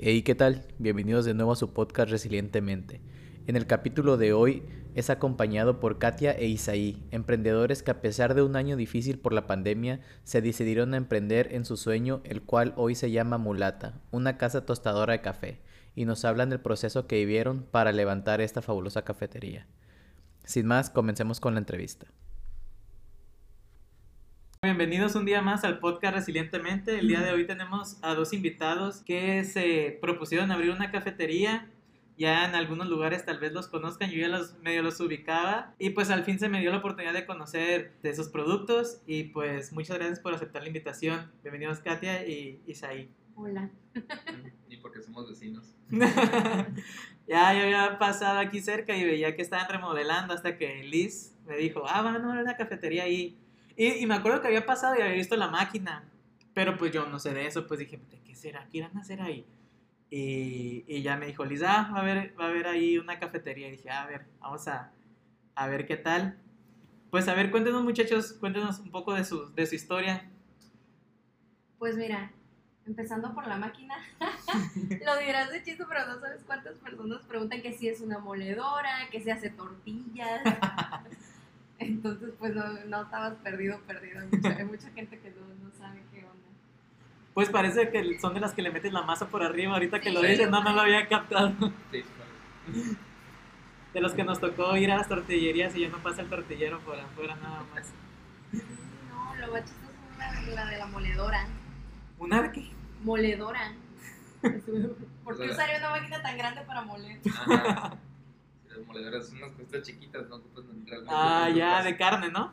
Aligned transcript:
Hey, 0.00 0.22
¿qué 0.22 0.36
tal? 0.36 0.64
Bienvenidos 0.78 1.24
de 1.24 1.34
nuevo 1.34 1.50
a 1.50 1.56
su 1.56 1.72
podcast 1.72 2.08
Resilientemente. 2.08 3.00
En 3.48 3.56
el 3.56 3.66
capítulo 3.66 4.16
de 4.16 4.32
hoy 4.32 4.62
es 4.94 5.10
acompañado 5.10 5.80
por 5.80 5.98
Katia 5.98 6.30
e 6.30 6.46
Isaí, 6.46 7.02
emprendedores 7.10 7.82
que 7.82 7.90
a 7.90 8.00
pesar 8.00 8.34
de 8.34 8.42
un 8.42 8.54
año 8.54 8.76
difícil 8.76 9.18
por 9.18 9.32
la 9.32 9.48
pandemia, 9.48 9.98
se 10.22 10.40
decidieron 10.40 10.94
a 10.94 10.98
emprender 10.98 11.52
en 11.52 11.64
su 11.64 11.76
sueño, 11.76 12.20
el 12.22 12.42
cual 12.42 12.74
hoy 12.76 12.94
se 12.94 13.10
llama 13.10 13.38
Mulata, 13.38 14.00
una 14.12 14.38
casa 14.38 14.64
tostadora 14.64 15.14
de 15.14 15.20
café, 15.20 15.58
y 15.96 16.04
nos 16.04 16.24
hablan 16.24 16.50
del 16.50 16.60
proceso 16.60 17.08
que 17.08 17.16
vivieron 17.16 17.66
para 17.68 17.90
levantar 17.90 18.40
esta 18.40 18.62
fabulosa 18.62 19.02
cafetería. 19.02 19.66
Sin 20.44 20.66
más, 20.66 20.90
comencemos 20.90 21.40
con 21.40 21.54
la 21.54 21.58
entrevista. 21.58 22.06
Bienvenidos 24.60 25.14
un 25.14 25.24
día 25.24 25.40
más 25.40 25.62
al 25.62 25.78
podcast 25.78 26.16
Resilientemente. 26.16 26.98
El 26.98 27.06
día 27.06 27.20
de 27.20 27.30
hoy 27.30 27.46
tenemos 27.46 27.96
a 28.02 28.14
dos 28.14 28.32
invitados 28.32 29.02
que 29.02 29.44
se 29.44 29.96
propusieron 30.00 30.50
abrir 30.50 30.72
una 30.72 30.90
cafetería. 30.90 31.70
Ya 32.16 32.44
en 32.44 32.56
algunos 32.56 32.88
lugares 32.88 33.24
tal 33.24 33.38
vez 33.38 33.52
los 33.52 33.68
conozcan, 33.68 34.10
yo 34.10 34.18
ya 34.18 34.26
los 34.26 34.58
medio 34.58 34.82
los 34.82 34.98
ubicaba 34.98 35.76
y 35.78 35.90
pues 35.90 36.10
al 36.10 36.24
fin 36.24 36.40
se 36.40 36.48
me 36.48 36.60
dio 36.60 36.72
la 36.72 36.78
oportunidad 36.78 37.12
de 37.12 37.24
conocer 37.24 37.92
de 38.02 38.10
esos 38.10 38.30
productos 38.30 39.00
y 39.06 39.24
pues 39.24 39.72
muchas 39.72 39.96
gracias 39.96 40.18
por 40.18 40.34
aceptar 40.34 40.62
la 40.62 40.68
invitación. 40.68 41.30
Bienvenidos 41.44 41.78
Katia 41.78 42.26
y 42.26 42.60
Isaí. 42.66 43.08
Hola. 43.36 43.70
Y 44.68 44.78
porque 44.78 45.00
somos 45.02 45.28
vecinos. 45.28 45.76
ya 45.90 47.54
yo 47.54 47.62
había 47.62 47.96
pasado 48.00 48.40
aquí 48.40 48.60
cerca 48.60 48.96
y 48.96 49.04
veía 49.04 49.36
que 49.36 49.42
estaban 49.42 49.68
remodelando 49.68 50.34
hasta 50.34 50.58
que 50.58 50.82
Liz 50.82 51.36
me 51.46 51.56
dijo, 51.56 51.84
ah, 51.86 52.02
van 52.02 52.16
a 52.16 52.18
abrir 52.18 52.42
una 52.42 52.56
cafetería 52.56 53.04
ahí. 53.04 53.38
Y, 53.80 54.04
me 54.06 54.14
acuerdo 54.16 54.40
que 54.40 54.48
había 54.48 54.66
pasado 54.66 54.96
y 54.98 55.02
había 55.02 55.14
visto 55.14 55.36
la 55.36 55.46
máquina. 55.46 56.02
Pero 56.52 56.76
pues 56.76 56.90
yo 56.90 57.06
no 57.06 57.20
sé 57.20 57.32
de 57.32 57.46
eso, 57.46 57.68
pues 57.68 57.78
dije, 57.78 58.00
¿qué 58.24 58.34
será? 58.34 58.66
¿Qué 58.72 58.78
irán 58.78 58.96
a 58.96 59.02
hacer 59.02 59.22
ahí? 59.22 59.46
Y, 60.10 60.84
y 60.88 61.02
ya 61.02 61.16
me 61.16 61.26
dijo, 61.26 61.44
Lisa, 61.44 61.82
ah, 61.82 61.92
va 61.92 61.98
a, 61.98 62.00
haber, 62.00 62.34
va 62.38 62.46
a 62.46 62.48
haber 62.48 62.66
ahí 62.66 62.98
una 62.98 63.20
cafetería. 63.20 63.68
Y 63.68 63.72
dije, 63.72 63.88
a 63.88 64.04
ver, 64.06 64.26
vamos 64.40 64.66
a, 64.66 64.90
a 65.54 65.68
ver 65.68 65.86
qué 65.86 65.96
tal. 65.96 66.36
Pues 67.12 67.28
a 67.28 67.34
ver, 67.34 67.52
cuéntenos 67.52 67.84
muchachos, 67.84 68.32
cuéntenos 68.32 68.80
un 68.80 68.90
poco 68.90 69.14
de 69.14 69.24
su, 69.24 69.54
de 69.54 69.64
su 69.64 69.76
historia. 69.76 70.28
Pues 71.78 71.96
mira, 71.96 72.32
empezando 72.84 73.32
por 73.32 73.46
la 73.46 73.58
máquina, 73.58 73.94
lo 75.06 75.16
dirás 75.18 75.52
de 75.52 75.62
chiste, 75.62 75.84
pero 75.88 76.04
no 76.06 76.18
sabes 76.18 76.42
cuántas 76.44 76.74
personas 76.78 77.24
preguntan 77.26 77.62
que 77.62 77.72
si 77.74 77.86
es 77.86 78.00
una 78.00 78.18
moledora, 78.18 79.08
que 79.12 79.22
si 79.22 79.30
hace 79.30 79.50
tortillas. 79.50 80.42
Entonces, 81.78 82.30
pues 82.38 82.54
no, 82.54 82.64
no 82.86 83.02
estabas 83.02 83.34
perdido, 83.36 83.78
perdido. 83.86 84.20
Hay 84.20 84.64
mucha, 84.64 84.90
gente 84.90 85.18
que 85.18 85.30
no, 85.30 85.46
no, 85.62 85.70
sabe 85.78 86.02
qué 86.12 86.18
onda. 86.18 86.48
Pues 87.34 87.50
parece 87.50 87.90
que 87.90 88.18
son 88.18 88.34
de 88.34 88.40
las 88.40 88.52
que 88.52 88.62
le 88.62 88.70
meten 88.70 88.94
la 88.94 89.02
masa 89.02 89.28
por 89.28 89.42
arriba. 89.42 89.74
Ahorita 89.74 90.00
que 90.00 90.10
lo 90.10 90.22
dices, 90.22 90.50
no, 90.50 90.62
no 90.62 90.72
lo 90.72 90.80
había 90.80 91.06
captado. 91.08 91.52
Sí, 91.92 92.02
De 93.94 94.02
los 94.02 94.12
que 94.12 94.22
nos 94.22 94.38
tocó 94.38 94.76
ir 94.76 94.90
a 94.90 94.96
las 94.98 95.08
tortillerías 95.08 95.74
y 95.74 95.80
ya 95.80 95.88
no 95.88 95.98
pasa 95.98 96.20
el 96.20 96.28
tortillero 96.28 96.78
por 96.80 97.00
afuera 97.00 97.36
nada 97.36 97.64
más. 97.74 97.86
No, 98.52 99.34
lo 99.36 99.52
más 99.52 99.64
chistoso 99.64 99.92
es 100.48 100.54
la, 100.54 100.66
de 100.66 100.76
la 100.76 100.86
moledora. 100.86 101.46
¿Una 102.18 102.42
de 102.42 102.52
qué? 102.52 102.70
Moledora. 103.02 103.72
¿Por 105.24 105.38
qué 105.38 105.50
usaría 105.50 105.78
una 105.78 105.90
máquina 105.90 106.20
tan 106.20 106.36
grande 106.36 106.60
para 106.62 106.82
moler? 106.82 107.18
Moledoras 108.86 109.28
son 109.28 109.38
unas 109.38 109.52
cositas 109.52 109.82
chiquitas, 109.82 110.28
¿no? 110.28 110.42
ah, 111.08 111.50
ya, 111.54 111.82
de 111.82 111.96
carne, 111.96 112.30
¿no? 112.30 112.52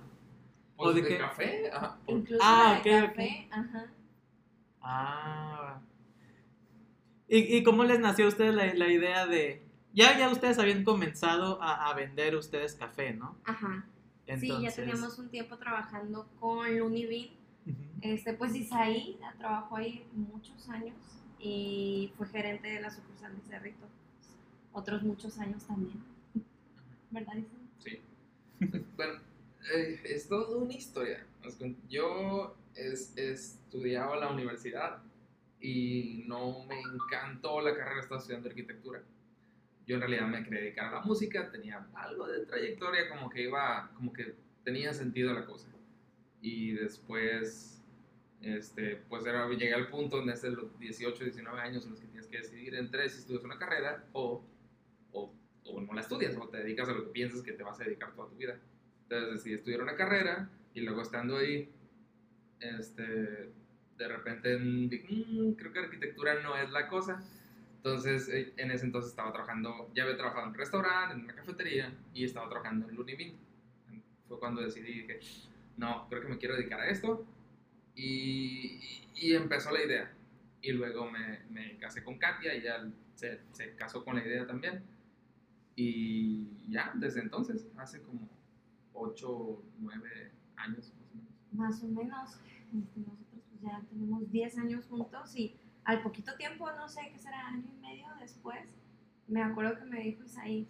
¿O 0.77 0.91
pues, 0.91 0.95
de, 0.95 1.17
café? 1.17 1.71
Ajá. 1.71 1.97
Incluso 2.07 2.41
ah, 2.43 2.81
de 2.83 2.91
café, 2.91 3.47
ajá. 3.51 3.85
Ah. 4.81 5.81
¿Y, 7.27 7.57
¿Y, 7.57 7.63
cómo 7.63 7.83
les 7.83 7.99
nació 7.99 8.25
a 8.25 8.27
ustedes 8.29 8.53
la, 8.53 8.73
la, 8.73 8.87
idea 8.87 9.25
de... 9.25 9.65
Ya, 9.93 10.17
ya 10.17 10.29
ustedes 10.29 10.59
habían 10.59 10.83
comenzado 10.83 11.61
a, 11.61 11.89
a 11.89 11.93
vender 11.95 12.35
ustedes 12.35 12.75
café, 12.75 13.13
¿no? 13.13 13.37
Ajá. 13.45 13.85
Sí, 14.39 14.51
ya 14.61 14.71
teníamos 14.71 15.19
un 15.19 15.29
tiempo 15.29 15.57
trabajando 15.57 16.27
con 16.39 16.77
Lunivin. 16.77 17.29
este, 18.01 18.33
pues 18.33 18.55
Isaí 18.55 19.19
trabajó 19.37 19.77
ahí 19.77 20.05
muchos 20.13 20.67
años 20.69 20.95
y 21.39 22.11
fue 22.17 22.27
gerente 22.27 22.67
de 22.67 22.81
la 22.81 22.89
sucursal 22.89 23.35
de 23.35 23.41
Cerrito. 23.43 23.85
Otros 24.73 25.03
muchos 25.03 25.37
años 25.37 25.63
también. 25.65 26.03
¿Verdad? 27.15 27.33
Sí. 27.79 27.99
bueno, 28.95 29.13
eh, 29.73 30.01
es 30.03 30.27
toda 30.27 30.57
una 30.57 30.73
historia. 30.73 31.25
Yo 31.89 32.55
es, 32.75 33.17
estudiaba 33.17 34.15
en 34.15 34.19
la 34.19 34.31
universidad 34.31 35.01
y 35.59 36.23
no 36.27 36.65
me 36.65 36.79
encantó 36.81 37.61
la 37.61 37.75
carrera, 37.75 38.01
estaba 38.01 38.19
estudiando 38.19 38.49
arquitectura. 38.49 39.01
Yo 39.87 39.95
en 39.95 40.01
realidad 40.01 40.27
me 40.27 40.43
quería 40.43 40.61
dedicar 40.61 40.85
a 40.85 40.99
la 40.99 41.01
música, 41.01 41.51
tenía 41.51 41.87
algo 41.93 42.27
de 42.27 42.45
trayectoria, 42.45 43.07
como 43.09 43.29
que 43.29 43.43
iba, 43.43 43.91
como 43.95 44.11
que 44.11 44.35
tenía 44.63 44.93
sentido 44.93 45.33
la 45.33 45.45
cosa. 45.45 45.69
Y 46.41 46.71
después, 46.73 47.83
este, 48.41 48.97
pues 49.07 49.25
era, 49.25 49.47
llegué 49.49 49.73
al 49.73 49.89
punto 49.89 50.21
en 50.21 50.29
ese 50.29 50.49
los 50.49 50.77
18, 50.79 51.23
19 51.23 51.59
años 51.59 51.85
en 51.85 51.91
los 51.91 51.99
que 51.99 52.07
tienes 52.07 52.27
que 52.27 52.37
decidir 52.39 52.75
entre 52.75 53.07
si 53.09 53.19
estudias 53.19 53.43
una 53.43 53.57
carrera 53.57 54.03
o, 54.13 54.43
o 55.11 55.31
o 55.65 55.81
no 55.81 55.93
la 55.93 56.01
estudias 56.01 56.35
o 56.37 56.47
te 56.47 56.57
dedicas 56.57 56.89
a 56.89 56.93
lo 56.93 57.05
que 57.05 57.11
piensas 57.11 57.41
que 57.41 57.53
te 57.53 57.63
vas 57.63 57.79
a 57.79 57.83
dedicar 57.83 58.13
toda 58.13 58.29
tu 58.29 58.35
vida. 58.35 58.57
Entonces 59.03 59.33
decidí 59.33 59.55
estudiar 59.55 59.81
una 59.81 59.95
carrera 59.95 60.49
y 60.73 60.81
luego 60.81 61.01
estando 61.01 61.37
ahí, 61.37 61.69
este, 62.59 63.03
de 63.97 64.07
repente 64.07 64.57
mm, 64.57 65.53
creo 65.53 65.71
que 65.71 65.79
arquitectura 65.79 66.41
no 66.41 66.57
es 66.57 66.69
la 66.71 66.87
cosa. 66.87 67.23
Entonces 67.77 68.27
eh, 68.29 68.53
en 68.57 68.71
ese 68.71 68.85
entonces 68.85 69.11
estaba 69.11 69.31
trabajando, 69.31 69.91
ya 69.93 70.03
había 70.03 70.17
trabajado 70.17 70.45
en 70.45 70.49
un 70.49 70.55
restaurante, 70.55 71.15
en 71.15 71.23
una 71.23 71.35
cafetería 71.35 71.93
y 72.13 72.23
estaba 72.25 72.49
trabajando 72.49 72.89
en 72.89 72.95
Lunibin. 72.95 73.37
Fue 74.27 74.39
cuando 74.39 74.61
decidí 74.61 75.05
que 75.05 75.19
no, 75.77 76.07
creo 76.09 76.21
que 76.21 76.27
me 76.29 76.37
quiero 76.37 76.55
dedicar 76.55 76.79
a 76.79 76.89
esto. 76.89 77.25
Y, 77.95 78.79
y, 79.15 79.33
empezó 79.35 79.71
la 79.71 79.83
idea. 79.83 80.11
Y 80.61 80.71
luego 80.71 81.09
me, 81.09 81.41
me, 81.49 81.77
casé 81.77 82.03
con 82.03 82.17
Katia 82.17 82.55
y 82.55 82.61
ya 82.63 82.85
se, 83.13 83.39
se 83.53 83.75
casó 83.75 84.03
con 84.03 84.15
la 84.15 84.25
idea 84.25 84.45
también. 84.45 84.83
Y 85.75 86.69
ya, 86.69 86.93
desde 86.95 87.21
entonces, 87.21 87.67
hace 87.77 88.01
como 88.01 88.29
8, 88.93 89.63
9 89.79 90.31
años 90.55 90.93
más 90.93 91.03
o 91.11 91.15
menos. 91.15 91.33
Más 91.51 91.83
o 91.83 91.87
menos. 91.87 92.39
Este, 92.73 92.99
nosotros 92.99 93.41
pues 93.49 93.61
ya 93.61 93.81
tenemos 93.89 94.31
10 94.31 94.57
años 94.59 94.85
juntos 94.85 95.35
y 95.35 95.55
al 95.83 96.01
poquito 96.01 96.35
tiempo, 96.35 96.69
no 96.71 96.87
sé 96.87 97.09
qué 97.11 97.19
será, 97.19 97.47
año 97.47 97.67
y 97.77 97.81
medio 97.81 98.07
después, 98.19 98.75
me 99.27 99.41
acuerdo 99.43 99.77
que 99.77 99.85
me 99.85 99.99
dijo 99.99 100.23
Isaí, 100.23 100.67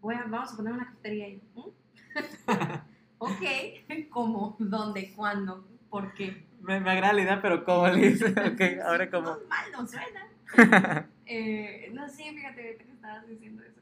voy 0.00 0.14
a, 0.14 0.24
vamos 0.24 0.52
a 0.52 0.56
poner 0.56 0.72
una 0.72 0.86
cafetería 0.86 1.26
ahí. 1.26 1.42
¿Mm? 1.54 1.68
ok, 3.18 4.08
¿cómo? 4.10 4.56
¿Dónde? 4.58 5.12
¿Cuándo? 5.14 5.66
¿Por 5.90 6.14
qué? 6.14 6.46
Me, 6.60 6.80
me 6.80 6.90
agrada 6.90 7.12
la 7.12 7.22
idea, 7.22 7.42
pero 7.42 7.64
¿cómo 7.64 7.86
le 7.88 8.10
dice? 8.10 8.30
Ok, 8.30 8.82
ahora 8.84 9.10
cómo. 9.10 9.30
No, 9.30 9.48
mal 9.48 9.72
no 9.72 9.86
suena. 9.86 10.28
eh, 11.26 11.90
no, 11.92 12.08
sí, 12.08 12.24
fíjate, 12.34 12.76
que 12.76 12.92
estabas 12.92 13.26
diciendo 13.28 13.62
eso 13.62 13.80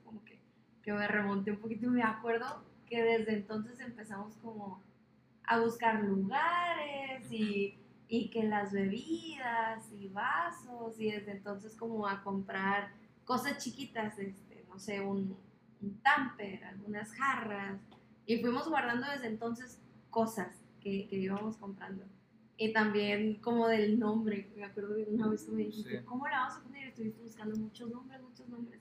que 0.83 0.93
me 0.93 1.07
remonté 1.07 1.53
un 1.53 1.59
poquito 1.59 1.87
y 1.87 1.91
me 1.91 2.03
acuerdo 2.03 2.65
que 2.87 3.03
desde 3.03 3.35
entonces 3.35 3.81
empezamos 3.81 4.37
como 4.37 4.83
a 5.45 5.61
buscar 5.61 6.03
lugares 6.03 7.31
y, 7.31 7.79
y, 8.09 8.31
que 8.31 8.45
las 8.45 8.73
bebidas 8.73 9.91
y 9.93 10.09
vasos 10.09 11.01
y 11.01 11.11
desde 11.11 11.33
entonces 11.33 11.75
como 11.77 12.07
a 12.07 12.23
comprar 12.23 12.93
cosas 13.25 13.59
chiquitas, 13.59 14.19
este, 14.19 14.65
no 14.69 14.79
sé, 14.79 15.01
un, 15.01 15.37
un 15.81 15.99
tamper, 16.03 16.65
algunas 16.65 17.13
jarras 17.13 17.81
y 18.27 18.39
fuimos 18.39 18.69
guardando 18.69 19.07
desde 19.11 19.27
entonces 19.27 19.81
cosas 20.11 20.63
que, 20.81 21.09
que 21.09 21.17
íbamos 21.17 21.57
comprando. 21.57 22.05
Y 22.57 22.73
también 22.73 23.41
como 23.41 23.67
del 23.67 23.99
nombre, 23.99 24.53
me 24.57 24.65
acuerdo 24.65 24.95
de 24.95 25.05
una 25.05 25.29
vez 25.29 25.45
que 25.45 25.53
me 25.53 25.63
dijiste, 25.65 26.05
¿cómo 26.05 26.29
la 26.29 26.41
vamos 26.41 26.59
a 26.59 26.63
poner? 26.63 26.89
Estuviste 26.89 27.23
buscando 27.23 27.57
muchos 27.57 27.91
nombres, 27.91 28.23
muchos 28.23 28.49
nombres. 28.49 28.81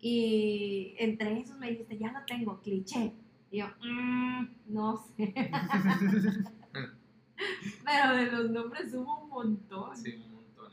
Y 0.00 0.94
entre 0.98 1.40
esos 1.40 1.58
me 1.58 1.70
dijiste, 1.70 1.98
ya 1.98 2.12
lo 2.12 2.20
tengo, 2.24 2.60
cliché. 2.60 3.12
Y 3.50 3.58
yo, 3.58 3.66
mmm, 3.82 4.46
no 4.66 4.96
sé. 4.96 5.34
Pero 7.84 8.16
de 8.16 8.26
los 8.26 8.50
nombres 8.50 8.94
hubo 8.94 9.22
un 9.22 9.28
montón. 9.28 9.96
Sí, 9.96 10.14
un 10.14 10.34
montón. 10.34 10.72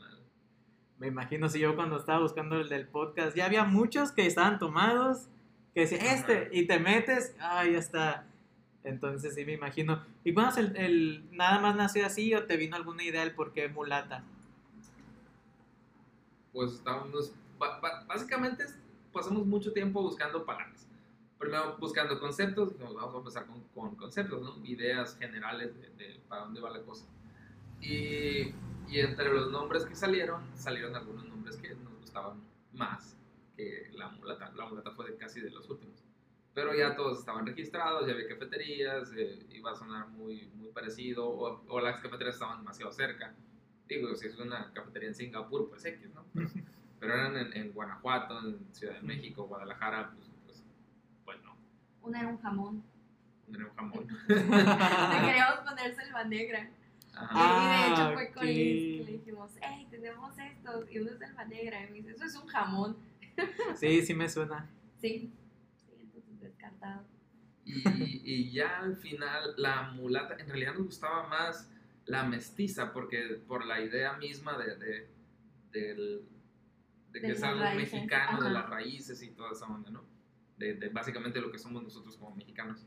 Me 0.98 1.08
imagino 1.08 1.48
si 1.48 1.58
yo 1.58 1.74
cuando 1.74 1.96
estaba 1.96 2.20
buscando 2.20 2.60
el 2.60 2.68
del 2.68 2.86
podcast, 2.86 3.36
ya 3.36 3.46
había 3.46 3.64
muchos 3.64 4.12
que 4.12 4.26
estaban 4.26 4.58
tomados, 4.58 5.28
que 5.74 5.80
decían, 5.80 6.06
este, 6.06 6.48
y 6.52 6.66
te 6.66 6.78
metes, 6.78 7.34
ah, 7.40 7.64
ya 7.64 7.78
está. 7.78 8.26
Entonces 8.84 9.34
sí 9.34 9.44
me 9.44 9.54
imagino. 9.54 10.04
¿Y 10.22 10.32
cuándo 10.32 10.60
el, 10.60 10.76
el, 10.76 11.28
nada 11.32 11.58
más 11.60 11.74
nació 11.74 12.06
así 12.06 12.32
o 12.34 12.44
te 12.44 12.56
vino 12.56 12.76
alguna 12.76 13.02
idea 13.02 13.22
del 13.22 13.34
por 13.34 13.52
qué 13.52 13.68
mulata? 13.68 14.22
Pues 16.52 16.74
estábamos, 16.74 17.32
básicamente 18.06 18.64
pasamos 19.16 19.46
mucho 19.46 19.72
tiempo 19.72 20.02
buscando 20.02 20.44
palabras. 20.44 20.86
Primero 21.38 21.76
buscando 21.78 22.20
conceptos, 22.20 22.78
vamos 22.78 23.14
a 23.14 23.18
empezar 23.18 23.46
con, 23.46 23.62
con 23.74 23.96
conceptos, 23.96 24.42
¿no? 24.42 24.64
ideas 24.64 25.16
generales 25.18 25.74
de, 25.96 26.20
para 26.28 26.42
dónde 26.42 26.60
va 26.60 26.70
la 26.70 26.82
cosa. 26.82 27.06
Y, 27.80 28.54
y, 28.88 29.00
entre 29.00 29.32
los 29.32 29.50
nombres 29.50 29.84
que 29.84 29.94
salieron, 29.94 30.42
salieron 30.54 30.94
algunos 30.94 31.26
nombres 31.26 31.56
que 31.56 31.74
nos 31.74 31.94
gustaban 32.00 32.40
más 32.72 33.16
que 33.56 33.90
la 33.94 34.08
mulata. 34.08 34.52
La 34.54 34.66
mulata 34.66 34.90
fue 34.92 35.10
de 35.10 35.16
casi 35.16 35.40
de 35.40 35.50
los 35.50 35.68
últimos. 35.68 36.02
Pero 36.54 36.74
ya 36.74 36.96
todos 36.96 37.18
estaban 37.18 37.46
registrados, 37.46 38.06
ya 38.06 38.14
había 38.14 38.28
cafeterías, 38.28 39.12
eh, 39.14 39.46
iba 39.52 39.72
a 39.72 39.74
sonar 39.74 40.08
muy, 40.08 40.46
muy 40.54 40.68
parecido, 40.68 41.28
o, 41.28 41.62
o 41.68 41.80
las 41.80 42.00
cafeterías 42.00 42.36
estaban 42.36 42.58
demasiado 42.58 42.92
cerca. 42.92 43.34
Digo, 43.88 44.14
si 44.14 44.26
es 44.26 44.38
una 44.38 44.72
cafetería 44.72 45.10
en 45.10 45.14
Singapur, 45.14 45.68
pues 45.68 45.84
X, 45.84 46.10
¿no? 46.14 46.24
Pero, 46.32 46.48
pero 47.00 47.14
eran 47.14 47.36
en, 47.36 47.52
en 47.56 47.72
Guanajuato, 47.72 48.38
en 48.48 48.58
Ciudad 48.74 48.94
de 48.94 49.02
México, 49.02 49.46
Guadalajara, 49.46 50.10
pues, 50.14 50.28
pues, 50.44 50.64
pues 51.24 51.42
no, 51.42 51.56
Una 52.02 52.20
era 52.20 52.28
un 52.28 52.38
jamón. 52.40 52.82
era 53.52 53.64
un 53.66 53.74
jamón. 53.74 54.06
Le 54.28 54.34
queríamos 55.26 55.58
poner 55.68 55.94
selva 55.96 56.24
negra. 56.24 56.70
Ajá. 57.14 57.32
y 57.34 57.66
de 57.66 57.74
Ah, 57.74 57.88
hecho 57.92 58.12
fue 58.14 58.30
con 58.32 58.42
ok. 58.42 58.48
Liz 58.50 58.98
que 58.98 59.04
le 59.04 59.12
dijimos, 59.18 59.50
hey, 59.62 59.86
tenemos 59.90 60.38
estos. 60.38 60.90
Y 60.90 60.98
uno 60.98 61.10
es 61.12 61.18
selva 61.18 61.44
negra. 61.46 61.84
Y 61.84 61.90
me 61.90 61.96
dice, 61.98 62.10
eso 62.12 62.24
es 62.24 62.34
un 62.36 62.46
jamón. 62.46 62.96
Sí, 63.76 64.02
sí 64.02 64.14
me 64.14 64.28
suena. 64.28 64.66
Sí. 65.00 65.30
Sí, 65.76 65.92
entonces 66.00 66.40
descartado. 66.40 67.04
Y, 67.64 68.20
y 68.24 68.50
ya 68.52 68.78
al 68.78 68.96
final, 68.96 69.54
la 69.56 69.90
mulata, 69.92 70.36
en 70.38 70.46
realidad 70.48 70.74
nos 70.74 70.84
gustaba 70.86 71.26
más 71.28 71.70
la 72.06 72.22
mestiza, 72.22 72.92
porque 72.92 73.40
por 73.48 73.64
la 73.66 73.80
idea 73.80 74.12
misma 74.18 74.56
de, 74.56 74.76
de, 74.76 75.08
del- 75.72 76.22
de 77.12 77.20
que 77.20 77.26
De 77.28 77.32
es 77.32 77.42
algo 77.42 77.60
raíces, 77.62 77.92
mexicano, 77.92 78.40
de 78.40 78.46
ajá. 78.48 78.52
las 78.60 78.68
raíces 78.70 79.22
y 79.22 79.30
toda 79.30 79.52
esa 79.52 79.66
onda, 79.66 79.90
¿no? 79.90 80.04
De, 80.58 80.74
de 80.74 80.88
básicamente 80.88 81.40
lo 81.40 81.50
que 81.52 81.58
somos 81.58 81.82
nosotros 81.82 82.16
como 82.16 82.34
mexicanos. 82.36 82.86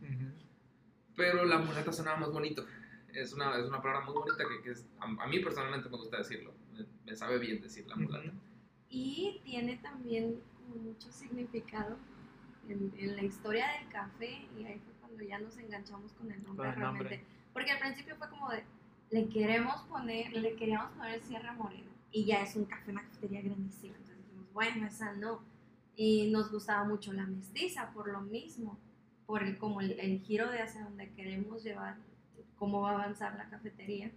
Pero 1.16 1.46
la 1.46 1.58
mulata 1.60 1.92
sonaba 1.92 2.18
más 2.18 2.32
bonito. 2.32 2.66
Es 3.14 3.34
una, 3.34 3.58
es 3.58 3.66
una 3.68 3.82
palabra 3.82 4.06
muy 4.06 4.14
bonita 4.14 4.44
que, 4.48 4.62
que 4.64 4.72
es- 4.72 4.86
a, 5.00 5.06
a 5.24 5.28
mí 5.28 5.40
personalmente 5.40 5.90
me 5.90 5.98
gusta 5.98 6.18
decirlo. 6.18 6.54
Me, 6.74 6.86
me 7.06 7.16
sabe 7.16 7.40
bien 7.40 7.60
decir 7.62 7.88
la 7.88 7.96
mulata. 7.96 8.32
Y 8.90 9.42
tiene 9.44 9.78
también 9.78 10.40
mucho 10.84 11.12
significado 11.12 11.98
en, 12.68 12.94
en 12.98 13.16
la 13.16 13.24
historia 13.24 13.68
del 13.80 13.90
café. 13.90 14.48
Y 14.58 14.64
ahí 14.66 14.80
fue 14.80 14.94
cuando 15.02 15.24
ya 15.24 15.40
nos 15.40 15.58
enganchamos 15.58 16.14
con 16.14 16.32
el 16.32 16.42
nombre 16.44 16.66
Con 16.68 16.74
el 16.76 16.80
nombre. 16.80 17.10
realmente. 17.10 17.34
Porque 17.54 17.72
al 17.72 17.80
principio 17.80 18.16
fue 18.16 18.30
como 18.30 18.50
de, 18.52 18.64
le 19.12 19.28
queremos 19.28 19.82
poner, 19.84 20.32
le 20.32 20.56
queríamos 20.56 20.92
poner 20.92 21.20
Sierra 21.22 21.54
Morena. 21.54 21.90
Y 22.12 22.26
ya 22.26 22.42
es 22.44 22.56
un 22.56 22.66
café, 22.66 22.92
una 22.92 23.04
cafetería 23.04 23.42
grandísima. 23.42 23.96
Dijimos, 24.50 24.54
bueno, 24.54 24.88
esa 24.88 25.14
no. 25.14 25.44
Y 25.96 26.32
nos 26.32 26.52
gustaba 26.52 26.84
mucho 26.86 27.14
la 27.14 27.26
mestiza 27.26 27.92
por 27.94 28.10
lo 28.12 28.22
mismo. 28.22 28.80
Por 29.26 29.44
el, 29.44 29.58
como 29.58 29.82
el, 29.82 30.00
el 30.00 30.20
giro 30.22 30.50
de 30.52 30.62
hacia 30.62 30.84
donde 30.84 31.12
queremos 31.14 31.64
llevar, 31.64 31.98
cómo 32.58 32.82
va 32.82 32.92
a 32.92 32.94
avanzar 32.96 33.36
la 33.38 33.50
cafetería. 33.50 34.12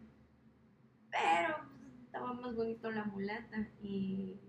Pero 1.11 1.57
pues, 1.79 1.93
estaba 2.07 2.33
más 2.35 2.55
bonito 2.57 2.91
la 2.91 3.05
mulata. 3.05 3.69
Y, 3.83 4.41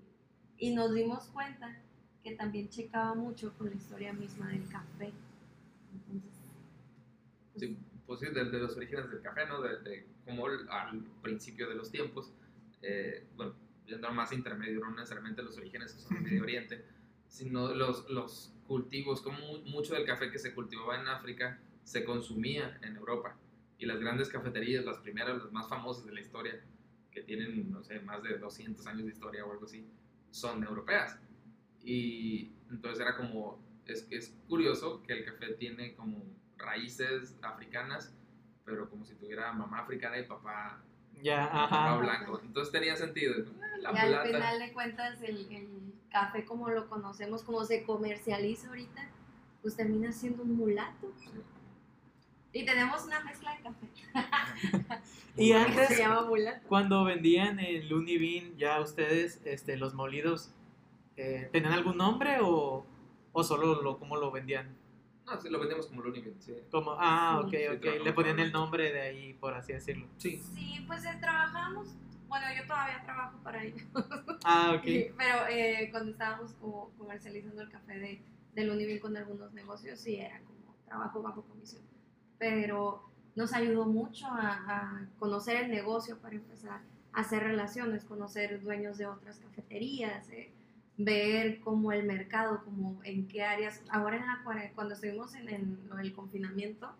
y 0.57 0.73
nos 0.75 0.93
dimos 0.93 1.25
cuenta 1.27 1.75
que 2.23 2.35
también 2.35 2.69
checaba 2.69 3.13
mucho 3.15 3.53
con 3.57 3.69
la 3.69 3.75
historia 3.75 4.13
misma 4.13 4.49
del 4.49 4.67
café. 4.69 5.13
Entonces, 5.93 6.31
pues, 7.53 7.63
Sí, 7.63 7.77
pues 8.05 8.19
sí, 8.19 8.27
de, 8.27 8.45
de 8.49 8.59
los 8.59 8.75
orígenes 8.77 9.09
del 9.09 9.21
café, 9.21 9.45
¿no? 9.47 9.61
De, 9.61 9.79
de 9.81 10.07
cómo 10.25 10.47
el- 10.47 10.69
al 10.69 11.03
principio 11.21 11.69
de 11.69 11.75
los 11.75 11.91
tiempos, 11.91 12.33
eh, 12.81 13.27
bueno, 13.35 13.53
yendo 13.85 14.07
a 14.07 14.11
más 14.11 14.31
intermedio, 14.31 14.79
no 14.81 14.91
necesariamente 14.91 15.41
los 15.43 15.57
orígenes 15.57 15.91
son 15.91 16.17
en 16.17 16.23
Medio 16.23 16.43
Oriente, 16.43 16.85
sino 17.27 17.73
los, 17.73 18.09
los 18.09 18.53
cultivos, 18.67 19.21
como 19.21 19.37
mu- 19.39 19.59
mucho 19.69 19.93
del 19.93 20.05
café 20.05 20.31
que 20.31 20.39
se 20.39 20.53
cultivaba 20.53 20.99
en 20.99 21.07
África 21.07 21.59
se 21.83 22.03
consumía 22.05 22.79
en 22.81 22.95
Europa. 22.95 23.35
Y 23.77 23.85
las 23.85 23.99
grandes 23.99 24.29
cafeterías, 24.29 24.85
las 24.85 24.97
primeras, 24.99 25.37
las 25.43 25.51
más 25.51 25.67
famosas 25.67 26.05
de 26.05 26.13
la 26.13 26.21
historia, 26.21 26.61
que 27.11 27.21
tienen, 27.21 27.69
no 27.71 27.83
sé, 27.83 27.99
más 27.99 28.23
de 28.23 28.37
200 28.37 28.87
años 28.87 29.05
de 29.05 29.11
historia 29.11 29.45
o 29.45 29.51
algo 29.51 29.65
así, 29.65 29.85
son 30.31 30.63
europeas. 30.63 31.19
Y 31.83 32.51
entonces 32.71 33.01
era 33.01 33.17
como, 33.17 33.59
es, 33.85 34.07
es 34.09 34.33
curioso 34.47 35.03
que 35.03 35.13
el 35.13 35.25
café 35.25 35.53
tiene 35.53 35.93
como 35.95 36.23
raíces 36.57 37.37
africanas, 37.41 38.15
pero 38.65 38.89
como 38.89 39.05
si 39.05 39.15
tuviera 39.15 39.51
mamá 39.51 39.79
africana 39.79 40.17
y 40.17 40.23
papá, 40.23 40.81
Ya, 41.21 41.45
ajá. 41.45 41.97
blanco. 41.97 42.39
Entonces 42.43 42.71
tenía 42.71 42.95
sentido. 42.95 43.45
La 43.79 43.93
y 43.93 44.13
al 44.13 44.27
final 44.27 44.59
de 44.59 44.73
cuentas 44.73 45.21
el, 45.21 45.51
el 45.51 45.93
café 46.09 46.45
como 46.45 46.69
lo 46.69 46.89
conocemos, 46.89 47.43
como 47.43 47.63
se 47.65 47.83
comercializa 47.83 48.69
ahorita, 48.69 49.09
pues 49.61 49.75
termina 49.75 50.11
siendo 50.11 50.43
un 50.43 50.55
mulato. 50.55 51.11
Sí. 51.19 51.29
Y 52.53 52.65
tenemos 52.65 53.03
una 53.05 53.19
mezcla 53.21 53.55
de 53.55 53.61
café 53.63 53.87
Y 55.35 55.53
antes, 55.53 55.87
se 55.87 55.97
llama 55.97 56.21
mulato. 56.23 56.67
cuando 56.67 57.03
vendían 57.03 57.59
el 57.59 57.91
Univin, 57.91 58.55
ya 58.57 58.79
ustedes, 58.79 59.41
este, 59.45 59.75
los 59.77 59.95
molidos, 59.95 60.51
eh, 61.17 61.49
¿tenían 61.51 61.73
algún 61.73 61.97
nombre 61.97 62.37
o, 62.41 62.85
o 63.31 63.43
solo 63.43 63.81
lo, 63.81 63.97
cómo 63.97 64.17
lo 64.17 64.29
vendían? 64.31 64.77
No, 65.25 65.39
sí, 65.39 65.49
lo 65.49 65.59
vendíamos 65.59 65.87
como 65.87 66.01
lo 66.01 66.09
único. 66.09 66.29
Sí. 66.39 66.53
Como, 66.69 66.91
ah, 66.99 67.41
ok, 67.43 67.49
Sí, 67.49 67.67
ok, 67.67 68.03
le 68.03 68.13
ponían 68.13 68.39
el 68.39 68.51
nombre 68.51 68.91
de 68.91 69.01
ahí, 69.01 69.33
por 69.33 69.53
así 69.53 69.73
decirlo. 69.73 70.07
Sí. 70.17 70.37
Sí, 70.53 70.83
pues 70.87 71.05
eh, 71.05 71.17
trabajamos, 71.21 71.95
bueno, 72.27 72.45
yo 72.57 72.67
todavía 72.67 73.01
trabajo 73.03 73.37
para 73.43 73.63
ellos, 73.63 73.81
Ah, 74.43 74.73
ok. 74.75 74.83
pero 75.17 75.47
eh, 75.49 75.87
cuando 75.91 76.11
estábamos 76.11 76.53
como 76.53 76.89
comercializando 76.97 77.61
el 77.61 77.69
café 77.69 77.97
de, 77.99 78.21
del 78.53 78.69
Univil 78.71 78.99
con 78.99 79.15
algunos 79.15 79.53
negocios, 79.53 79.99
sí 79.99 80.17
era 80.17 80.39
como 80.41 80.75
trabajo 80.85 81.21
bajo 81.21 81.43
comisión. 81.43 81.83
Pero 82.37 83.09
nos 83.35 83.53
ayudó 83.53 83.85
mucho 83.85 84.27
a, 84.27 84.49
a 84.67 85.07
conocer 85.19 85.63
el 85.63 85.71
negocio 85.71 86.19
para 86.19 86.35
empezar 86.35 86.81
a 87.13 87.21
hacer 87.21 87.43
relaciones, 87.43 88.03
conocer 88.03 88.61
dueños 88.61 88.97
de 88.97 89.05
otras 89.05 89.37
cafeterías, 89.39 90.29
eh, 90.29 90.51
ver 90.97 91.59
cómo 91.61 91.91
el 91.91 92.05
mercado, 92.05 92.63
como 92.63 93.01
en 93.03 93.27
qué 93.27 93.43
áreas. 93.43 93.81
Ahora 93.89 94.17
en 94.17 94.27
la 94.27 94.71
cuando 94.75 94.93
estuvimos 94.93 95.33
en, 95.35 95.87
lo 95.89 95.95
del 95.95 96.13
confinamiento 96.13 96.95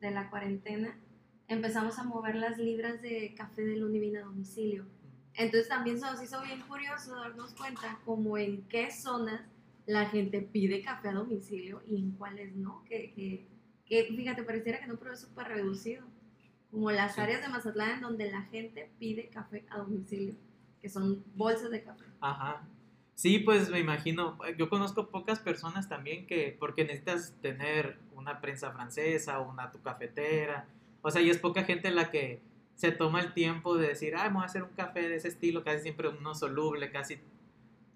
de 0.00 0.10
la 0.10 0.30
cuarentena, 0.30 0.96
empezamos 1.48 1.98
a 1.98 2.04
mover 2.04 2.34
las 2.36 2.58
libras 2.58 3.00
de 3.00 3.34
café 3.36 3.62
del 3.62 3.84
Univina 3.84 4.20
a 4.20 4.24
domicilio. 4.24 4.86
Entonces 5.34 5.68
también 5.68 5.98
se 5.98 6.06
nos 6.06 6.22
hizo 6.22 6.42
bien 6.42 6.60
curioso 6.62 7.14
darnos 7.14 7.54
cuenta 7.54 8.00
como 8.04 8.36
en 8.38 8.62
qué 8.68 8.90
zonas 8.90 9.40
la 9.86 10.06
gente 10.06 10.42
pide 10.42 10.82
café 10.82 11.08
a 11.08 11.12
domicilio 11.12 11.80
y 11.86 11.96
en 11.96 12.10
cuáles 12.12 12.54
no. 12.54 12.84
Que, 12.84 13.12
que, 13.14 13.46
que, 13.86 14.04
fíjate, 14.14 14.42
pareciera 14.42 14.80
que 14.80 14.86
no, 14.86 14.96
pero 14.96 15.12
es 15.14 15.20
súper 15.20 15.48
reducido. 15.48 16.04
Como 16.70 16.90
las 16.90 17.14
Sí. 17.14 17.20
áreas 17.22 17.40
de 17.40 17.48
Mazatlán 17.48 17.92
en 17.92 18.00
donde 18.02 18.30
la 18.30 18.42
gente 18.42 18.90
pide 18.98 19.28
café 19.30 19.64
a 19.70 19.78
domicilio, 19.78 20.34
que 20.82 20.90
son 20.90 21.24
bolsas 21.34 21.70
de 21.70 21.82
café. 21.82 22.04
Ajá. 22.20 22.68
Sí, 23.18 23.40
pues 23.40 23.68
me 23.68 23.80
imagino. 23.80 24.38
Yo 24.56 24.68
conozco 24.68 25.08
pocas 25.08 25.40
personas 25.40 25.88
también 25.88 26.24
que, 26.28 26.56
porque 26.56 26.84
necesitas 26.84 27.34
tener 27.42 27.98
una 28.14 28.40
prensa 28.40 28.70
francesa 28.70 29.40
una 29.40 29.72
tu 29.72 29.82
cafetera. 29.82 30.68
O 31.02 31.10
sea, 31.10 31.20
y 31.20 31.28
es 31.28 31.38
poca 31.38 31.64
gente 31.64 31.90
la 31.90 32.12
que 32.12 32.40
se 32.76 32.92
toma 32.92 33.20
el 33.20 33.34
tiempo 33.34 33.76
de 33.76 33.88
decir, 33.88 34.14
ah, 34.14 34.28
voy 34.28 34.42
a 34.42 34.46
hacer 34.46 34.62
un 34.62 34.68
café 34.70 35.08
de 35.08 35.16
ese 35.16 35.26
estilo, 35.26 35.64
casi 35.64 35.82
siempre 35.82 36.06
uno 36.06 36.32
soluble, 36.36 36.92
casi 36.92 37.18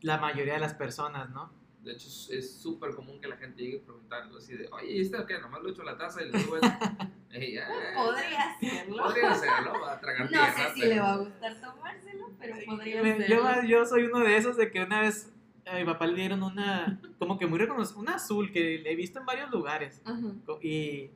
la 0.01 0.19
mayoría 0.19 0.55
de 0.55 0.59
las 0.59 0.75
personas, 0.75 1.31
¿no? 1.31 1.53
De 1.83 1.93
hecho, 1.93 2.07
es- 2.07 2.61
súper 2.63 2.95
común 2.95 3.21
que 3.21 3.27
la 3.29 3.37
gente 3.37 3.61
llegue 3.63 3.79
preguntando 3.81 4.39
así 4.39 4.55
de, 4.57 4.69
oye, 4.71 4.93
¿y 4.93 5.01
este 5.01 5.19
qué? 5.27 5.39
Nomás 5.41 5.63
lo 5.63 5.71
echo 5.71 5.83
a 5.83 5.87
la 5.87 5.99
taza 5.99 6.23
y 6.23 6.31
le 6.31 6.39
digo 6.39 6.57
"Ah, 6.63 7.09
Podría 7.33 8.51
hacerlo. 8.51 9.03
Podría 9.03 9.31
hacerlo, 9.33 9.73
va 9.81 9.93
a 9.95 10.01
tragar 10.01 10.23
No 10.23 10.29
tierra, 10.29 10.53
sé 10.69 10.75
si 10.75 10.81
pero- 10.83 10.95
le 10.95 11.01
va 11.01 11.13
a 11.13 11.17
gustar 11.17 11.61
tomárselo, 11.61 12.31
pero 12.39 12.57
podría 12.67 13.03
Me- 13.03 13.13
hacerlo. 13.13 13.37
yo, 13.63 13.63
yo 13.67 13.85
soy 13.87 14.03
uno 14.05 14.21
de 14.21 14.37
esos 14.37 14.57
de 14.57 14.71
que 14.71 14.81
una 14.83 15.01
vez 15.01 15.33
a 15.67 15.77
mi 15.77 15.85
papá 15.85 16.07
le 16.07 16.15
dieron 16.15 16.43
una, 16.43 17.01
como 17.19 17.39
que 17.39 17.47
muy 17.47 17.59
reconocida, 17.59 17.99
una 17.99 18.15
azul 18.17 18.53
que 18.53 18.79
le 18.79 18.93
he 18.93 18.97
visto 18.97 19.19
en 19.21 19.27
varios 19.27 19.51
lugares. 19.51 20.03
Ajá. 20.05 20.19
Y, 20.61 21.11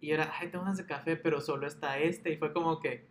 y 0.00 0.10
era, 0.10 0.32
ay, 0.38 0.48
tengo 0.48 0.62
unas 0.64 0.76
de 0.76 0.86
café, 0.86 1.16
pero 1.16 1.40
solo 1.40 1.66
está 1.66 1.98
este. 1.98 2.32
Y 2.32 2.36
fue 2.36 2.52
como 2.52 2.78
que, 2.80 3.06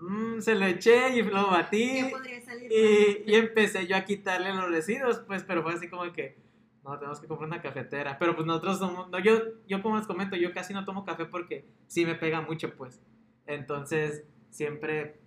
mm, 0.00 0.40
se 0.40 0.54
lo 0.54 0.66
eché 0.66 1.16
y 1.16 1.22
lo 1.22 1.48
batí. 1.48 2.02
¿Qué 2.02 2.10
podría 2.10 2.40
salir 2.40 2.72
Y, 2.72 3.30
y 3.30 3.34
empecé 3.34 3.86
yo 3.86 3.96
a 3.96 4.04
quitarle 4.04 4.54
los 4.54 4.70
residuos, 4.70 5.20
pues, 5.26 5.42
pero 5.44 5.62
fue 5.62 5.74
así 5.74 5.88
como 5.88 6.10
que, 6.12 6.36
no, 6.84 6.98
tenemos 6.98 7.20
que 7.20 7.26
comprar 7.26 7.48
una 7.48 7.60
cafetera. 7.60 8.18
Pero 8.18 8.34
pues 8.34 8.46
nosotros 8.46 8.78
somos, 8.78 9.08
no, 9.10 9.18
yo, 9.18 9.38
yo 9.66 9.82
como 9.82 9.96
les 9.96 10.06
comento, 10.06 10.36
yo 10.36 10.52
casi 10.52 10.72
no 10.72 10.84
tomo 10.84 11.04
café 11.04 11.26
porque 11.26 11.66
sí 11.86 12.06
me 12.06 12.14
pega 12.14 12.40
mucho, 12.40 12.74
pues. 12.76 13.00
Entonces, 13.46 14.24
siempre, 14.50 15.20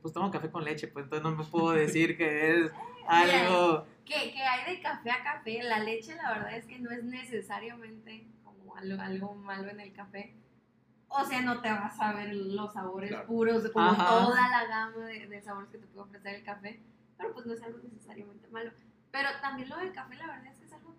pues 0.00 0.14
tomo 0.14 0.30
café 0.30 0.50
con 0.50 0.64
leche, 0.64 0.88
pues 0.88 1.04
entonces 1.04 1.22
no 1.22 1.36
me 1.36 1.44
puedo 1.44 1.72
decir 1.72 2.16
que 2.16 2.50
es 2.50 2.72
algo... 3.08 3.86
que, 4.04 4.32
que 4.32 4.42
hay 4.42 4.74
de 4.74 4.80
café 4.80 5.10
a 5.10 5.22
café. 5.22 5.62
La 5.62 5.80
leche, 5.80 6.14
la 6.14 6.32
verdad 6.32 6.56
es 6.56 6.66
que 6.66 6.78
no 6.78 6.90
es 6.90 7.04
necesariamente 7.04 8.26
como 8.42 8.76
algo, 8.76 9.02
algo 9.02 9.34
malo 9.34 9.68
en 9.68 9.80
el 9.80 9.92
café. 9.92 10.34
O 11.16 11.24
sea, 11.24 11.42
no 11.42 11.60
te 11.60 11.70
vas 11.70 12.00
a 12.00 12.12
ver 12.12 12.34
los 12.34 12.72
sabores 12.72 13.10
Claro. 13.10 13.26
puros, 13.26 13.70
como 13.70 13.90
Ajá. 13.90 14.06
toda 14.08 14.48
la 14.48 14.66
gama 14.66 15.06
de, 15.06 15.26
de 15.28 15.42
sabores 15.42 15.70
que 15.70 15.78
te 15.78 15.86
puede 15.86 16.06
ofrecer 16.06 16.34
el 16.36 16.44
café. 16.44 16.80
Pero 17.16 17.32
pues 17.32 17.46
no 17.46 17.52
es 17.54 17.62
algo 17.62 17.78
necesariamente 17.82 18.48
malo. 18.48 18.72
Pero 19.12 19.28
también 19.40 19.68
lo 19.68 19.76
del 19.78 19.92
café, 19.92 20.16
la 20.16 20.26
verdad 20.26 20.46
es 20.46 20.58
que 20.58 20.64
es 20.64 20.72
algo 20.72 20.94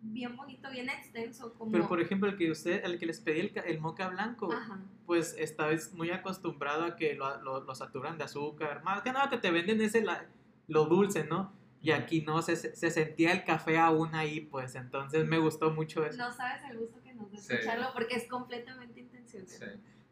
bien 0.00 0.36
bonito, 0.36 0.68
bien 0.70 0.88
extenso. 0.88 1.54
Como... 1.54 1.70
Pero 1.70 1.86
por 1.86 2.00
ejemplo, 2.00 2.28
el 2.28 2.36
que 2.36 2.50
usted, 2.50 2.84
el 2.84 2.98
que 2.98 3.06
les 3.06 3.20
pedí 3.20 3.40
el, 3.40 3.52
ca- 3.52 3.60
el 3.60 3.80
moca 3.80 4.08
blanco, 4.08 4.52
Ajá. 4.52 4.78
pues 5.06 5.36
estás 5.38 5.92
muy 5.92 6.10
acostumbrado 6.10 6.84
a 6.84 6.96
que 6.96 7.14
lo, 7.14 7.40
lo, 7.42 7.60
lo 7.60 7.74
saturan 7.74 8.18
de 8.18 8.24
azúcar. 8.24 8.82
Más 8.82 9.02
que 9.02 9.12
nada 9.12 9.28
que 9.30 9.38
te 9.38 9.50
venden 9.52 9.80
ese 9.80 10.02
la- 10.02 10.26
lo 10.66 10.86
dulce, 10.86 11.24
¿no? 11.24 11.52
Y 11.80 11.92
aquí 11.92 12.22
no, 12.22 12.42
se, 12.42 12.56
se 12.56 12.90
sentía 12.90 13.30
el 13.32 13.44
café 13.44 13.78
aún 13.78 14.12
ahí, 14.16 14.40
pues. 14.40 14.74
Entonces 14.74 15.24
me 15.28 15.38
gustó 15.38 15.70
mucho 15.70 16.04
eso. 16.04 16.18
No 16.18 16.32
sabes 16.32 16.62
el 16.68 16.78
gusto 16.78 17.00
que 17.00 17.14
nos 17.14 17.30
da 17.30 17.38
Sí. 17.38 17.52
escucharlo 17.52 17.90
porque 17.92 18.16
es 18.16 18.26
completamente 18.28 18.95
Sí. 19.26 19.38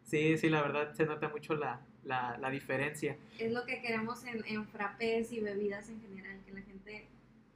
Sí, 0.02 0.37
sí, 0.37 0.49
la 0.50 0.62
verdad 0.62 0.92
se 0.92 1.06
nota 1.06 1.28
mucho 1.28 1.54
la, 1.56 1.80
la, 2.04 2.37
la 2.38 2.50
diferencia. 2.50 3.16
Es 3.38 3.50
lo 3.52 3.64
que 3.64 3.80
queremos 3.80 4.25
en, 4.25 4.44
en 4.47 4.66
frappés 4.68 5.33
y 5.33 5.40
bebidas 5.40 5.88
en 5.88 6.00
general, 6.00 6.40
que 6.44 6.52
la 6.52 6.61
gente 6.62 7.09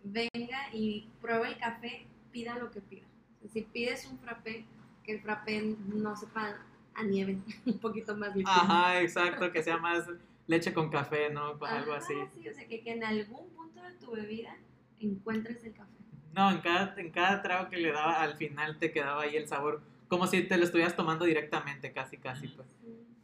venga 0.02 0.58
y 0.72 1.08
pruebe 1.20 1.48
el 1.48 1.58
café, 1.58 2.06
pida 2.32 2.58
lo 2.58 2.70
que 2.70 2.80
pida. 2.80 3.06
Si 3.52 3.62
pides 3.62 4.06
un 4.06 4.18
frappé, 4.18 4.64
que 5.04 5.12
el 5.12 5.20
frappé 5.20 5.76
no 5.88 6.16
sepa 6.16 6.58
a 6.94 7.02
nieve, 7.02 7.38
un 7.66 7.78
poquito 7.78 8.16
más 8.16 8.34
líquido. 8.34 8.50
Ajá, 8.50 9.00
exacto, 9.02 9.52
que 9.52 9.62
sea 9.62 9.76
más 9.78 10.06
leche 10.46 10.72
con 10.72 10.90
café, 10.90 11.30
¿no? 11.30 11.58
Con 11.58 11.68
algo 11.68 11.92
así. 11.92 12.14
sí, 12.34 12.48
o 12.48 12.54
sea, 12.54 12.66
que, 12.66 12.82
que 12.82 12.92
en 12.92 13.04
algún 13.04 13.50
punto 13.50 13.82
de 13.82 13.92
tu 13.92 14.12
bebida 14.12 14.56
encuentres 14.98 15.62
el 15.64 15.74
café. 15.74 15.92
No, 16.34 16.50
en 16.50 16.60
cada, 16.60 16.94
en 16.98 17.10
cada 17.10 17.42
trago 17.42 17.68
que 17.68 17.76
le 17.76 17.92
daba, 17.92 18.22
al 18.22 18.36
final 18.36 18.78
te 18.78 18.90
quedaba 18.92 19.22
ahí 19.22 19.36
el 19.36 19.46
sabor, 19.46 19.82
como 20.08 20.26
si 20.26 20.42
te 20.44 20.56
lo 20.56 20.64
estuvieras 20.64 20.96
tomando 20.96 21.24
directamente, 21.24 21.92
casi, 21.92 22.16
casi, 22.18 22.48
pues. 22.48 22.68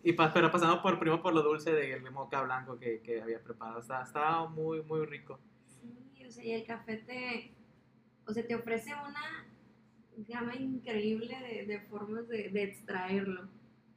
Y 0.02 0.12
pa- 0.12 0.32
pero 0.32 0.50
pasando 0.50 0.82
por 0.82 0.98
primero 0.98 1.22
por 1.22 1.32
lo 1.34 1.42
dulce 1.42 1.72
del 1.72 2.10
moca 2.10 2.42
blanco 2.42 2.78
que, 2.78 3.00
que 3.00 3.22
había 3.22 3.42
preparado. 3.42 3.80
Estaba, 3.80 4.04
estaba 4.04 4.48
muy, 4.48 4.82
muy 4.82 5.06
rico. 5.06 5.38
Sí, 5.66 6.24
o 6.26 6.30
sea, 6.30 6.44
y 6.44 6.52
el 6.52 6.64
café 6.66 6.98
te, 6.98 7.52
o 8.26 8.32
sea, 8.32 8.46
te 8.46 8.54
ofrece 8.54 8.92
una 8.94 9.46
gama 10.28 10.54
increíble 10.56 11.38
de, 11.40 11.66
de 11.66 11.80
formas 11.88 12.28
de, 12.28 12.50
de 12.50 12.62
extraerlo. 12.64 13.48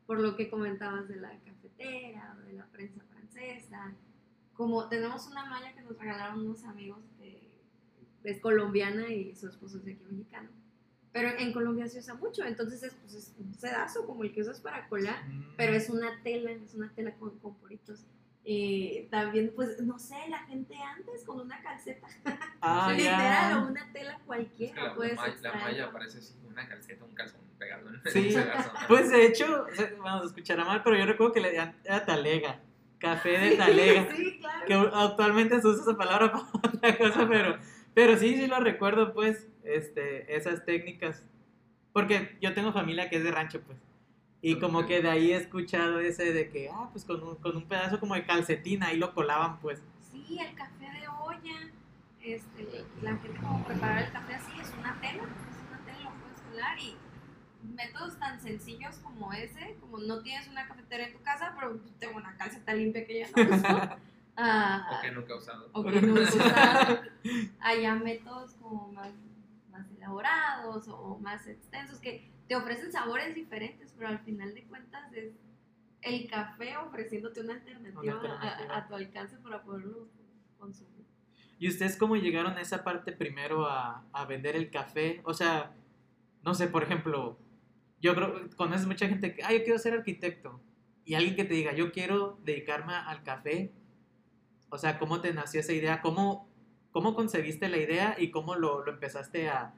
Por 0.06 0.22
lo 0.22 0.38
que 0.38 0.50
comentabas 0.50 1.10
de 1.10 1.18
la 1.18 1.38
cafetera 1.40 2.38
o 2.40 2.46
de 2.48 2.54
la 2.54 2.66
prensa 2.68 3.04
francesa. 3.12 3.94
Como 4.54 4.88
tenemos 4.88 5.28
una 5.28 5.46
malla 5.46 5.74
que 5.74 5.82
nos 5.82 5.98
regalaron 6.00 6.40
unos 6.46 6.64
amigos 6.64 7.00
que 7.20 7.52
es 8.24 8.40
colombiana 8.40 9.10
y 9.10 9.36
su 9.36 9.50
esposo 9.50 9.78
es 9.78 9.84
de 9.86 9.92
aquí 9.94 10.04
mexicano. 10.10 10.50
Pero 11.18 11.30
en 11.40 11.52
Colombia 11.52 11.88
se 11.88 11.98
usa 11.98 12.14
mucho, 12.14 12.46
entonces 12.46 12.84
es, 12.84 12.94
pues, 12.94 13.16
es 13.16 13.34
un 13.40 13.52
sedazo 13.56 14.06
como 14.06 14.24
el 14.24 14.32
que 14.32 14.42
usas 14.42 14.60
para 14.62 14.88
colar 14.88 15.16
pero 15.56 15.74
es 15.74 15.90
una 15.90 16.22
tela, 16.22 16.52
es 16.52 16.76
una 16.76 16.94
tela 16.94 17.16
con, 17.16 17.40
con 17.40 17.56
poritos. 17.56 18.06
Eh, 18.46 19.08
también, 19.10 19.52
pues, 19.56 19.82
no 19.82 19.98
sé, 19.98 20.16
la 20.30 20.38
gente 20.46 20.76
antes 20.76 21.26
con 21.26 21.40
una 21.40 21.60
calceta, 21.64 22.06
Ah, 22.62 22.94
literal, 22.96 23.64
o 23.64 23.68
una 23.72 23.92
tela 23.92 24.12
Es 24.12 24.18
que 24.20 24.26
cualquiera, 24.26 24.76
la, 24.76 24.90
la 24.90 24.96
puedes 24.96 25.42
la 25.42 25.54
malla 25.56 25.92
parece 25.92 26.20
así, 26.20 26.36
una 26.48 26.70
calceta, 26.70 27.04
un 27.04 27.16
calzón 27.16 27.42
pegado 27.58 27.90
en 27.90 28.12
Sí, 28.12 28.28
un 28.28 28.44
pedazo. 28.44 28.72
Pues 28.88 29.10
de 29.10 29.26
hecho, 29.26 29.66
o 29.72 29.76
sea, 29.76 29.92
vamos 29.98 30.22
a 30.22 30.26
escuchar 30.28 30.64
mal, 30.64 30.84
pero 30.84 30.98
yo 30.98 31.08
recuerdo 31.08 31.34
que 31.34 31.42
le 31.42 31.56
era 31.56 32.06
talega. 32.06 32.62
Café 33.00 33.40
de 33.40 33.56
talega. 33.58 34.16
Sí, 34.16 34.38
claro. 34.40 34.66
que 34.68 34.74
actualmente 34.94 35.60
se 35.62 35.68
usa 35.68 35.82
esa 35.82 35.98
palabra 35.98 36.32
para 36.32 36.46
otra 36.76 36.96
cosa, 36.96 37.28
pero, 37.28 37.58
pero 37.96 38.18
sí, 38.18 38.36
sí 38.36 38.46
lo 38.46 38.60
recuerdo, 38.60 39.16
pues, 39.16 39.48
este, 39.76 40.36
esas 40.36 40.66
técnicas. 40.66 41.24
Porque 41.94 42.38
yo 42.42 42.54
tengo 42.54 42.72
familia 42.74 43.10
que 43.10 43.18
es 43.18 43.24
de 43.24 43.32
rancho, 43.32 43.62
pues. 43.62 43.78
Y 44.42 44.60
como 44.60 44.86
que 44.86 45.02
de 45.02 45.10
ahí 45.10 45.32
he 45.32 45.38
escuchado 45.38 46.00
ese 46.00 46.32
de 46.32 46.50
que, 46.50 46.70
ah, 46.72 46.90
pues 46.92 47.04
con 47.06 47.24
un, 47.24 47.36
con 47.38 47.58
un 47.58 47.68
pedazo 47.68 48.00
como 48.00 48.14
de 48.14 48.26
calcetina, 48.26 48.88
ahí 48.88 48.98
lo 48.98 49.14
colaban, 49.14 49.60
pues. 49.60 49.82
Sí, 50.12 50.38
el 50.40 50.54
café 50.56 50.86
de 50.86 51.08
olla, 51.08 51.72
este, 52.22 52.86
la 53.02 53.18
gente 53.18 53.40
como 53.40 53.66
preparar 53.66 54.04
el 54.04 54.12
café 54.12 54.36
así, 54.36 54.52
es 54.62 54.72
una 54.78 54.94
tela, 55.02 55.24
es 55.24 55.68
una 55.68 55.80
tela, 55.86 56.04
lo 56.04 56.12
puedes 56.22 56.42
colar 56.42 56.80
y 56.80 56.96
métodos 57.76 58.20
tan 58.20 58.40
sencillos 58.40 58.96
como 58.98 59.34
ese, 59.34 59.76
como 59.82 59.98
no 59.98 60.22
tienes 60.22 60.48
una 60.48 60.68
cafetera 60.68 61.08
en 61.08 61.14
tu 61.14 61.22
casa, 61.24 61.54
pero 61.60 61.80
tengo 62.00 62.18
una 62.18 62.38
calceta 62.38 62.74
limpia 62.76 63.06
que 63.06 63.20
ya 63.20 63.28
no 63.36 63.56
uso. 63.56 63.98
ah, 64.38 64.90
O 64.92 65.02
que 65.02 65.12
nunca 65.12 65.34
he 65.34 65.38
usado. 65.38 65.70
o 65.74 65.84
que 65.84 66.02
no 66.02 66.14
usa 66.14 67.04
allá 67.60 67.96
métodos 67.96 68.54
como 68.62 68.92
más 68.92 69.10
elaborados 70.18 70.88
o 70.88 71.20
más 71.20 71.48
extensos 71.48 72.00
que 72.00 72.32
te 72.48 72.56
ofrecen 72.56 72.92
sabores 72.92 73.36
diferentes, 73.36 73.94
pero 73.98 74.10
al 74.10 74.20
final 74.20 74.54
de 74.54 74.64
cuentas 74.66 75.12
es 75.14 75.34
el 76.02 76.30
café 76.30 76.78
ofreciéndote 76.78 77.42
una 77.42 77.54
alternativa, 77.56 78.02
Una 78.02 78.14
a- 78.14 78.34
alternativa. 78.42 78.74
A, 78.74 78.78
a 78.80 78.88
tu 78.88 78.96
alcance 78.96 79.38
para 79.38 79.62
poderlo 79.64 80.08
consumir. 80.58 81.06
¿Y 81.60 81.68
ustedes 81.70 81.98
cómo 81.98 82.16
llegaron 82.16 82.54
a 82.58 82.62
esa 82.62 82.84
parte 82.84 83.12
primero 83.12 83.68
a, 83.68 84.06
a 84.14 84.26
vender 84.26 84.56
el 84.56 84.70
café? 84.70 85.22
O 85.24 85.34
sea, 85.34 85.76
no 86.44 86.54
sé, 86.54 86.68
por 86.68 86.84
ejemplo, 86.84 87.38
yo 88.00 88.14
creo, 88.16 88.50
conoces 88.56 88.86
mucha 88.88 89.08
gente 89.08 89.34
que, 89.36 89.44
ah, 89.44 89.52
yo 89.52 89.64
quiero 89.64 89.80
ser 89.80 89.94
arquitecto. 89.94 90.62
Y 91.04 91.16
alguien 91.16 91.36
que 91.36 91.46
te 91.46 91.54
diga, 91.54 91.74
yo 91.74 91.92
quiero 91.92 92.38
dedicarme 92.44 92.94
al 92.94 93.24
café. 93.24 93.72
O 94.70 94.78
sea, 94.78 95.00
¿cómo 95.00 95.20
te 95.22 95.34
nació 95.34 95.62
esa 95.62 95.74
idea? 95.74 96.02
¿Cómo, 96.02 96.48
cómo 96.92 97.16
concebiste 97.16 97.70
la 97.70 97.78
idea 97.78 98.16
y 98.20 98.30
cómo 98.30 98.56
lo, 98.56 98.84
lo 98.86 98.92
empezaste 98.92 99.50
a, 99.50 99.74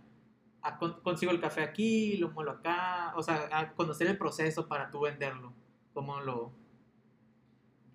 consigo 1.04 1.32
el 1.32 1.40
café 1.40 1.62
aquí, 1.62 2.18
lo 2.18 2.30
muelo 2.32 2.52
acá? 2.52 3.14
O 3.16 3.24
sea, 3.24 3.50
a 3.52 3.74
conocer 3.74 4.08
el 4.08 4.18
proceso 4.18 4.68
para 4.68 4.90
tú 4.92 5.02
venderlo. 5.02 5.54
¿Cómo 5.94 6.20
lo...? 6.22 6.52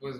Pues 0.01 0.17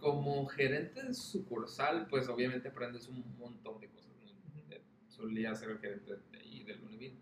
como 0.00 0.46
gerente 0.46 1.02
de 1.02 1.14
sucursal, 1.14 2.06
pues 2.08 2.28
obviamente 2.28 2.68
aprendes 2.68 3.06
un 3.08 3.24
montón 3.38 3.80
de 3.80 3.88
cosas. 3.88 4.10
¿no? 4.24 4.74
Eh, 4.74 4.82
Solía 5.08 5.54
ser 5.54 5.70
el 5.70 5.78
gerente 5.78 6.16
de 6.30 6.38
ahí 6.38 6.64
del 6.64 6.82
Univin. 6.82 7.18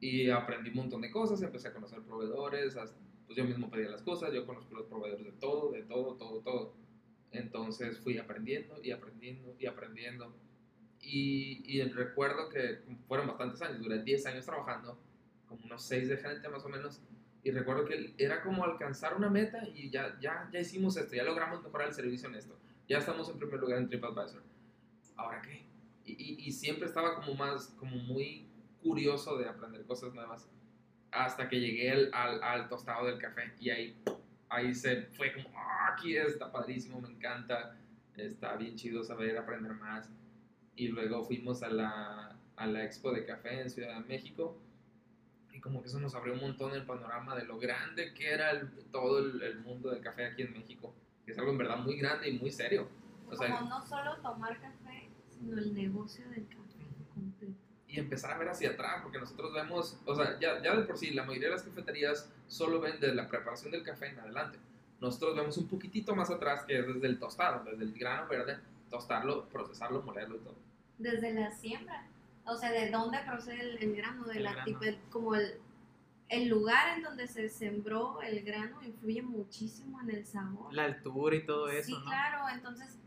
Y 0.00 0.30
aprendí 0.30 0.70
un 0.70 0.76
montón 0.76 1.00
de 1.00 1.10
cosas, 1.10 1.42
empecé 1.42 1.68
a 1.68 1.72
conocer 1.74 2.02
proveedores, 2.02 2.76
hasta- 2.76 2.98
pues 3.26 3.36
yo 3.36 3.44
mismo 3.44 3.68
pedía 3.68 3.88
las 3.88 4.02
cosas, 4.02 4.32
yo 4.32 4.46
conozco 4.46 4.72
los 4.76 4.86
proveedores 4.86 5.24
de 5.26 5.32
todo, 5.32 5.72
de 5.72 5.82
todo, 5.82 6.14
todo, 6.14 6.40
todo. 6.42 6.74
Entonces 7.32 7.98
fui 7.98 8.18
aprendiendo 8.18 8.80
y 8.82 8.92
aprendiendo 8.92 9.56
y 9.58 9.66
aprendiendo. 9.66 10.32
Y, 11.08 11.62
y 11.64 11.82
recuerdo 11.82 12.48
que 12.48 12.80
fueron 13.06 13.28
bastantes 13.28 13.62
años, 13.62 13.78
duré 13.80 14.02
10 14.02 14.26
años 14.26 14.44
trabajando, 14.44 14.98
como 15.46 15.64
unos 15.64 15.82
6 15.84 16.08
de 16.08 16.16
gerente 16.16 16.48
más 16.48 16.64
o 16.64 16.68
menos. 16.68 17.00
Y 17.44 17.52
recuerdo 17.52 17.84
que 17.84 18.12
era 18.18 18.42
como 18.42 18.64
alcanzar 18.64 19.16
una 19.16 19.30
meta 19.30 19.60
y 19.68 19.88
ya, 19.88 20.18
ya, 20.20 20.50
ya 20.52 20.58
hicimos 20.58 20.96
esto, 20.96 21.14
ya 21.14 21.22
logramos 21.22 21.62
mejorar 21.62 21.86
el 21.88 21.94
servicio 21.94 22.28
en 22.28 22.34
esto, 22.34 22.58
ya 22.88 22.98
estamos 22.98 23.28
en 23.28 23.38
primer 23.38 23.60
lugar 23.60 23.78
en 23.78 23.86
TripAdvisor. 23.88 24.42
¿Ahora 25.14 25.40
qué? 25.42 25.64
Y, 26.04 26.12
y, 26.12 26.48
y 26.48 26.50
siempre 26.50 26.86
estaba 26.86 27.14
como 27.14 27.34
más, 27.34 27.68
como 27.78 27.94
muy 27.96 28.48
curioso 28.82 29.38
de 29.38 29.48
aprender 29.48 29.84
cosas 29.86 30.12
nuevas 30.12 30.50
hasta 31.12 31.48
que 31.48 31.60
llegué 31.60 31.92
al, 31.92 32.10
al, 32.12 32.42
al 32.42 32.68
tostado 32.68 33.06
del 33.06 33.18
café 33.18 33.52
y 33.60 33.70
ahí, 33.70 33.96
ahí 34.48 34.74
se 34.74 35.02
fue 35.16 35.32
como, 35.32 35.48
"Ah, 35.56 35.92
aquí 35.92 36.16
está 36.16 36.50
padrísimo, 36.50 37.00
me 37.00 37.10
encanta, 37.10 37.76
está 38.16 38.56
bien 38.56 38.74
chido 38.74 39.04
saber 39.04 39.38
aprender 39.38 39.72
más. 39.74 40.10
Y 40.76 40.88
luego 40.88 41.24
fuimos 41.24 41.62
a 41.62 41.68
la, 41.68 42.36
a 42.56 42.66
la 42.66 42.84
expo 42.84 43.10
de 43.12 43.24
café 43.24 43.60
en 43.62 43.70
Ciudad 43.70 43.94
de 43.98 44.04
México 44.06 44.56
y 45.52 45.60
como 45.60 45.80
que 45.80 45.88
eso 45.88 45.98
nos 45.98 46.14
abrió 46.14 46.34
un 46.34 46.40
montón 46.40 46.72
el 46.74 46.84
panorama 46.84 47.34
de 47.34 47.44
lo 47.44 47.58
grande 47.58 48.12
que 48.12 48.30
era 48.30 48.50
el- 48.50 48.68
todo 48.92 49.18
el, 49.20 49.40
el 49.42 49.58
mundo 49.60 49.90
del 49.90 50.02
café 50.02 50.26
aquí 50.26 50.42
en 50.42 50.52
México, 50.52 50.94
que 51.24 51.32
es 51.32 51.38
algo 51.38 51.50
en 51.52 51.58
verdad 51.58 51.78
muy 51.78 51.96
grande 51.96 52.28
y 52.28 52.38
muy 52.38 52.50
serio. 52.50 52.88
O 53.30 53.34
sea, 53.36 53.56
como 53.58 53.68
no 53.70 53.86
solo 53.86 54.16
tomar 54.18 54.60
café, 54.60 55.08
sino 55.30 55.58
el 55.58 55.74
negocio 55.74 56.28
del 56.28 56.46
café 56.46 56.84
completo. 57.14 57.54
y 57.88 57.98
empezar 57.98 58.32
a 58.32 58.38
ver 58.38 58.48
hacia 58.50 58.70
atrás, 58.70 59.00
porque 59.02 59.18
nosotros 59.18 59.54
vemos, 59.54 59.98
o 60.04 60.14
sea, 60.14 60.38
ya, 60.38 60.62
ya 60.62 60.76
de 60.76 60.82
por 60.82 60.98
sí, 60.98 61.10
la 61.14 61.24
mayoría 61.24 61.48
de 61.48 61.54
las 61.54 61.62
cafeterías 61.62 62.30
solo 62.48 62.78
ven 62.80 63.00
desde 63.00 63.14
la 63.14 63.26
preparación 63.28 63.70
del 63.72 63.82
café 63.82 64.08
en 64.08 64.18
adelante. 64.20 64.58
Nosotros 65.00 65.34
vemos 65.36 65.56
un 65.56 65.66
poquitito 65.68 66.14
más 66.14 66.28
atrás, 66.30 66.64
que 66.64 66.78
es 66.78 66.86
desde 66.86 67.06
el 67.06 67.18
tostado, 67.18 67.64
desde 67.64 67.82
el 67.84 67.92
grano 67.94 68.28
verde, 68.28 68.58
tostarlo, 68.90 69.46
procesarlo, 69.48 70.02
molerlo 70.02 70.36
y 70.36 70.40
todo. 70.40 70.54
Desde 70.98 71.32
la 71.34 71.50
siembra, 71.50 72.06
o 72.46 72.56
sea, 72.56 72.70
de 72.72 72.90
dónde 72.90 73.18
procede 73.26 73.60
el, 73.60 73.76
el 73.82 73.96
grano, 73.96 74.24
de 74.24 74.38
El 74.38 74.44
la 74.44 74.52
grano. 74.52 74.64
tipo- 74.66 74.84
el- 74.84 74.98
como 75.10 75.34
el, 75.34 75.60
el 76.28 76.48
lugar 76.48 76.96
en 76.96 77.02
donde 77.04 77.26
se 77.28 77.48
sembró 77.48 78.20
el 78.22 78.42
grano 78.44 78.82
influye 78.82 79.22
muchísimo 79.22 80.00
en 80.00 80.10
el 80.10 80.26
sabor. 80.26 80.72
La 80.72 80.84
altura 80.84 81.36
y 81.36 81.44
todo 81.46 81.68
eso, 81.68 81.86
sí, 81.86 81.92
¿no? 81.92 82.04
claro, 82.04 82.48
entonces 82.52 82.98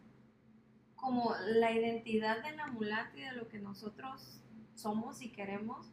como 0.95 1.33
la 1.55 1.71
identidad 1.71 2.43
de 2.43 2.55
la 2.55 2.67
mulata 2.67 3.17
y 3.17 3.21
de 3.21 3.31
lo 3.33 3.47
que 3.47 3.59
nosotros 3.59 4.41
somos 4.75 5.21
y 5.21 5.29
queremos 5.31 5.87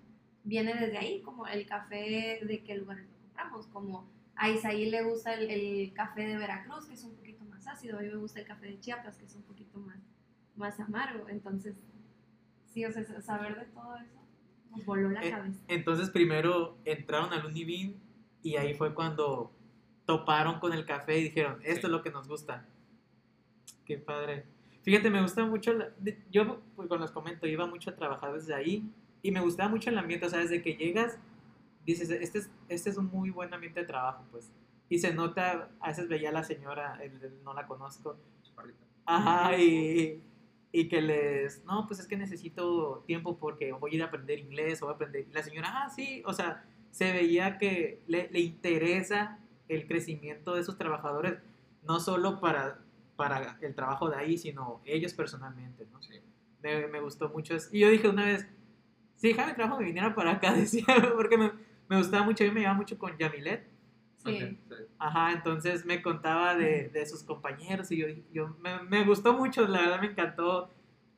viene 0.45 0.75
desde 0.75 0.99
ahí, 0.99 1.23
como 1.23 1.47
el 1.47 1.67
café 1.67 2.41
de 2.43 2.63
qué 2.65 2.77
lugar 2.77 2.99
lo 2.99 3.09
compramos, 3.21 3.67
como 3.69 4.09
a 4.37 4.51
Isaí 4.51 4.91
le 4.91 5.03
gusta 5.03 5.35
el, 5.35 5.51
el 5.51 5.93
café 5.93 6.27
de 6.27 6.37
Veracruz, 6.37 6.87
que 6.87 6.95
es 6.95 7.05
un 7.05 7.15
poquito 7.17 7.45
más 7.47 7.67
ácido, 7.67 7.99
a 7.99 8.03
mí 8.03 8.09
me 8.09 8.17
gusta 8.17 8.41
el 8.41 8.47
café 8.47 8.67
de 8.67 8.81
Chiapas, 8.81 9.17
que 9.17 9.25
es 9.25 9.35
un 9.35 9.43
poquito 9.43 9.79
más, 9.79 9.97
más 10.57 10.79
amargo, 10.81 11.29
entonces, 11.29 11.77
sí, 12.73 12.85
o 12.85 12.93
sea, 12.93 13.05
saber 13.23 13.57
de 13.59 13.65
todo 13.67 13.97
eso 13.97 14.17
nos 14.71 14.85
voló 14.85 15.11
la 15.11 15.25
Eh, 15.25 15.31
cabeza. 15.31 15.59
Entonces 15.69 16.11
primero 16.11 16.77
entraron 16.85 17.33
al 17.33 17.47
Univin 17.47 17.99
y 18.43 18.57
ahí 18.57 18.75
fue 18.75 18.95
cuando 18.95 19.53
toparon 20.05 20.61
con 20.61 20.73
el 20.73 20.85
café 20.87 21.19
y 21.19 21.25
dijeron, 21.25 21.59
esto 21.63 21.81
Sí. 21.83 21.87
es 21.87 21.91
lo 21.91 22.03
que 22.03 22.11
nos 22.11 22.29
gusta. 22.29 22.67
Qué 23.85 23.99
padre. 23.99 24.45
Fíjate, 24.83 25.11
me 25.11 25.21
gusta 25.23 25.45
mucho, 25.45 25.73
la- 25.73 25.89
yo 26.31 26.61
pues 26.77 26.89
cuando 26.89 26.99
les 27.07 27.11
comento, 27.11 27.47
iba 27.47 27.67
mucho 27.67 27.91
a 27.91 27.97
trabajar 27.97 28.33
desde 28.35 28.55
ahí 28.55 28.89
y 29.23 29.31
me 29.33 29.41
gustaba 29.41 29.69
mucho 29.69 29.91
el 29.91 29.99
ambiente, 29.99 30.27
o 30.27 30.31
sea, 30.31 30.39
desde 30.41 30.63
que 30.63 30.75
llegas, 30.77 31.19
dices, 31.85 32.11
este 32.11 32.39
es, 32.39 32.51
este 32.69 32.91
es 32.91 32.97
un 32.97 33.07
muy 33.07 33.31
buen 33.31 33.53
ambiente 33.53 33.81
de 33.81 33.87
trabajo, 33.87 34.25
pues. 34.31 34.53
Y 34.89 34.99
se 35.01 35.13
nota, 35.13 35.71
a 35.81 35.89
veces 35.89 36.09
veía 36.09 36.29
a 36.29 36.33
la 36.33 36.45
señora, 36.45 36.99
el- 37.03 37.21
el- 37.23 37.43
no 37.43 37.53
la 37.55 37.67
conozco, 37.67 38.17
Chaparrita. 38.43 38.85
Ajá, 39.07 39.57
y, 39.59 40.23
y 40.73 40.89
que 40.89 41.01
les, 41.01 41.65
no, 41.65 41.87
pues 41.87 42.01
es 42.01 42.07
que 42.07 42.17
necesito 42.17 43.05
tiempo 43.07 43.39
porque 43.39 43.73
voy 43.73 43.93
a 43.93 43.95
ir 43.95 44.03
a 44.03 44.07
aprender 44.07 44.39
inglés 44.39 44.83
o 44.83 44.87
voy 44.87 44.93
a 44.93 44.97
aprender. 44.97 45.27
Y 45.29 45.33
la 45.33 45.43
señora, 45.43 45.71
ah, 45.73 45.91
sí, 45.91 46.23
o 46.27 46.33
sea, 46.33 46.65
se 46.91 47.13
veía 47.13 47.59
que 47.59 48.03
le, 48.07 48.29
le 48.31 48.41
interesa 48.41 49.39
el 49.69 49.87
crecimiento 49.87 50.55
de 50.55 50.65
sus 50.65 50.79
trabajadores, 50.79 51.39
no 51.83 52.01
solo 52.01 52.41
para, 52.41 52.81
para 53.17 53.59
el 53.63 53.75
trabajo 53.75 54.09
de 54.11 54.17
ahí, 54.17 54.39
sino 54.39 54.81
ellos 54.85 55.15
personalmente, 55.15 55.87
¿no? 55.93 56.03
Sí. 56.03 56.15
Me, 56.63 56.87
me 56.89 57.01
gustó 57.01 57.29
mucho 57.29 57.55
eso. 57.55 57.69
Y 57.73 57.81
yo 57.81 57.91
dije 57.91 58.09
una 58.09 58.27
vez, 58.27 58.47
si 59.17 59.29
dejaba 59.29 59.49
mi 59.49 59.55
trabajo 59.55 59.79
me 59.79 59.87
viniera 59.87 60.15
para 60.15 60.33
acá, 60.33 60.53
decía, 60.57 60.85
porque 61.15 61.39
me, 61.39 61.53
me 61.89 61.99
gustaba 61.99 62.25
mucho, 62.25 62.45
yo 62.45 62.53
me 62.53 62.61
llevaba 62.61 62.79
mucho 62.79 62.99
con 62.99 63.17
Yamilet. 63.17 63.76
Sí. 64.27 64.59
Ajá, 64.99 65.33
entonces 65.33 65.85
me 65.85 66.03
contaba 66.03 66.55
de, 66.55 66.89
de 66.89 67.07
sus 67.07 67.23
compañeros 67.23 67.91
y 67.93 67.97
yo, 67.99 68.07
yo 68.33 68.49
me, 68.61 68.83
me 68.85 69.05
gustó 69.05 69.33
mucho, 69.35 69.67
la 69.67 69.81
verdad 69.81 70.01
me 70.01 70.09
encantó 70.09 70.71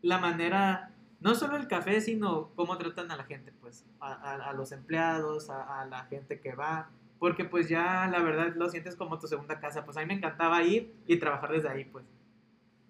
la 0.02 0.18
manera, 0.18 0.92
no 1.20 1.34
solo 1.34 1.56
el 1.56 1.68
café, 1.68 2.00
sino 2.00 2.50
cómo 2.54 2.76
tratan 2.78 3.10
a 3.10 3.16
la 3.16 3.24
gente, 3.24 3.52
pues, 3.60 3.84
a, 4.00 4.12
a- 4.12 4.50
a 4.50 4.52
los 4.52 4.72
empleados, 4.72 5.50
a, 5.50 5.80
a 5.82 5.86
la 5.86 6.04
gente 6.06 6.40
que 6.40 6.54
va, 6.54 6.90
porque 7.18 7.44
pues 7.44 7.68
ya 7.68 8.06
la 8.08 8.20
verdad 8.22 8.54
lo 8.56 8.68
sientes 8.68 8.94
como 8.96 9.18
tu 9.18 9.26
segunda 9.26 9.58
casa, 9.60 9.84
pues 9.84 9.96
a 9.96 10.00
mí 10.00 10.06
me 10.06 10.14
encantaba 10.14 10.62
ir 10.62 10.94
y 11.06 11.16
trabajar 11.18 11.50
desde 11.52 11.68
ahí, 11.68 11.84
pues. 11.84 12.04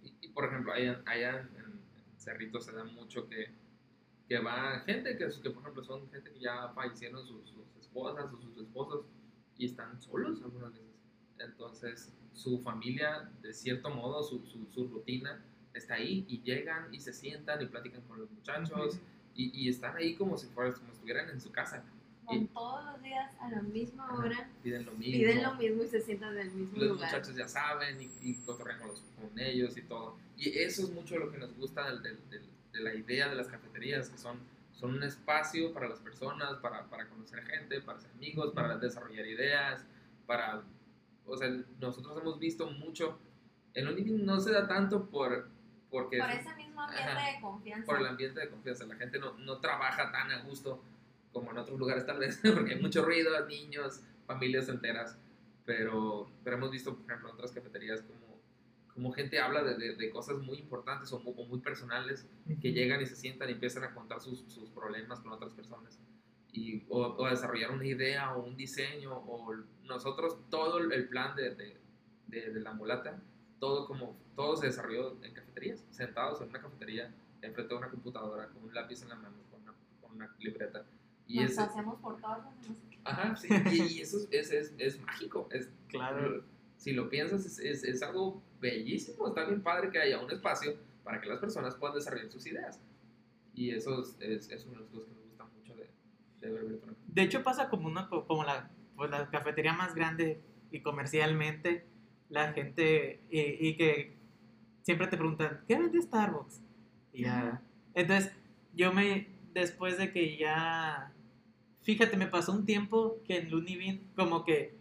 Y, 0.03 0.13
y, 0.21 0.29
por 0.31 0.45
ejemplo, 0.45 0.73
allá, 0.73 1.01
allá 1.07 1.31
en, 1.41 1.47
en 1.57 1.83
Cerrito 2.19 2.61
se 2.61 2.73
da 2.73 2.85
mucho 2.85 3.27
que, 3.29 3.51
que 4.29 4.39
va 4.39 4.81
gente 4.81 5.17
que, 5.17 5.27
que, 5.43 5.51
por 5.51 5.63
ejemplo, 5.63 5.83
son 5.83 6.11
gente 6.11 6.31
que 6.31 6.41
ya 6.41 6.69
fallecieron 6.75 7.27
sus, 7.27 7.49
sus 7.49 7.65
esposas 7.81 8.27
o 8.33 8.37
sus 8.41 8.57
esposos 8.59 9.07
y 9.59 9.67
están 9.67 10.00
solos 10.00 10.41
algunas 10.43 10.73
veces. 10.73 10.87
Entonces, 11.38 12.12
su 12.33 12.59
familia, 12.61 13.31
de 13.43 13.53
cierto 13.53 13.91
modo, 13.91 14.23
su, 14.23 14.38
su, 14.47 14.67
su 14.73 14.88
rutina 14.88 15.43
está 15.75 15.95
ahí 15.95 16.25
y 16.29 16.41
llegan 16.43 16.93
y 16.95 17.00
se 17.00 17.12
sientan 17.12 17.61
y 17.62 17.67
platican 17.67 18.03
con 18.03 18.19
los 18.21 18.31
muchachos 18.31 18.99
y, 19.35 19.50
y 19.55 19.69
están 19.69 19.97
ahí 19.97 20.15
como 20.15 20.37
si, 20.37 20.47
fueran, 20.49 20.73
como 20.75 20.93
estuvieran 20.93 21.31
en 21.31 21.41
su 21.41 21.50
casa. 21.53 21.85
Con 22.25 22.47
todos 22.49 22.85
los 22.85 23.03
días 23.03 23.33
a 23.41 23.49
la 23.50 23.62
misma 23.62 24.12
hora 24.15 24.50
Piden 24.62 24.85
lo 24.85 24.93
mismo. 24.93 25.12
piden 25.19 25.43
lo 25.43 25.55
mismo 25.55 25.83
y 25.83 25.87
se 25.87 26.00
sientan 26.03 26.35
en 26.37 26.41
el 26.49 26.50
mismo 26.53 26.77
los 26.77 26.88
lugar. 26.91 27.07
muchachos 27.11 27.35
ya 27.37 27.49
saben 27.49 28.03
y, 28.03 28.11
y 28.23 28.35
cotorrean 28.45 28.79
con, 28.81 28.88
los- 28.88 29.00
con 29.19 29.38
ellos 29.38 29.77
y 29.79 29.83
todo. 29.83 30.17
Y 30.37 30.50
eso 30.59 30.83
es 30.83 30.91
mucho 30.91 31.17
lo 31.19 31.31
que 31.33 31.38
nos 31.38 31.55
gusta 31.57 31.88
del- 31.91 32.03
del- 32.03 32.29
del- 32.31 32.49
de 32.73 32.81
la 32.81 32.95
idea 32.95 33.29
de 33.29 33.35
las 33.35 33.49
cafeterías, 33.49 34.11
que 34.11 34.19
son, 34.19 34.38
son 34.78 34.94
un 34.94 35.02
espacio 35.02 35.73
para 35.75 35.88
las 35.88 35.99
personas, 36.00 36.54
para, 36.58 36.88
para 36.88 37.08
conocer 37.08 37.42
gente, 37.44 37.80
para 37.80 37.99
ser 37.99 38.12
amigos, 38.12 38.52
para 38.54 38.76
desarrollar 38.78 39.26
ideas, 39.26 39.85
para... 40.26 40.62
O 41.26 41.37
sea, 41.37 41.50
nosotros 41.80 42.16
hemos 42.20 42.38
visto 42.38 42.70
mucho... 42.70 43.18
El 43.75 43.88
Univing 43.88 44.25
no 44.25 44.38
se 44.40 44.52
da 44.52 44.66
tanto 44.68 45.11
por... 45.11 45.49
Porque 45.90 46.18
Por 46.18 46.30
es- 46.30 46.47
ese 46.47 46.54
mismo 46.54 46.80
ambiente 46.82 47.11
Ajá. 47.11 47.32
de 47.35 47.40
confianza. 47.40 47.87
por 47.87 47.99
el 48.00 48.06
ambiente 48.06 48.40
de 48.40 48.49
confianza. 48.50 48.85
La 48.87 48.94
gente 48.97 49.18
no, 49.18 49.32
no 49.38 49.58
trabaja 49.58 50.12
tan 50.12 50.30
a 50.30 50.42
gusto 50.42 50.82
como 51.32 51.50
en 51.50 51.58
otros 51.58 51.78
lugares 51.78 52.06
tal 52.06 52.18
vez, 52.18 52.40
porque 52.54 52.75
hay 52.75 52.80
mucho 52.80 53.04
ruido, 53.04 53.44
niños, 53.47 54.02
familias 54.26 54.68
enteras. 54.68 55.18
Pero, 55.64 56.30
pero 56.44 56.56
hemos 56.56 56.70
visto, 56.70 56.94
por 56.94 57.04
ejemplo, 57.06 57.28
en 57.30 57.35
otras 57.35 57.50
cafeterías 57.52 58.02
como, 58.02 58.18
como 58.99 59.12
gente 59.12 59.38
habla 59.38 59.62
de, 59.62 59.76
de- 59.76 59.95
de 59.95 60.11
cosas 60.11 60.38
muy 60.38 60.59
importantes 60.59 61.12
o 61.12 61.21
muy, 61.21 61.33
o 61.37 61.45
muy 61.47 61.61
personales 61.61 62.26
que 62.61 62.73
llegan 62.73 63.00
y 63.00 63.07
se 63.07 63.14
sientan 63.14 63.49
y 63.49 63.52
empiezan 63.52 63.85
a 63.85 63.95
contar 63.95 64.21
sus, 64.21 64.40
sus 64.52 64.69
problemas 64.71 65.21
con 65.21 65.31
otras 65.33 65.52
personas. 65.52 66.00
Y, 66.52 66.83
o, 66.88 67.02
o 67.07 67.25
a 67.26 67.31
desarrollar 67.31 67.71
una 67.71 67.87
idea 67.87 68.35
o 68.35 68.43
un 68.45 68.57
diseño 68.57 69.17
o 69.17 69.55
nosotros 69.85 70.37
todo 70.50 70.78
el 70.78 71.09
plan 71.09 71.37
de, 71.37 71.55
de, 71.55 71.76
de- 72.26 72.50
de 72.52 72.61
la 72.61 72.73
mulata 72.73 73.21
todo 73.61 73.87
como 73.87 74.17
todo 74.35 74.57
se 74.57 74.67
desarrolló 74.67 75.17
en 75.23 75.33
cafeterías 75.33 75.85
sentados 75.90 76.40
en 76.40 76.49
una 76.49 76.61
cafetería 76.61 77.14
enfrente 77.43 77.73
de 77.75 77.78
una 77.78 77.90
computadora 77.90 78.49
con 78.49 78.64
un 78.64 78.75
lápiz 78.75 79.02
en 79.02 79.11
la 79.11 79.14
mano 79.17 79.37
con 79.50 79.62
una, 79.62 79.75
con 80.00 80.11
una 80.17 80.35
libreta 80.40 80.85
y 81.28 81.41
Nos 81.41 81.52
es 81.52 81.58
hacemos 81.58 82.00
por 82.00 82.21
todas 82.21 82.39
las 82.45 82.61
demás. 82.63 82.78
ajá 83.04 83.37
sí, 83.37 83.49
y, 83.71 83.82
y 83.99 84.00
eso 84.00 84.19
es, 84.19 84.28
es, 84.30 84.50
es, 84.52 84.75
es 84.78 85.00
mágico 85.00 85.49
es 85.52 85.69
Claro. 85.89 86.43
Si 86.78 86.93
lo 86.93 87.10
piensas 87.10 87.45
es, 87.45 87.58
es, 87.58 87.84
es 87.84 88.02
algo 88.02 88.43
bellísimo 88.60 89.28
está 89.28 89.45
bien 89.45 89.62
padre 89.62 89.91
que 89.91 89.99
haya 90.00 90.19
un 90.21 90.30
espacio 90.30 90.76
para 91.04 91.21
que 91.21 91.28
las 91.28 91.38
personas 91.41 91.75
puedan 91.76 91.97
desarrollar 91.97 92.30
sus 92.30 92.47
ideas 92.47 92.80
y 93.54 93.71
eso 93.71 94.02
es, 94.21 94.49
es, 94.50 94.64
una 94.67 94.76
de 94.78 94.80
las 94.84 94.91
cosas 94.91 95.08
que 95.08 95.14
me 95.14 95.23
gusta 95.23 95.45
mucho 95.45 95.75
de, 95.75 95.91
de 96.41 96.52
ver 96.52 96.64
Virtual. 96.64 96.97
De 97.08 97.23
hecho 97.23 97.43
pasa 97.43 97.69
como 97.69 97.88
una 97.88 98.08
co- 98.08 98.26
como 98.26 98.45
la, 98.45 98.71
pues, 98.97 99.10
la 99.10 99.28
cafetería 99.30 99.73
más 99.75 99.95
grande 99.95 100.41
y 100.71 100.80
comercialmente 100.80 101.84
la 102.28 102.52
gente 102.52 103.21
y, 103.30 103.41
y 103.69 103.76
que 103.76 104.17
siempre 104.82 105.08
te 105.08 105.17
preguntan 105.17 105.60
¿qué 105.67 105.76
vende 105.78 106.00
Starbucks? 106.00 106.60
Y 107.12 107.23
ya. 107.23 107.60
Entonces 107.95 108.32
yo 108.75 108.93
me 108.93 109.28
después 109.54 109.99
de 109.99 110.12
que 110.12 110.36
ya 110.36 111.12
fíjate 111.82 112.17
me 112.17 112.26
pasó 112.28 112.52
un 112.52 112.64
tiempo 112.67 113.19
que 113.26 113.38
en 113.38 113.50
Lunivin 113.50 114.06
como 114.14 114.45
que 114.45 114.77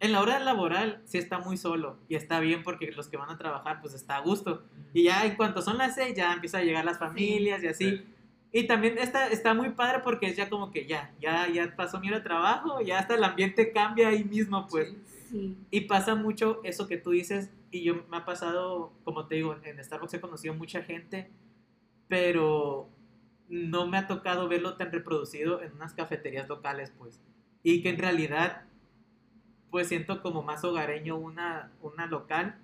en 0.00 0.12
la 0.12 0.20
hora 0.20 0.38
laboral 0.40 1.02
sí 1.04 1.18
está 1.18 1.38
muy 1.38 1.56
solo 1.56 1.98
y 2.08 2.14
está 2.16 2.40
bien 2.40 2.62
porque 2.62 2.90
los 2.92 3.08
que 3.08 3.16
van 3.16 3.30
a 3.30 3.38
trabajar 3.38 3.80
pues 3.80 3.94
está 3.94 4.16
a 4.16 4.20
gusto 4.20 4.64
y 4.92 5.04
ya 5.04 5.24
en 5.26 5.36
cuanto 5.36 5.62
son 5.62 5.78
las 5.78 5.94
seis 5.94 6.14
ya 6.16 6.32
empiezan 6.32 6.62
a 6.62 6.64
llegar 6.64 6.84
las 6.84 6.98
familias 6.98 7.62
y 7.62 7.66
así 7.68 7.90
Sí. 7.90 8.04
y 8.52 8.66
también 8.66 8.98
está, 8.98 9.28
está 9.28 9.54
muy 9.54 9.70
padre 9.70 10.00
porque 10.02 10.26
es 10.26 10.36
ya 10.36 10.48
como 10.48 10.70
que 10.72 10.86
ya, 10.86 11.12
ya, 11.20 11.48
ya 11.48 11.76
pasó 11.76 12.00
mi 12.00 12.08
hora 12.08 12.18
de 12.18 12.24
trabajo, 12.24 12.80
ya 12.80 12.98
hasta 12.98 13.14
el 13.14 13.22
ambiente 13.24 13.72
cambia 13.72 14.08
ahí 14.08 14.24
mismo, 14.24 14.66
pues. 14.68 14.88
Sí. 14.88 14.96
Sí. 15.30 15.56
Y 15.70 15.82
pasa 15.82 16.16
mucho 16.16 16.60
eso 16.64 16.88
que 16.88 16.96
tú 16.96 17.10
dices, 17.10 17.50
y 17.70 17.84
yo 17.84 18.04
me 18.10 18.16
ha 18.16 18.24
pasado, 18.24 18.92
como 19.04 19.28
te 19.28 19.36
digo, 19.36 19.54
en 19.62 19.84
Starbucks 19.84 20.14
he 20.14 20.20
conocido 20.20 20.54
mucha 20.54 20.82
gente, 20.82 21.30
pero 22.08 22.88
no 23.48 23.86
me 23.86 23.98
ha 23.98 24.06
tocado 24.08 24.48
verlo 24.48 24.76
tan 24.76 24.90
reproducido 24.90 25.62
en 25.62 25.72
unas 25.74 25.94
cafeterías 25.94 26.48
locales, 26.48 26.92
pues. 26.98 27.20
Y 27.62 27.82
que 27.82 27.90
en 27.90 27.98
realidad, 27.98 28.64
pues 29.70 29.88
siento 29.88 30.22
como 30.22 30.42
más 30.42 30.64
hogareño 30.64 31.16
una, 31.16 31.70
una 31.82 32.06
local 32.06 32.58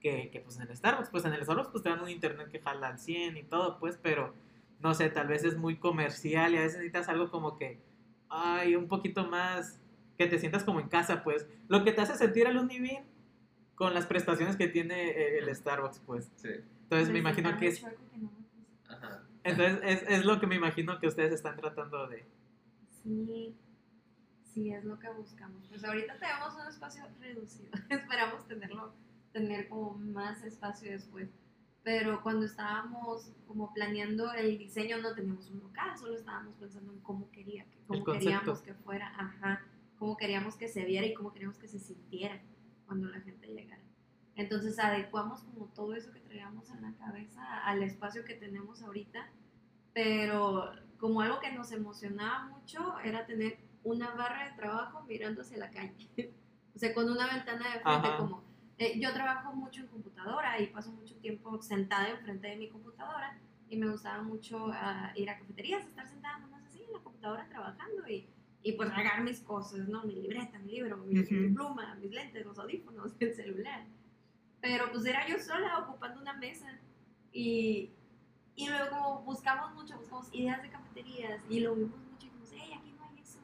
que, 0.00 0.30
que 0.30 0.40
pues 0.40 0.58
en 0.58 0.68
el 0.68 0.76
Starbucks. 0.76 1.10
Pues 1.10 1.24
en 1.24 1.32
el 1.32 1.42
Starbucks 1.42 1.70
pues 1.70 1.82
te 1.82 1.88
dan 1.88 2.00
un 2.00 2.10
internet 2.10 2.48
que 2.50 2.60
jala 2.60 2.88
al 2.88 2.98
100 2.98 3.36
y 3.36 3.42
todo, 3.44 3.78
pues, 3.78 3.98
pero 4.02 4.34
no 4.80 4.94
sé, 4.94 5.08
tal 5.08 5.28
vez 5.28 5.44
es 5.44 5.56
muy 5.56 5.76
comercial 5.76 6.52
y 6.52 6.56
a 6.56 6.60
veces 6.60 6.78
necesitas 6.78 7.08
algo 7.08 7.30
como 7.30 7.56
que, 7.56 7.80
ay, 8.28 8.74
un 8.74 8.88
poquito 8.88 9.26
más, 9.26 9.80
que 10.18 10.26
te 10.26 10.38
sientas 10.38 10.64
como 10.64 10.80
en 10.80 10.88
casa, 10.88 11.22
pues. 11.22 11.46
Lo 11.68 11.84
que 11.84 11.92
te 11.92 12.00
hace 12.00 12.16
sentir 12.16 12.46
al 12.46 12.58
Univin 12.58 13.04
con 13.74 13.94
las 13.94 14.06
prestaciones 14.06 14.56
que 14.56 14.68
tiene 14.68 15.10
eh, 15.10 15.38
el 15.38 15.54
Starbucks, 15.54 16.00
pues. 16.00 16.30
Sí. 16.36 16.50
Entonces 16.82 17.10
me 17.10 17.20
imagino 17.20 17.56
que 17.56 17.68
es, 17.68 17.80
chueco 17.80 18.02
que 18.10 18.18
no 18.18 18.30
me 18.30 18.38
puse. 18.38 18.62
Ajá. 18.88 19.22
entonces 19.44 19.80
es, 19.84 20.02
es 20.08 20.24
lo 20.26 20.38
que 20.38 20.46
me 20.46 20.56
imagino 20.56 20.98
que 20.98 21.06
ustedes 21.06 21.32
están 21.32 21.56
tratando 21.56 22.06
de... 22.08 22.26
Sí, 23.02 23.54
sí, 24.52 24.72
es 24.72 24.84
lo 24.84 24.98
que 24.98 25.08
buscamos. 25.10 25.66
Pues 25.68 25.84
ahorita 25.84 26.18
tenemos 26.18 26.54
un 26.54 26.68
espacio 26.68 27.04
reducido. 27.20 27.70
Esperamos 27.90 28.46
tenerlo, 28.46 28.92
tener 29.32 29.68
como 29.68 29.94
más 29.98 30.42
espacio 30.44 30.90
después. 30.90 31.28
Pero 31.84 32.22
cuando 32.22 32.46
estábamos 32.46 33.32
como 33.48 33.72
planeando 33.74 34.32
el 34.34 34.56
diseño 34.58 34.98
no 34.98 35.14
teníamos 35.14 35.50
un 35.50 35.60
local, 35.60 35.98
solo 35.98 36.16
estábamos 36.16 36.54
pensando 36.56 36.92
en 36.92 37.00
cómo 37.00 37.30
quería, 37.32 37.64
que- 37.64 37.78
cómo 37.86 38.04
queríamos 38.20 38.60
que 38.62 38.74
fuera, 38.74 39.08
ajá, 39.18 39.62
cómo 39.98 40.16
queríamos 40.16 40.56
que 40.56 40.68
se 40.68 40.84
viera 40.84 41.06
y 41.06 41.14
cómo 41.14 41.32
queríamos 41.32 41.58
que 41.58 41.66
se 41.68 41.80
sintiera 41.80 42.40
cuando 42.86 43.08
la 43.08 43.20
gente 43.20 43.48
llegara. 43.48 43.82
Entonces 44.36 44.78
adecuamos 44.78 45.42
como 45.42 45.66
todo 45.66 45.94
eso 45.94 46.12
que 46.12 46.20
traíamos 46.20 46.70
en 46.70 46.82
la 46.82 46.92
cabeza 46.94 47.58
al 47.64 47.82
espacio 47.82 48.24
que 48.24 48.34
tenemos 48.34 48.80
ahorita, 48.82 49.28
pero 49.92 50.70
como 50.98 51.20
algo 51.20 51.40
que 51.40 51.52
nos 51.52 51.72
emocionaba 51.72 52.46
mucho 52.46 52.98
era 53.00 53.26
tener 53.26 53.58
una 53.84 54.10
barra 54.14 54.48
de 54.48 54.56
trabajo 54.56 55.02
mirando 55.08 55.42
hacia 55.42 55.58
la 55.58 55.70
calle. 55.70 56.08
o 56.74 56.78
sea, 56.78 56.94
con 56.94 57.10
una 57.10 57.26
ventana 57.26 57.64
de 57.74 57.80
frente 57.80 58.08
Ajá. 58.08 58.16
como... 58.18 58.42
eh, 58.78 58.98
yo 59.00 59.12
trabajo 59.12 59.52
mucho 59.54 59.80
en 59.82 59.88
computadora 59.88 60.60
y 60.60 60.66
paso 60.68 60.90
mucho 60.92 61.16
tiempo 61.16 61.60
sentada 61.62 62.08
enfrente 62.10 62.48
de 62.48 62.56
mi 62.56 62.68
computadora 62.68 63.38
y 63.68 63.76
me 63.76 63.88
gustaba 63.90 64.22
mucho 64.22 64.68
ah, 64.72 65.12
ir 65.16 65.30
a 65.30 65.38
cafeterías, 65.38 65.86
estar 65.86 66.06
sentada 66.06 66.38
nomás 66.38 66.64
así 66.66 66.82
en 66.84 66.92
la 66.92 66.98
computadora 67.00 67.48
trabajando 67.48 68.06
y, 68.08 68.28
y 68.62 68.72
pues 68.72 68.94
regar 68.94 69.22
mis 69.22 69.40
cosas, 69.40 69.88
¿no? 69.88 70.04
Mi 70.04 70.14
libreta, 70.14 70.58
mi 70.58 70.72
libro, 70.72 70.96
mi, 70.98 71.18
Ujú. 71.20 71.34
mi 71.34 71.48
pluma, 71.48 71.94
mis 71.96 72.10
lentes, 72.12 72.44
los 72.44 72.58
audífonos, 72.58 73.12
el 73.20 73.34
celular. 73.34 73.84
Pero 74.60 74.90
pues 74.92 75.04
era 75.06 75.26
yo 75.26 75.38
sola 75.38 75.78
ocupando 75.78 76.20
una 76.20 76.34
mesa 76.34 76.78
y, 77.32 77.90
y 78.54 78.68
luego 78.68 79.22
buscamos 79.22 79.72
mucho, 79.74 79.96
buscamos 79.98 80.28
ideas 80.32 80.62
de 80.62 80.70
cafeterías 80.70 81.42
y 81.48 81.60
lo 81.60 81.74
vimos 81.74 81.98
mucho 81.98 82.26
y 82.26 82.28
dijimos, 82.28 82.50
hey, 82.52 82.72
aquí 82.78 82.92
no 82.92 83.02
hay 83.04 83.20
eso. 83.20 83.38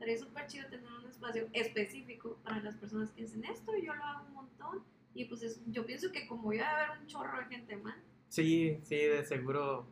Estaría 0.00 0.16
súper 0.16 0.46
chido 0.46 0.66
tener 0.70 0.86
un 1.04 1.10
espacio 1.10 1.46
específico 1.52 2.38
para 2.42 2.58
las 2.62 2.74
personas 2.76 3.10
que 3.10 3.22
hacen 3.24 3.44
esto 3.44 3.70
yo 3.76 3.94
lo 3.94 4.02
hago 4.02 4.24
un 4.28 4.32
montón. 4.34 4.82
Y 5.14 5.26
pues 5.26 5.42
es- 5.42 5.60
yo 5.66 5.84
pienso 5.84 6.10
que 6.10 6.26
como 6.26 6.54
ya 6.54 6.62
va 6.62 6.70
a 6.70 6.86
haber 6.86 7.00
un 7.02 7.06
chorro 7.06 7.38
de 7.38 7.44
gente 7.54 7.76
más, 7.76 7.96
Sí, 8.30 8.78
sí, 8.82 8.96
de 8.96 9.22
seguro. 9.24 9.86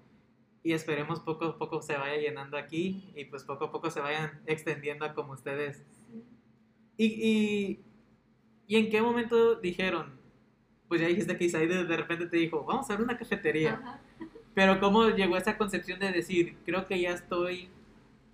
Y 0.62 0.72
esperemos 0.72 1.20
poco 1.20 1.44
a 1.44 1.58
poco 1.58 1.82
se 1.82 1.94
vaya 1.98 2.16
llenando 2.16 2.56
aquí 2.56 3.12
y 3.14 3.26
pues 3.26 3.44
poco 3.44 3.66
a 3.66 3.70
poco 3.70 3.90
se 3.90 4.00
vayan 4.00 4.40
extendiendo 4.46 5.04
a 5.04 5.12
como 5.12 5.34
ustedes. 5.34 5.84
sí. 6.06 6.24
¿Y, 6.96 7.04
y, 7.06 7.84
y 8.66 8.76
en 8.76 8.88
qué 8.90 9.02
momento 9.02 9.56
dijeron? 9.56 10.18
Pues 10.88 11.02
ya 11.02 11.06
dijiste 11.08 11.36
que 11.36 11.44
Isaí 11.44 11.66
de, 11.66 11.84
de 11.84 11.96
repente 11.98 12.24
te 12.26 12.38
dijo, 12.38 12.64
vamos 12.64 12.88
a 12.88 12.94
abrir 12.94 13.04
una 13.04 13.18
cafetería. 13.18 13.74
Ajá. 13.74 14.00
Pero 14.54 14.80
cómo 14.80 15.06
llegó 15.10 15.36
esa 15.36 15.58
concepción 15.58 16.00
de 16.00 16.12
decir, 16.12 16.56
creo 16.64 16.86
que 16.86 16.98
ya 16.98 17.10
estoy 17.10 17.68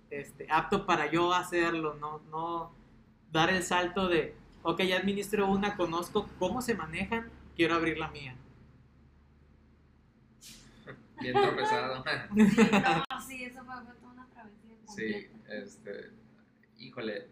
este, 0.09 0.47
apto 0.49 0.85
para 0.85 1.11
yo 1.11 1.33
hacerlo, 1.33 1.95
no, 1.95 2.19
no 2.31 2.71
dar 3.31 3.49
el 3.49 3.63
salto 3.63 4.07
de, 4.07 4.35
ok, 4.63 4.81
ya 4.83 4.97
administro 4.97 5.47
una, 5.47 5.75
conozco 5.75 6.29
cómo 6.39 6.61
se 6.61 6.75
manejan, 6.75 7.29
quiero 7.55 7.75
abrir 7.75 7.97
la 7.97 8.09
mía. 8.09 8.35
Bien 11.19 11.33
tropezado. 11.33 12.03
No, 12.31 13.21
sí, 13.21 13.43
eso 13.43 13.63
fue, 13.63 13.75
fue 13.83 13.93
toda 13.95 14.11
una 14.13 14.27
travesía. 14.27 14.75
Sí, 14.87 15.27
este, 15.49 16.11
híjole, 16.77 17.27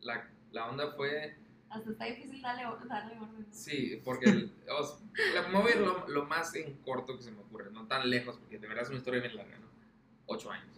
la, 0.00 0.28
la 0.52 0.68
onda 0.68 0.92
fue, 0.92 1.36
Hasta 1.68 1.90
está 1.90 2.04
difícil 2.06 2.40
darle, 2.40 2.62
darle 2.88 3.18
orden. 3.18 3.46
sí, 3.50 4.00
porque 4.04 4.26
el, 4.26 4.52
os- 4.78 5.02
la- 5.34 5.48
me 5.48 5.60
voy 5.60 5.72
a 5.72 5.74
ir 5.76 5.80
lo, 5.82 6.08
lo 6.08 6.24
más 6.26 6.54
en 6.54 6.74
corto 6.78 7.16
que 7.16 7.22
se 7.22 7.30
me 7.32 7.40
ocurre, 7.40 7.70
no 7.70 7.86
tan 7.86 8.08
lejos, 8.08 8.36
porque 8.38 8.58
de 8.58 8.66
verdad 8.68 8.84
es 8.84 8.88
una 8.90 8.98
historia 8.98 9.20
bien 9.20 9.36
larga, 9.36 9.58
¿no? 9.58 9.66
Ocho 10.26 10.50
años. 10.50 10.73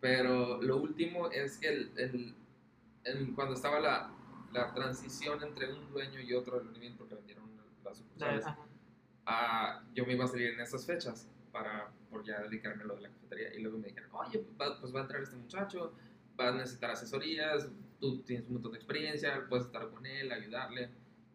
Pero 0.00 0.60
lo 0.62 0.76
último 0.78 1.30
es 1.30 1.58
que 1.58 1.68
el, 1.68 1.92
el- 1.96 2.34
el- 3.04 3.34
cuando 3.34 3.54
estaba 3.54 3.80
la, 3.80 4.12
la 4.52 4.72
transición 4.74 5.42
entre 5.42 5.72
un 5.72 5.90
dueño 5.90 6.20
y 6.20 6.32
otro 6.34 6.58
del 6.58 6.68
unimiento, 6.68 6.98
porque 6.98 7.14
vendieron 7.16 7.44
las 7.84 7.98
sucursales, 7.98 8.44
ah, 9.26 9.82
yo 9.94 10.06
me 10.06 10.14
iba 10.14 10.24
a 10.24 10.28
salir 10.28 10.48
en 10.50 10.60
esas 10.60 10.86
fechas 10.86 11.28
para 11.52 11.90
por 12.10 12.24
ya 12.24 12.40
dedicarme 12.42 12.82
a 12.82 12.86
lo 12.86 12.96
de 12.96 13.02
la 13.02 13.08
cafetería. 13.10 13.54
Y 13.54 13.60
luego 13.62 13.78
me 13.78 13.88
dijeron, 13.88 14.10
oye, 14.12 14.38
pues 14.38 14.94
va 14.94 15.00
a 15.00 15.02
entrar 15.02 15.22
este 15.22 15.36
muchacho, 15.36 15.94
va 16.38 16.48
a 16.48 16.52
necesitar 16.52 16.90
asesorías, 16.90 17.68
tú 18.00 18.22
tienes 18.22 18.46
un 18.48 18.54
montón 18.54 18.72
de 18.72 18.78
experiencia, 18.78 19.46
puedes 19.48 19.66
estar 19.66 19.88
con 19.90 20.04
él, 20.06 20.32
ayudarle. 20.32 20.90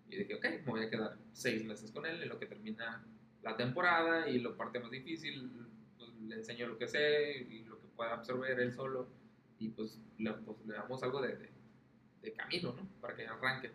Y 0.10 0.18
dije, 0.18 0.36
ok, 0.36 0.46
me 0.66 0.72
voy 0.72 0.84
a 0.84 0.90
quedar 0.90 1.18
seis 1.34 1.64
meses 1.64 1.92
con 1.92 2.06
él 2.06 2.22
en 2.22 2.30
lo 2.30 2.40
que 2.40 2.46
termina 2.46 3.04
la 3.44 3.56
temporada 3.56 4.28
y 4.30 4.40
lo 4.40 4.58
parte 4.58 4.80
más 4.80 4.92
difícil, 4.92 5.50
pues, 5.98 6.10
le 6.22 6.36
enseño 6.36 6.68
lo 6.68 6.78
que 6.78 6.88
sé 6.88 7.38
y 7.50 7.64
lo 7.64 7.75
pueda 7.96 8.14
absorber 8.14 8.60
él 8.60 8.74
solo. 8.74 9.08
Y 9.60 9.70
pues 9.70 9.98
le, 10.18 10.32
pues, 10.34 10.58
le 10.66 10.74
damos 10.74 11.02
algo 11.04 11.22
de, 11.22 11.36
de, 11.36 11.50
de 12.22 12.34
camino, 12.34 12.74
¿no? 12.74 12.88
Para 13.02 13.16
que 13.16 13.26
arranque. 13.26 13.72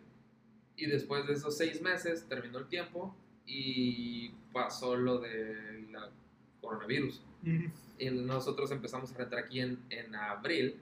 Y 0.75 0.85
después 0.87 1.25
de 1.27 1.33
esos 1.33 1.57
seis 1.57 1.81
meses 1.81 2.25
terminó 2.27 2.59
el 2.59 2.67
tiempo 2.67 3.15
y 3.45 4.29
pasó 4.53 4.95
lo 4.95 5.19
de 5.19 5.87
la 5.91 6.09
coronavirus. 6.61 7.21
Y 7.97 8.09
nosotros 8.11 8.71
empezamos 8.71 9.11
a 9.13 9.17
rentar 9.17 9.39
aquí 9.39 9.59
en, 9.59 9.79
en 9.89 10.15
abril, 10.15 10.79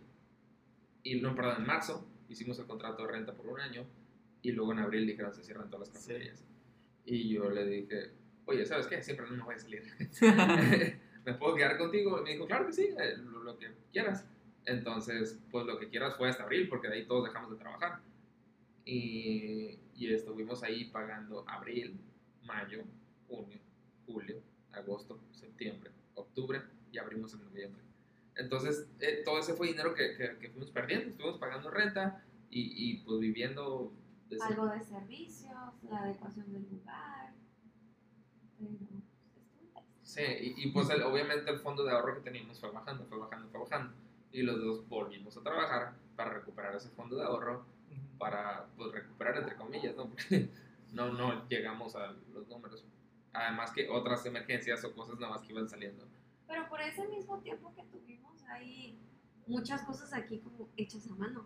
y 1.03 1.15
no, 1.21 1.33
perdón, 1.35 1.57
en 1.61 1.65
marzo, 1.67 2.05
hicimos 2.29 2.59
el 2.59 2.65
contrato 2.65 3.05
de 3.05 3.11
renta 3.13 3.33
por 3.33 3.47
un 3.47 3.59
año, 3.61 3.85
y 4.41 4.51
luego 4.51 4.71
en 4.73 4.79
abril 4.79 5.07
dijeron 5.07 5.33
se 5.33 5.43
cierran 5.43 5.69
todas 5.69 5.87
las 5.89 5.97
Sí. 6.03 6.09
cafeterías. 6.09 6.43
Y 7.05 7.29
yo 7.29 7.49
le 7.49 7.65
dije, 7.65 8.11
oye, 8.45 8.65
¿sabes 8.65 8.87
qué? 8.87 9.01
Siempre 9.01 9.25
no 9.29 9.37
me 9.37 9.43
voy 9.43 9.55
a 9.55 9.59
salir. 9.59 9.83
¿Me 11.25 11.33
puedo 11.33 11.55
quedar 11.55 11.77
contigo? 11.77 12.19
Y 12.19 12.23
me 12.23 12.31
dijo, 12.31 12.45
claro 12.45 12.65
que 12.67 12.73
sí, 12.73 12.89
eh, 12.97 13.17
lo, 13.17 13.43
lo 13.43 13.57
que 13.57 13.73
quieras. 13.91 14.25
Entonces, 14.65 15.39
pues 15.51 15.65
lo 15.65 15.79
que 15.79 15.89
quieras 15.89 16.15
fue 16.15 16.29
hasta 16.29 16.43
abril, 16.43 16.67
porque 16.69 16.87
de 16.87 16.95
ahí 16.95 17.05
todos 17.05 17.25
dejamos 17.25 17.51
de 17.51 17.57
trabajar. 17.57 18.01
Y, 18.85 19.77
y 19.95 20.13
estuvimos 20.13 20.63
ahí 20.63 20.85
pagando 20.85 21.43
abril, 21.47 21.99
mayo, 22.43 22.83
junio, 23.27 23.59
julio, 24.05 24.41
agosto, 24.71 25.19
septiembre, 25.31 25.91
octubre 26.15 26.61
y 26.91 26.97
abrimos 26.97 27.33
en 27.33 27.43
noviembre. 27.43 27.83
Entonces, 28.35 28.87
eh, 28.99 29.21
todo 29.25 29.39
ese 29.39 29.53
fue 29.53 29.67
dinero 29.67 29.93
que, 29.93 30.15
que, 30.15 30.37
que 30.39 30.49
fuimos 30.49 30.71
perdiendo. 30.71 31.09
Estuvimos 31.09 31.37
pagando 31.39 31.69
renta 31.69 32.23
y, 32.49 32.91
y 32.91 32.97
pues 33.03 33.19
viviendo... 33.19 33.91
de 34.29 34.37
Algo 34.41 34.67
de 34.67 34.81
servicios, 34.81 35.83
la 35.89 35.99
adecuación 35.99 36.51
del 36.51 36.67
lugar. 36.71 37.33
Pero 38.57 38.69
pues, 38.77 39.03
estuvo 39.21 39.61
interesante. 39.63 39.98
Sí, 40.09 40.23
y, 40.23 40.63
y, 40.63 40.71
pues 40.71 40.89
el- 40.89 41.03
obviamente 41.03 41.51
el 41.51 41.59
fondo 41.59 41.83
de 41.83 41.91
ahorro 41.91 42.15
que 42.15 42.21
teníamos 42.21 42.59
fue 42.59 42.71
bajando, 42.71 43.05
fue 43.05 43.19
bajando, 43.19 43.47
fue 43.49 43.59
bajando. 43.59 43.93
Y 44.31 44.41
los 44.41 44.59
dos 44.59 44.89
volvimos 44.89 45.37
a 45.37 45.43
trabajar 45.43 45.93
para 46.15 46.31
recuperar 46.33 46.75
ese 46.75 46.89
fondo 46.89 47.15
de 47.15 47.23
ahorro, 47.25 47.63
para 48.17 48.65
pues 48.75 48.91
recuperar 48.91 49.37
entre 49.37 49.55
comillas, 49.55 49.95
¿no? 49.95 50.07
Porque 50.09 50.49
no, 50.93 51.13
no 51.13 51.47
llegamos 51.47 51.95
a 51.95 52.13
los 52.33 52.47
números. 52.47 52.83
Además 53.33 53.69
que 53.71 53.87
otras 53.87 54.25
emergencias 54.25 54.83
o 54.83 54.95
cosas 54.95 55.19
nada 55.19 55.33
más 55.33 55.43
que 55.43 55.53
iban 55.53 55.69
saliendo. 55.69 56.03
Pero 56.47 56.67
por 56.69 56.81
ese 56.81 57.07
mismo 57.07 57.37
tiempo 57.41 57.71
que 57.75 57.83
tuvimos, 57.83 58.41
hay 58.49 58.97
muchas 59.45 59.83
cosas 59.83 60.11
aquí 60.13 60.39
como 60.39 60.67
hechas 60.75 61.07
a 61.07 61.13
mano. 61.13 61.45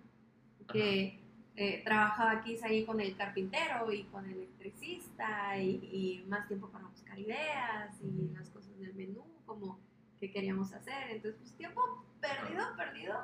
Que 0.71 1.19
eh, 1.57 1.81
trabajaba 1.83 2.31
aquí 2.31 2.57
ahí 2.63 2.85
con 2.85 3.01
el 3.01 3.15
carpintero 3.17 3.91
y 3.91 4.05
con 4.05 4.25
el 4.25 4.37
electricista 4.37 5.57
y, 5.59 5.69
y 5.91 6.25
más 6.27 6.47
tiempo 6.47 6.69
para 6.69 6.85
buscar 6.87 7.19
ideas 7.19 7.95
y 8.01 8.33
las 8.33 8.49
del 8.83 8.93
menú, 8.93 9.25
como 9.45 9.79
que 10.19 10.31
queríamos 10.31 10.73
hacer. 10.73 11.09
Entonces, 11.09 11.39
pues 11.39 11.55
tiempo 11.55 12.05
perdido, 12.21 12.63
perdido. 12.77 13.15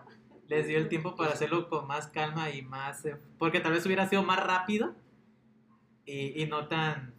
Les 0.47 0.67
dio 0.67 0.77
el 0.77 0.89
tiempo 0.89 1.15
para 1.15 1.31
hacerlo 1.31 1.69
con 1.69 1.87
más 1.87 2.07
calma 2.07 2.49
y 2.49 2.61
más... 2.63 3.05
eh, 3.05 3.15
porque 3.37 3.59
tal 3.59 3.73
vez 3.73 3.85
hubiera 3.85 4.07
sido 4.07 4.23
más 4.23 4.43
rápido 4.43 4.95
y, 6.05 6.41
y 6.41 6.47
no 6.47 6.67
tan, 6.67 7.13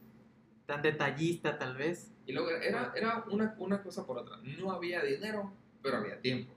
tan 0.66 0.82
detallista 0.82 1.58
tal 1.58 1.76
vez. 1.76 2.12
Y 2.26 2.32
luego 2.32 2.50
era, 2.50 2.92
era 2.94 3.24
una, 3.30 3.54
una 3.58 3.82
cosa 3.82 4.06
por 4.06 4.18
otra. 4.18 4.36
No 4.58 4.72
había 4.72 5.02
dinero, 5.02 5.52
pero 5.82 5.98
había 5.98 6.20
tiempo. 6.20 6.52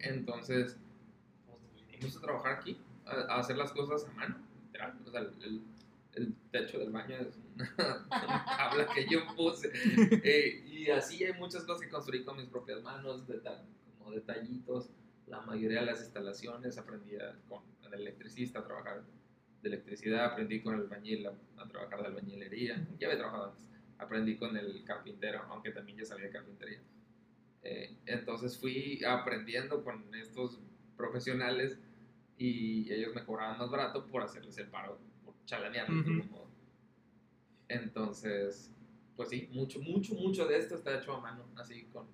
Entonces, 0.00 0.76
pues, 1.46 1.86
vinimos 1.90 2.16
a 2.16 2.20
trabajar 2.20 2.52
aquí, 2.52 2.78
a, 3.06 3.34
a 3.34 3.38
hacer 3.38 3.56
las 3.56 3.72
cosas 3.72 4.06
a 4.08 4.12
mano, 4.12 4.36
literal. 4.66 4.98
O 5.06 5.10
sea, 5.10 5.20
el, 5.20 5.62
el- 6.14 6.34
techo 6.50 6.78
del 6.78 6.90
baño 6.90 7.16
es 7.16 7.38
una, 7.78 8.44
tabla 8.44 8.86
que 8.94 9.06
yo 9.08 9.20
puse. 9.34 9.70
Eh, 10.22 10.64
y 10.66 10.90
así 10.90 11.24
hay 11.24 11.32
muchas 11.34 11.64
cosas 11.64 11.82
que 11.82 11.88
construí 11.90 12.24
con 12.24 12.36
mis 12.36 12.46
propias 12.46 12.82
manos, 12.82 13.24
como 13.98 14.10
detallitos. 14.10 14.90
La 15.26 15.40
mayoría 15.40 15.80
de 15.80 15.86
las 15.86 16.00
instalaciones 16.02 16.76
aprendí 16.78 17.12
con 17.48 17.62
el 17.86 17.94
electricista 18.00 18.58
a 18.60 18.64
trabajar 18.64 19.02
de 19.62 19.68
electricidad, 19.68 20.26
aprendí 20.26 20.60
con 20.60 20.74
el 20.74 20.80
albañil 20.82 21.26
a, 21.26 21.32
a 21.56 21.68
trabajar 21.68 22.00
de 22.02 22.06
albañilería. 22.08 22.86
Ya 22.98 23.06
había 23.08 23.18
trabajado 23.18 23.50
antes. 23.52 23.68
Aprendí 23.98 24.36
con 24.36 24.56
el 24.56 24.84
carpintero, 24.84 25.42
aunque 25.48 25.70
también 25.70 25.98
ya 25.98 26.04
sabía 26.04 26.30
carpintería. 26.30 26.80
Eh, 27.62 27.96
entonces 28.06 28.58
fui 28.58 29.02
aprendiendo 29.04 29.84
con 29.84 30.12
estos 30.14 30.58
profesionales 30.96 31.78
y 32.36 32.92
ellos 32.92 33.14
me 33.14 33.24
cobraban 33.24 33.58
más 33.58 33.70
barato 33.70 34.06
por 34.08 34.22
hacerles 34.22 34.58
el 34.58 34.66
paro, 34.68 34.98
de 35.48 35.56
Ujú. 35.82 36.08
algún 36.10 36.30
modo. 36.30 36.46
Entonces, 37.68 38.70
pues 39.16 39.28
sí, 39.30 39.48
mucho, 39.52 39.80
mucho, 39.80 40.14
mucho 40.14 40.46
de 40.46 40.58
esto 40.58 40.74
está 40.76 40.98
hecho 40.98 41.14
a 41.14 41.20
mano, 41.20 41.44
así 41.56 41.84
con, 41.92 42.06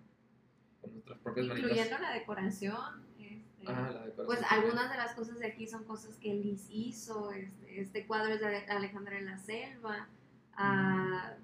con 0.80 0.92
nuestras 0.92 1.18
propias 1.18 1.46
manitas. 1.46 1.70
Incluyendo 1.70 1.98
la 1.98 2.12
decoración. 2.14 3.04
este, 3.18 3.42
Ah, 3.66 3.90
la 3.92 4.06
decoración 4.06 4.26
Pues 4.26 4.40
también. 4.40 4.62
algunas 4.64 4.90
de 4.90 4.96
las 4.96 5.14
cosas 5.14 5.38
de 5.38 5.46
aquí 5.46 5.66
son 5.66 5.84
cosas 5.84 6.16
que 6.16 6.34
Liz 6.34 6.68
hizo. 6.70 7.32
Este, 7.32 7.80
este 7.80 8.06
cuadro 8.06 8.34
es 8.34 8.40
de 8.40 8.46
Ale- 8.46 8.66
Alejandra 8.68 9.16
de 9.16 9.22
la 9.22 9.38
Selva. 9.38 10.08
ah, 10.54 11.34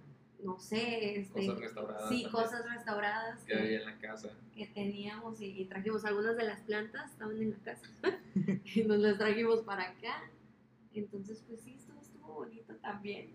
no 0.42 0.58
sé, 0.58 1.20
este, 1.20 1.46
Cosas 1.46 1.58
restauradas 1.60 2.08
Sí, 2.10 2.22
también. 2.24 2.30
cosas 2.32 2.68
restauradas 2.68 3.40
que 3.44 3.54
había 3.54 3.78
en 3.80 3.84
la 3.86 3.98
casa. 3.98 4.28
que 4.54 4.66
teníamos 4.66 5.40
y, 5.40 5.46
y 5.62 5.64
trajimos. 5.64 6.04
Algunas 6.04 6.36
de 6.36 6.44
las 6.44 6.60
plantas 6.60 7.10
estaban 7.12 7.40
en 7.40 7.50
la 7.52 7.56
casa 7.58 7.86
y 8.74 8.82
nos 8.84 8.98
las 8.98 9.16
trajimos 9.16 9.60
para 9.62 9.84
acá. 9.84 10.22
Entonces, 10.94 11.44
pues 11.46 11.60
sí, 11.62 11.74
estuvo, 11.74 12.00
estuvo 12.00 12.34
bonito 12.34 12.74
también. 12.76 13.34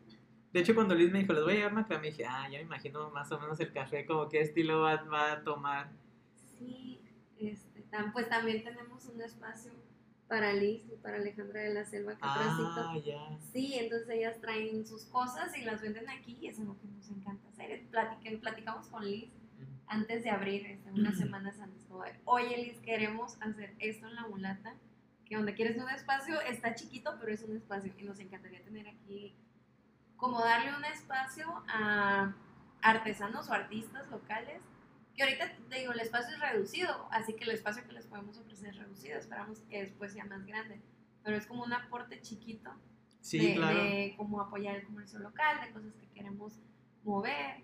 De 0.51 0.61
hecho, 0.61 0.73
cuando 0.73 0.95
Liz 0.95 1.11
me 1.11 1.19
dijo, 1.19 1.33
les 1.33 1.43
voy 1.43 1.53
a 1.53 1.55
llevar 1.57 1.73
macramé, 1.73 2.07
dije, 2.07 2.25
ah, 2.25 2.47
ya 2.49 2.57
me 2.57 2.63
imagino 2.63 3.09
más 3.11 3.31
o 3.31 3.39
menos 3.39 3.59
el 3.59 3.71
café, 3.71 4.05
como 4.05 4.27
qué 4.29 4.41
estilo 4.41 4.81
va, 4.81 5.03
va 5.03 5.33
a 5.33 5.43
tomar. 5.43 5.91
Sí, 6.57 6.99
este, 7.39 7.85
pues 8.13 8.29
también 8.29 8.63
tenemos 8.63 9.05
un 9.05 9.21
espacio 9.21 9.71
para 10.27 10.53
Liz 10.53 10.83
y 10.91 10.95
para 10.97 11.17
Alejandra 11.17 11.61
de 11.61 11.73
la 11.73 11.85
Selva 11.85 12.13
que 12.13 12.19
Ah, 12.21 12.95
ya. 13.03 13.39
Sí, 13.51 13.73
entonces 13.73 14.09
ellas 14.09 14.39
traen 14.39 14.85
sus 14.85 15.05
cosas 15.05 15.57
y 15.57 15.63
las 15.63 15.81
venden 15.81 16.07
aquí 16.09 16.37
y 16.39 16.47
eso 16.47 16.61
es 16.61 16.67
lo 16.67 16.79
que 16.79 16.87
nos 16.87 17.09
encanta 17.09 17.49
hacer. 17.49 17.87
Platicamos 18.39 18.87
con 18.87 19.05
Liz 19.05 19.31
antes 19.87 20.23
de 20.23 20.29
abrir, 20.29 20.67
este, 20.67 20.91
unas 20.91 21.17
semanas 21.17 21.59
antes, 21.59 21.83
como 21.85 22.03
oye 22.25 22.57
Liz, 22.57 22.79
queremos 22.81 23.41
hacer 23.41 23.73
esto 23.79 24.07
en 24.07 24.15
la 24.15 24.27
mulata, 24.27 24.75
que 25.29 25.35
donde 25.35 25.53
quieres 25.53 25.77
un 25.77 25.89
espacio 25.89 26.41
está 26.41 26.73
chiquito, 26.73 27.15
pero 27.19 27.31
es 27.31 27.43
un 27.43 27.55
espacio 27.55 27.93
y 27.97 28.03
nos 28.03 28.19
encantaría 28.19 28.63
tener 28.63 28.87
aquí, 28.87 29.35
como 30.17 30.39
darle 30.39 30.75
un 30.75 30.83
espacio 30.85 31.63
a 31.67 32.33
artesanos 32.81 33.49
o 33.49 33.53
artistas 33.53 34.09
locales, 34.09 34.61
que 35.15 35.23
ahorita 35.23 35.51
te 35.69 35.79
digo, 35.79 35.91
el 35.91 35.99
espacio 35.99 36.35
es 36.35 36.41
reducido, 36.41 37.07
así 37.11 37.33
que 37.33 37.43
el 37.43 37.51
espacio 37.51 37.85
que 37.85 37.93
les 37.93 38.07
podemos 38.07 38.37
ofrecer 38.37 38.69
es 38.69 38.77
reducido, 38.77 39.17
esperamos 39.17 39.59
que 39.69 39.81
después 39.81 40.13
sea 40.13 40.25
más 40.25 40.45
grande, 40.45 40.81
pero 41.23 41.37
es 41.37 41.45
como 41.45 41.63
un 41.63 41.73
aporte 41.73 42.19
chiquito 42.21 42.71
Sí, 43.21 43.37
de, 43.37 43.55
claro. 43.55 43.83
de 43.83 44.13
cómo 44.17 44.41
apoyar 44.41 44.77
el 44.77 44.85
comercio 44.85 45.19
local, 45.19 45.59
de 45.65 45.71
cosas 45.73 45.93
que 45.93 46.07
queremos 46.13 46.59
mover. 47.03 47.57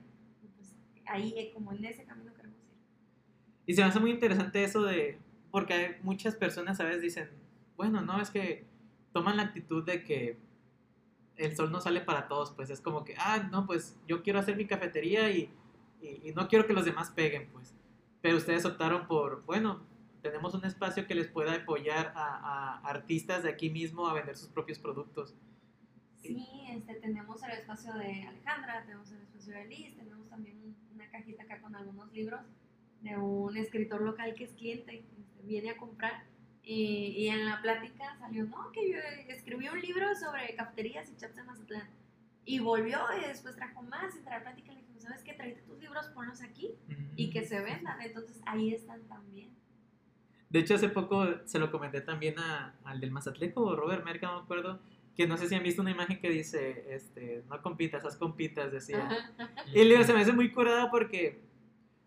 Pues 0.56 0.76
ahí, 1.06 1.34
eh, 1.38 1.52
como 1.54 1.72
en 1.72 1.86
ese 1.86 2.04
camino 2.04 2.34
queremos 2.34 2.60
ir. 2.66 2.78
Y 3.66 3.74
se 3.74 3.82
me 3.82 3.88
hace 3.88 4.00
muy 4.00 4.12
interesante 4.12 4.64
eso 4.64 4.84
de, 4.84 5.18
porque 5.52 5.74
hay 5.74 5.96
muchas 6.04 6.36
personas 6.36 6.80
a 6.80 6.84
veces 6.84 7.02
dicen, 7.02 7.30
bueno, 7.78 8.02
no, 8.02 8.22
es 8.22 8.30
que 8.30 8.66
toman 9.14 9.38
la 9.38 9.44
actitud 9.44 9.84
de 9.84 10.04
que 10.04 10.38
el 11.38 11.56
sol 11.56 11.72
no 11.72 11.82
sale 11.82 12.02
para 12.02 12.28
todos, 12.28 12.52
pues 12.52 12.70
es 12.70 12.82
como 12.82 13.04
que, 13.04 13.16
ah, 13.18 13.48
no, 13.52 13.66
pues 13.66 13.98
yo 14.08 14.24
quiero 14.24 14.40
hacer 14.40 14.56
mi 14.56 14.66
cafetería 14.66 15.30
y, 15.32 15.50
y, 16.02 16.32
no 16.34 16.48
quiero 16.48 16.66
que 16.66 16.74
los 16.74 16.86
demás 16.86 17.12
peguen, 17.12 17.50
pues. 17.52 17.74
Pero 18.22 18.38
ustedes 18.38 18.66
optaron 18.66 19.08
por, 19.08 19.44
bueno, 19.46 19.82
tenemos 20.22 20.54
un 20.54 20.66
espacio 20.66 21.06
que 21.08 21.16
les 21.16 21.28
pueda 21.28 21.54
apoyar 21.54 22.14
a, 22.16 22.80
artistas 22.84 23.44
de 23.44 23.50
aquí 23.50 23.70
mismo 23.70 24.08
a 24.08 24.14
vender 24.14 24.38
sus 24.38 24.50
propios 24.50 24.80
productos. 24.80 25.36
Sí, 26.22 26.48
este, 26.70 26.96
tenemos 26.96 27.44
el 27.44 27.52
espacio 27.52 27.94
de 27.94 28.24
Alejandra, 28.24 28.84
tenemos 28.86 29.12
el 29.12 29.22
espacio 29.22 29.54
de 29.54 29.66
Liz, 29.66 29.96
tenemos 29.96 30.28
también 30.30 30.58
un- 30.58 30.76
una 30.96 31.10
cajita 31.12 31.44
acá 31.44 31.62
con 31.62 31.76
algunos 31.76 32.12
libros 32.12 32.42
de 33.02 33.18
un 33.18 33.56
escritor 33.58 34.02
local 34.02 34.34
que 34.34 34.46
es 34.46 34.54
cliente, 34.54 34.96
este, 35.20 35.44
viene 35.44 35.70
a 35.72 35.78
comprar 35.78 36.26
y, 36.66 37.14
y 37.18 37.28
en 37.30 37.46
la 37.46 37.62
plática 37.62 38.16
salió, 38.20 38.46
no, 38.46 38.72
que 38.72 38.92
yo 38.92 38.98
escribí 39.30 39.70
un 39.70 39.80
libro 39.80 40.16
sobre 40.16 40.56
cafeterías 40.56 41.10
y 41.12 41.16
chaps 41.16 41.38
en 41.38 41.46
Mazatlán. 41.46 41.88
Y 42.48 42.60
volvió 42.60 43.00
y 43.20 43.28
después 43.28 43.56
trajo 43.56 43.82
más 43.84 44.16
y 44.16 44.20
trae 44.24 44.42
plática 44.42 44.72
y 44.72 44.76
le 44.76 44.82
dijo, 44.82 45.00
¿sabes 45.00 45.24
qué? 45.24 45.34
Tráete 45.34 45.62
tus 45.62 45.80
libros, 45.80 46.08
ponlos 46.08 46.42
aquí 46.42 46.72
y 47.16 47.30
que 47.30 47.44
se 47.44 47.60
vendan. 47.62 48.00
Entonces 48.02 48.40
ahí 48.46 48.74
están 48.74 49.02
también. 49.08 49.50
De 50.50 50.60
hecho, 50.60 50.76
hace 50.76 50.90
poco 50.90 51.26
se 51.46 51.58
lo 51.60 51.72
comenté 51.72 52.02
también 52.02 52.38
a- 52.40 52.76
al 52.84 53.00
del 53.00 53.12
Mazatleco, 53.12 53.76
Robert 53.76 54.04
Merca, 54.06 54.28
no 54.28 54.38
me 54.40 54.44
acuerdo, 54.44 54.80
que 55.16 55.28
no 55.28 55.38
sé 55.38 55.48
si 55.50 55.56
han 55.56 55.64
visto 55.64 55.82
una 55.82 55.92
imagen 55.92 56.20
que 56.20 56.30
dice, 56.30 56.86
este, 56.94 57.44
no 57.50 57.62
compitas, 57.62 58.06
haz 58.06 58.16
compitas, 58.18 58.72
decía. 58.72 59.10
Y 59.74 59.84
le 59.84 59.92
digo, 59.96 60.04
se 60.04 60.14
me 60.14 60.22
hace 60.22 60.32
muy 60.34 60.52
curado 60.52 60.90
porque 60.92 61.40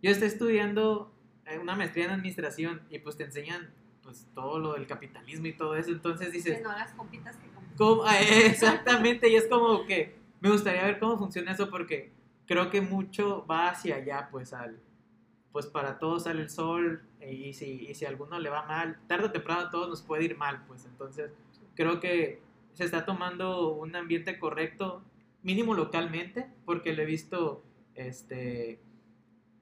yo 0.02 0.10
estoy 0.10 0.28
estudiando 0.28 1.12
eh, 1.46 1.58
una 1.58 1.74
maestría 1.74 2.04
en 2.06 2.10
administración 2.12 2.82
y 2.90 2.98
pues 3.00 3.16
te 3.16 3.24
enseñan 3.24 3.70
pues 4.08 4.26
todo 4.34 4.58
lo 4.58 4.72
del 4.72 4.86
capitalismo 4.86 5.48
y 5.48 5.52
todo 5.52 5.76
eso, 5.76 5.90
entonces 5.90 6.28
Que 6.28 6.32
dices, 6.32 6.62
no 6.62 6.70
hagas 6.70 6.92
compitas 6.92 7.36
que 7.36 7.46
compitas. 7.50 7.78
Ah, 8.06 8.18
exactamente, 8.22 9.28
y 9.28 9.36
es 9.36 9.46
como 9.48 9.84
que 9.84 10.16
me 10.40 10.50
gustaría 10.50 10.82
ver 10.82 10.98
cómo 10.98 11.18
funciona 11.18 11.52
eso 11.52 11.68
porque 11.68 12.10
creo 12.46 12.70
que 12.70 12.80
mucho 12.80 13.44
va 13.46 13.68
hacia 13.68 13.96
allá, 13.96 14.28
pues 14.30 14.54
al 14.54 14.80
pues 15.52 15.66
para 15.66 15.98
todos 15.98 16.24
sale 16.24 16.40
el 16.40 16.48
sol 16.48 17.02
y 17.20 17.52
si, 17.52 17.86
y 17.86 17.94
si 17.94 18.06
a 18.06 18.08
alguno 18.08 18.38
le 18.38 18.48
va 18.48 18.64
mal, 18.64 18.98
tarde 19.08 19.26
o 19.26 19.30
temprano 19.30 19.60
a 19.62 19.70
todos 19.70 19.90
nos 19.90 20.00
puede 20.00 20.24
ir 20.24 20.38
mal, 20.38 20.64
pues 20.66 20.86
entonces 20.86 21.32
creo 21.74 22.00
que 22.00 22.40
se 22.72 22.84
está 22.84 23.04
tomando 23.04 23.74
un 23.74 23.94
ambiente 23.94 24.38
correcto, 24.38 25.02
mínimo 25.42 25.74
localmente, 25.74 26.48
porque 26.64 26.94
lo 26.94 27.02
he 27.02 27.06
visto, 27.06 27.62
este, 27.94 28.80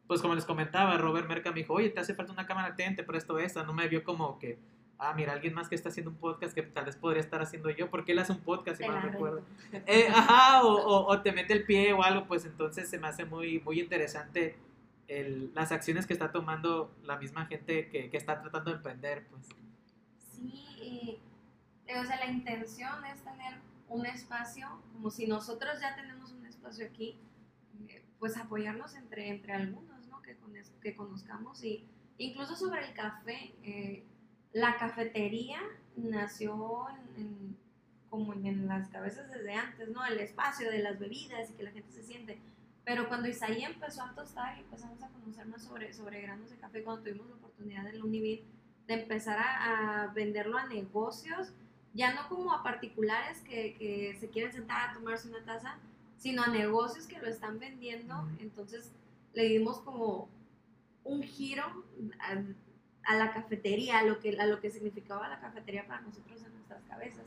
pues 0.07 0.21
como 0.23 0.35
les 0.35 0.45
comentaba, 0.45 0.97
Robert 0.99 1.29
Merca 1.29 1.51
me 1.51 1.57
dijo, 1.61 1.75
oye, 1.75 1.91
te 1.91 2.01
hace 2.01 2.15
falta 2.15 2.33
una 2.33 2.47
cámara, 2.47 2.75
ten, 2.77 2.95
te 2.97 3.03
presto 3.03 3.39
esta, 3.39 3.63
no 3.65 3.73
me 3.73 3.89
vio 3.89 4.05
como 4.05 4.39
que, 4.39 4.59
ah, 4.99 5.13
mira, 5.15 5.33
alguien 5.33 5.53
más 5.55 5.69
que 5.69 5.75
está 5.75 5.89
haciendo 5.89 6.11
un 6.11 6.17
podcast 6.17 6.55
que 6.55 6.63
tal 6.63 6.85
vez 6.87 6.97
podría 6.97 7.21
estar 7.21 7.43
haciendo 7.43 7.71
yo, 7.71 7.91
porque 7.91 8.13
él 8.13 8.19
hace 8.21 8.33
un 8.33 8.41
podcast, 8.41 8.79
si 8.81 8.87
mal 8.87 9.03
recuerdo. 9.13 9.43
Eh, 9.87 10.09
ajá, 10.09 10.63
o, 10.65 10.75
o- 10.75 11.07
o 11.13 11.21
te 11.23 11.33
mete 11.33 11.53
el 11.55 11.65
pie 11.65 11.93
o 11.93 12.03
algo, 12.03 12.27
pues 12.27 12.45
entonces 12.45 12.89
se 12.89 12.99
me 12.99 13.09
hace 13.09 13.25
muy, 13.25 13.61
muy 13.61 13.81
interesante 13.81 14.57
el- 15.09 15.53
las 15.55 15.71
acciones 15.73 16.07
que 16.07 16.13
está 16.13 16.31
tomando 16.33 16.91
la 17.05 17.17
misma 17.17 17.47
gente 17.47 17.89
que, 17.89 18.09
que 18.11 18.17
está 18.17 18.41
tratando 18.41 18.71
de 18.71 18.77
emprender, 18.79 19.27
pues. 19.31 19.49
Sí, 20.19 21.19
eh, 21.87 21.99
o 22.01 22.05
sea, 22.05 22.17
la 22.19 22.27
intención 22.27 23.05
es 23.07 23.23
tener 23.23 23.55
un 23.89 24.05
espacio, 24.07 24.69
como 24.93 25.11
si 25.11 25.27
nosotros 25.27 25.81
ya 25.81 25.95
tenemos 25.95 26.33
un 26.33 26.45
espacio 26.47 26.87
aquí, 26.87 27.17
eh, 27.89 28.03
pues 28.19 28.37
apoyarnos 28.37 28.95
entre, 28.95 29.29
entre 29.29 29.53
algunos, 29.53 29.96
Que, 30.27 30.37
que 30.83 30.97
conozcamos 30.97 31.63
y 31.65 31.85
incluso 32.19 32.57
sobre 32.57 32.85
el 32.87 32.93
café, 32.95 33.55
eh, 33.63 34.03
la 34.53 34.77
cafetería 34.77 35.61
nació 35.97 36.87
en, 36.91 37.23
en- 37.23 37.57
como 38.11 38.33
en, 38.35 38.67
las 38.67 38.89
cabezas 38.89 39.29
desde 39.31 39.53
antes, 39.55 39.89
¿no? 39.91 40.05
El 40.07 40.19
espacio 40.21 40.71
de 40.71 40.79
las 40.79 40.99
bebidas 40.99 41.51
y 41.51 41.55
que 41.55 41.63
la 41.65 41.71
gente 41.71 41.91
se 41.93 42.03
siente. 42.03 42.39
Pero 42.85 43.09
cuando 43.09 43.29
Isaí 43.29 43.63
empezó 43.65 44.03
a 44.03 44.15
tostar 44.15 44.57
y 44.57 44.61
empezamos 44.61 45.03
a 45.03 45.09
conocer 45.09 45.47
más 45.47 45.63
sobre, 45.65 45.93
sobre 45.93 46.23
granos 46.23 46.51
de 46.51 46.57
café, 46.57 46.83
cuando 46.83 47.03
tuvimos 47.03 47.29
la 47.29 47.35
oportunidad 47.37 47.87
en 47.89 48.03
Univit 48.03 48.43
de 48.87 48.95
empezar 48.95 49.39
a, 49.39 50.03
a 50.05 50.07
venderlo 50.09 50.57
a 50.57 50.67
negocios, 50.67 51.53
ya 51.95 52.15
no 52.15 52.29
como 52.29 52.53
a 52.53 52.63
particulares 52.63 53.41
que, 53.41 53.75
que 53.75 54.17
se 54.21 54.29
quieren 54.29 54.53
sentar 54.53 54.91
a 54.91 54.95
tomarse 54.95 55.29
una 55.29 55.45
taza, 55.45 55.77
sino 56.17 56.43
a 56.43 56.47
negocios 56.49 57.07
que 57.07 57.19
lo 57.19 57.27
están 57.27 57.59
vendiendo. 57.59 58.27
Entonces 58.39 58.93
le 59.37 59.45
dimos 59.45 59.79
como 59.81 60.29
un 61.05 61.23
giro 61.23 61.63
a, 62.19 63.13
a 63.13 63.17
la 63.17 63.33
cafetería, 63.33 64.01
a 64.01 64.03
lo, 64.03 64.19
que, 64.19 64.37
a 64.41 64.47
lo 64.47 64.61
que 64.61 64.71
significaba 64.71 65.29
la 65.29 65.39
cafetería 65.39 65.87
para 65.87 66.01
nosotros 66.01 66.43
en 66.43 66.53
nuestras 66.55 66.83
cabezas. 66.85 67.27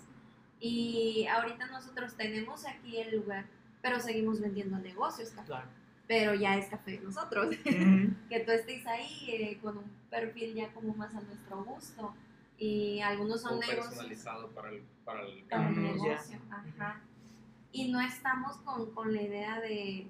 Y 0.60 1.28
ahorita 1.28 1.68
nosotros 1.68 2.18
tenemos 2.18 2.66
aquí 2.66 2.98
el 2.98 3.16
lugar, 3.18 3.46
pero 3.82 4.00
seguimos 4.02 4.42
vendiendo 4.42 4.76
a 4.76 4.80
negocios 4.80 5.30
café, 5.30 5.48
Claro. 5.48 5.70
pero 6.08 6.34
ya 6.34 6.58
es 6.58 6.68
café 6.68 6.92
de 6.92 7.00
nosotros 7.00 7.56
que 7.64 8.40
tú 8.46 8.52
estés 8.52 8.86
ahí 8.88 9.30
eh, 9.30 9.60
con 9.62 9.78
un 9.78 9.90
perfil 10.10 10.56
ya 10.56 10.74
como 10.74 10.94
más 10.96 11.16
a 11.16 11.22
nuestro 11.22 11.64
gusto. 11.64 12.14
Y 12.58 13.00
algunos 13.00 13.42
son 13.42 13.54
O 13.54 13.60
negocios 13.62 13.86
personalizado 13.88 14.50
para 14.50 14.72
el, 14.72 14.82
para 15.06 15.22
el 15.22 15.44
para 15.44 15.70
el 15.70 15.82
negocio. 15.82 16.40
Ajá. 16.50 17.02
Y 17.72 17.90
no 17.92 18.02
estamos 18.02 18.58
con, 18.58 18.92
con 18.94 19.14
la 19.14 19.22
idea 19.22 19.62
de, 19.62 20.08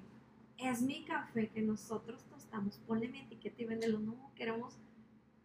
es 0.62 0.82
mi 0.82 1.04
café 1.04 1.48
que 1.50 1.62
nosotros 1.62 2.24
tostamos, 2.26 2.78
ponle 2.88 3.08
mi 3.08 3.20
etiqueta 3.22 3.62
y 3.62 3.66
véndelo. 3.66 4.00
No, 4.00 4.32
queremos 4.36 4.78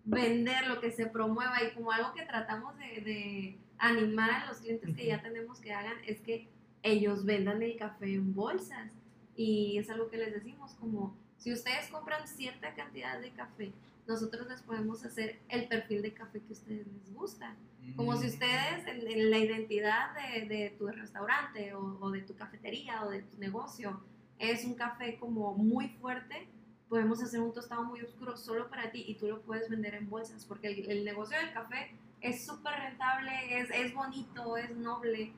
vender 0.04 0.66
lo 0.66 0.80
que 0.80 0.90
se 0.90 1.06
promueva 1.06 1.62
y 1.62 1.74
como 1.74 1.92
algo 1.92 2.12
que 2.12 2.26
tratamos 2.26 2.76
de, 2.76 3.00
de 3.00 3.58
animar 3.78 4.30
a 4.30 4.46
los 4.46 4.58
clientes 4.58 4.94
que 4.96 5.06
ya 5.06 5.22
tenemos 5.22 5.60
que 5.60 5.72
hagan 5.72 5.96
es 6.06 6.20
que 6.20 6.48
ellos 6.82 7.24
vendan 7.24 7.62
el 7.62 7.76
café 7.76 8.14
en 8.14 8.34
bolsas. 8.34 8.92
Y 9.36 9.78
es 9.78 9.90
algo 9.90 10.10
que 10.10 10.18
les 10.18 10.32
decimos, 10.32 10.74
como 10.74 11.16
si 11.38 11.52
ustedes 11.52 11.88
compran 11.88 12.26
cierta 12.28 12.74
cantidad 12.74 13.20
de 13.20 13.30
café, 13.30 13.72
nosotros 14.06 14.46
les 14.48 14.62
podemos 14.62 15.04
hacer 15.04 15.40
el 15.48 15.66
perfil 15.66 16.02
de 16.02 16.12
café 16.12 16.40
que 16.40 16.50
a 16.50 16.52
ustedes 16.52 16.86
les 16.86 17.14
gusta. 17.14 17.56
Como 17.96 18.16
si 18.16 18.28
ustedes 18.28 18.86
en, 18.86 19.06
en 19.06 19.30
la 19.30 19.38
identidad 19.38 20.14
de, 20.14 20.46
de 20.46 20.70
tu 20.78 20.86
restaurante 20.88 21.74
o, 21.74 21.98
o 22.00 22.10
de 22.10 22.22
tu 22.22 22.34
cafetería 22.34 23.04
o 23.04 23.10
de 23.10 23.22
tu 23.22 23.38
negocio 23.38 24.00
es 24.38 24.64
un 24.64 24.74
café 24.74 25.16
como 25.18 25.54
muy 25.54 25.88
fuerte, 26.00 26.46
podemos 26.88 27.22
hacer 27.22 27.40
un 27.40 27.52
tostado 27.52 27.84
muy 27.84 28.00
oscuro 28.02 28.36
solo 28.36 28.68
para 28.68 28.90
ti 28.90 29.04
y 29.06 29.14
tú 29.14 29.26
lo 29.28 29.40
puedes 29.42 29.68
vender 29.68 29.94
en 29.94 30.08
bolsas 30.08 30.44
porque 30.44 30.68
el, 30.68 30.90
el 30.90 31.04
negocio 31.04 31.36
del 31.38 31.52
café 31.52 31.92
es 32.20 32.44
súper 32.46 32.74
rentable, 32.78 33.30
es, 33.60 33.70
es 33.70 33.92
bonito, 33.94 34.56
es 34.56 34.70
noble. 34.76 35.32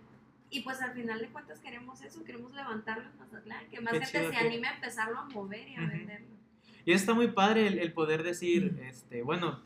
Y 0.50 0.61
pues 0.61 0.80
al 0.80 0.92
final 0.92 1.18
de 1.20 1.28
cuentas 1.28 1.59
queremos 1.59 2.00
eso, 2.02 2.22
queremos 2.24 2.52
levantarlo 2.54 3.02
en 3.11 3.18
Mazatlán, 3.18 3.66
que 3.68 3.80
más 3.80 3.92
Qué 3.94 4.00
gente 4.06 4.24
se 4.26 4.30
que- 4.30 4.37
anime 4.37 4.68
a 4.68 4.74
empezarlo 4.74 5.18
a 5.18 5.24
mover 5.24 5.68
y 5.68 5.74
a 5.74 5.80
Ujú. 5.82 5.88
venderlo. 5.90 6.37
Y 6.85 6.92
está 6.92 7.14
muy 7.14 7.28
padre 7.28 7.66
el, 7.66 7.78
el 7.80 7.92
poder 7.92 8.22
decir, 8.22 8.78
este, 8.85 9.22
bueno, 9.22 9.61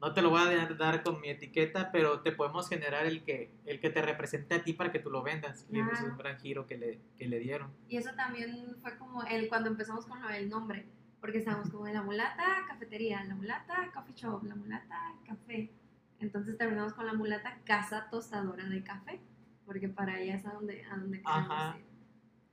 no 0.00 0.14
te 0.14 0.22
lo 0.22 0.30
voy 0.30 0.40
a 0.40 0.66
dar 0.74 1.02
con 1.02 1.20
mi 1.20 1.28
etiqueta, 1.28 1.92
pero 1.92 2.20
te 2.20 2.32
podemos 2.32 2.68
generar 2.68 3.06
el 3.06 3.22
que, 3.22 3.52
el 3.66 3.80
que 3.80 3.90
te 3.90 4.00
represente 4.00 4.54
a 4.54 4.64
ti 4.64 4.72
para 4.72 4.90
que 4.90 4.98
tú 4.98 5.10
lo 5.10 5.22
vendas. 5.22 5.66
Y 5.70 5.78
eso 5.78 5.92
es 5.92 6.00
un 6.00 6.16
gran 6.16 6.38
giro 6.38 6.66
que 6.66 6.78
le, 6.78 7.00
que 7.18 7.28
le 7.28 7.38
dieron. 7.38 7.70
Y 7.88 7.98
eso 7.98 8.10
también 8.16 8.76
fue 8.80 8.96
como 8.96 9.22
el 9.24 9.48
cuando 9.48 9.68
empezamos 9.68 10.06
con 10.06 10.22
lo 10.22 10.28
del 10.28 10.48
nombre, 10.48 10.86
porque 11.20 11.38
estábamos 11.38 11.68
como 11.70 11.86
en 11.86 11.94
la 11.94 12.02
mulata 12.02 12.64
cafetería, 12.66 13.22
la 13.24 13.34
mulata 13.34 13.90
coffee 13.92 14.14
shop, 14.14 14.44
la 14.44 14.54
mulata 14.54 15.14
café. 15.26 15.70
Entonces 16.18 16.56
terminamos 16.56 16.94
con 16.94 17.06
la 17.06 17.12
mulata 17.12 17.58
casa 17.64 18.08
tostadora 18.10 18.68
de 18.68 18.82
café, 18.82 19.20
porque 19.66 19.88
para 19.88 20.14
allá 20.14 20.34
es 20.34 20.46
a 20.46 20.52
donde, 20.54 20.82
a 20.84 20.96
donde 20.96 21.22
queremos 21.22 21.50
Ajá. 21.50 21.78
ir. 21.78 21.84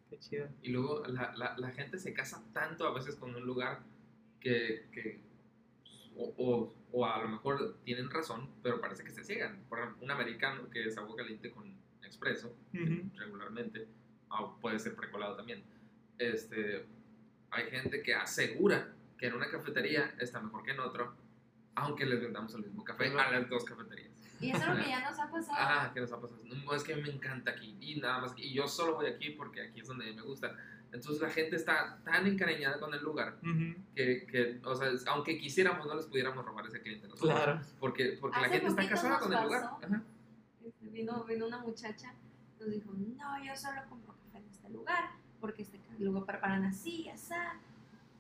Qué 0.10 0.20
chido. 0.20 0.48
Y 0.62 0.70
luego 0.72 1.06
la, 1.08 1.34
la, 1.36 1.58
la 1.58 1.72
gente 1.72 1.98
se 1.98 2.14
casa 2.14 2.44
tanto 2.54 2.86
a 2.86 2.94
veces 2.94 3.16
con 3.16 3.36
un 3.36 3.46
lugar 3.46 3.84
que, 4.40 4.88
que 4.92 5.22
o, 6.18 6.34
o, 6.38 6.74
o 6.92 7.06
a 7.06 7.22
lo 7.22 7.28
mejor 7.28 7.78
tienen 7.84 8.10
razón, 8.10 8.50
pero 8.64 8.80
parece 8.80 9.04
que 9.04 9.12
se 9.12 9.24
ciegan. 9.24 9.64
Por 9.70 9.80
ejemplo, 9.80 10.04
un 10.04 10.12
americano 10.12 10.70
que 10.70 10.86
es 10.86 10.98
agua 10.98 11.16
caliente 11.16 11.52
con 11.52 11.76
expreso 12.04 12.56
Ujú. 12.74 13.10
regularmente, 13.18 13.88
o 14.30 14.58
puede 14.60 14.80
ser 14.80 14.96
precolado 14.96 15.36
también. 15.36 15.64
Este, 16.18 16.86
hay 17.52 17.70
gente 17.70 18.02
que 18.02 18.16
asegura 18.16 18.94
que 19.18 19.28
en 19.28 19.34
una 19.34 19.50
cafetería 19.50 20.16
está 20.20 20.40
mejor 20.40 20.64
que 20.64 20.72
en 20.72 20.80
otro, 20.80 21.14
aunque 21.76 22.06
les 22.06 22.22
vendamos 22.22 22.54
el 22.56 22.62
mismo 22.62 22.84
café 22.84 23.08
a 23.08 23.32
las 23.32 23.50
dos 23.50 23.66
cafeterías. 23.66 24.12
Y 24.40 24.52
eso 24.52 24.60
es 24.60 24.68
lo 24.68 24.84
que 24.84 24.90
ya 24.90 25.10
nos 25.10 25.20
ha 25.20 25.30
pasado. 25.30 25.58
Ah, 25.60 25.92
¿qué 25.94 26.00
nos 26.00 26.12
ha 26.12 26.22
pasado? 26.22 26.40
No, 26.46 26.74
es 26.74 26.84
que 26.84 26.96
me 26.96 27.10
encanta 27.10 27.52
aquí 27.52 27.76
y 27.82 28.00
nada 28.00 28.20
más. 28.20 28.34
Y 28.38 28.54
yo 28.54 28.68
solo 28.68 28.96
voy 28.96 29.08
aquí 29.08 29.32
porque 29.32 29.62
aquí 29.62 29.80
es 29.80 29.88
donde 29.88 30.14
me 30.14 30.22
gusta. 30.22 30.56
Entonces 30.92 31.22
la 31.22 31.30
gente 31.30 31.56
está 31.56 32.00
tan 32.04 32.26
encariñada 32.28 32.80
con 32.80 32.94
el 32.94 33.02
lugar 33.04 33.38
Ujú. 33.44 33.76
que, 33.96 34.26
que, 34.26 34.60
o 34.64 34.76
sea, 34.76 34.90
aunque 35.08 35.38
quisiéramos, 35.38 35.86
no 35.86 35.96
les 35.96 36.06
pudiéramos 36.06 36.46
robar 36.46 36.66
ese 36.66 36.82
cliente. 36.82 37.08
nosotros. 37.08 37.34
Claro. 37.34 37.62
Porque, 37.80 38.18
porque 38.20 38.40
la 38.40 38.50
gente 38.50 38.68
está 38.68 38.88
casada 38.88 39.20
con 39.20 39.34
el 39.34 39.44
lugar. 39.44 39.64
Ajá. 39.64 40.04
Vino, 40.82 41.24
vino 41.26 41.46
una 41.48 41.60
muchacha, 41.60 42.14
nos 42.60 42.72
dijo, 42.72 42.92
no, 42.92 43.44
yo 43.44 43.56
solo 43.56 43.82
compro 43.90 44.16
café 44.16 44.40
en 44.40 44.50
este 44.50 44.70
lugar, 44.70 45.12
porque 45.40 45.62
este 45.62 45.80
lugar 46.00 46.26
preparan 46.26 46.66
así, 46.66 47.08
así. 47.10 47.34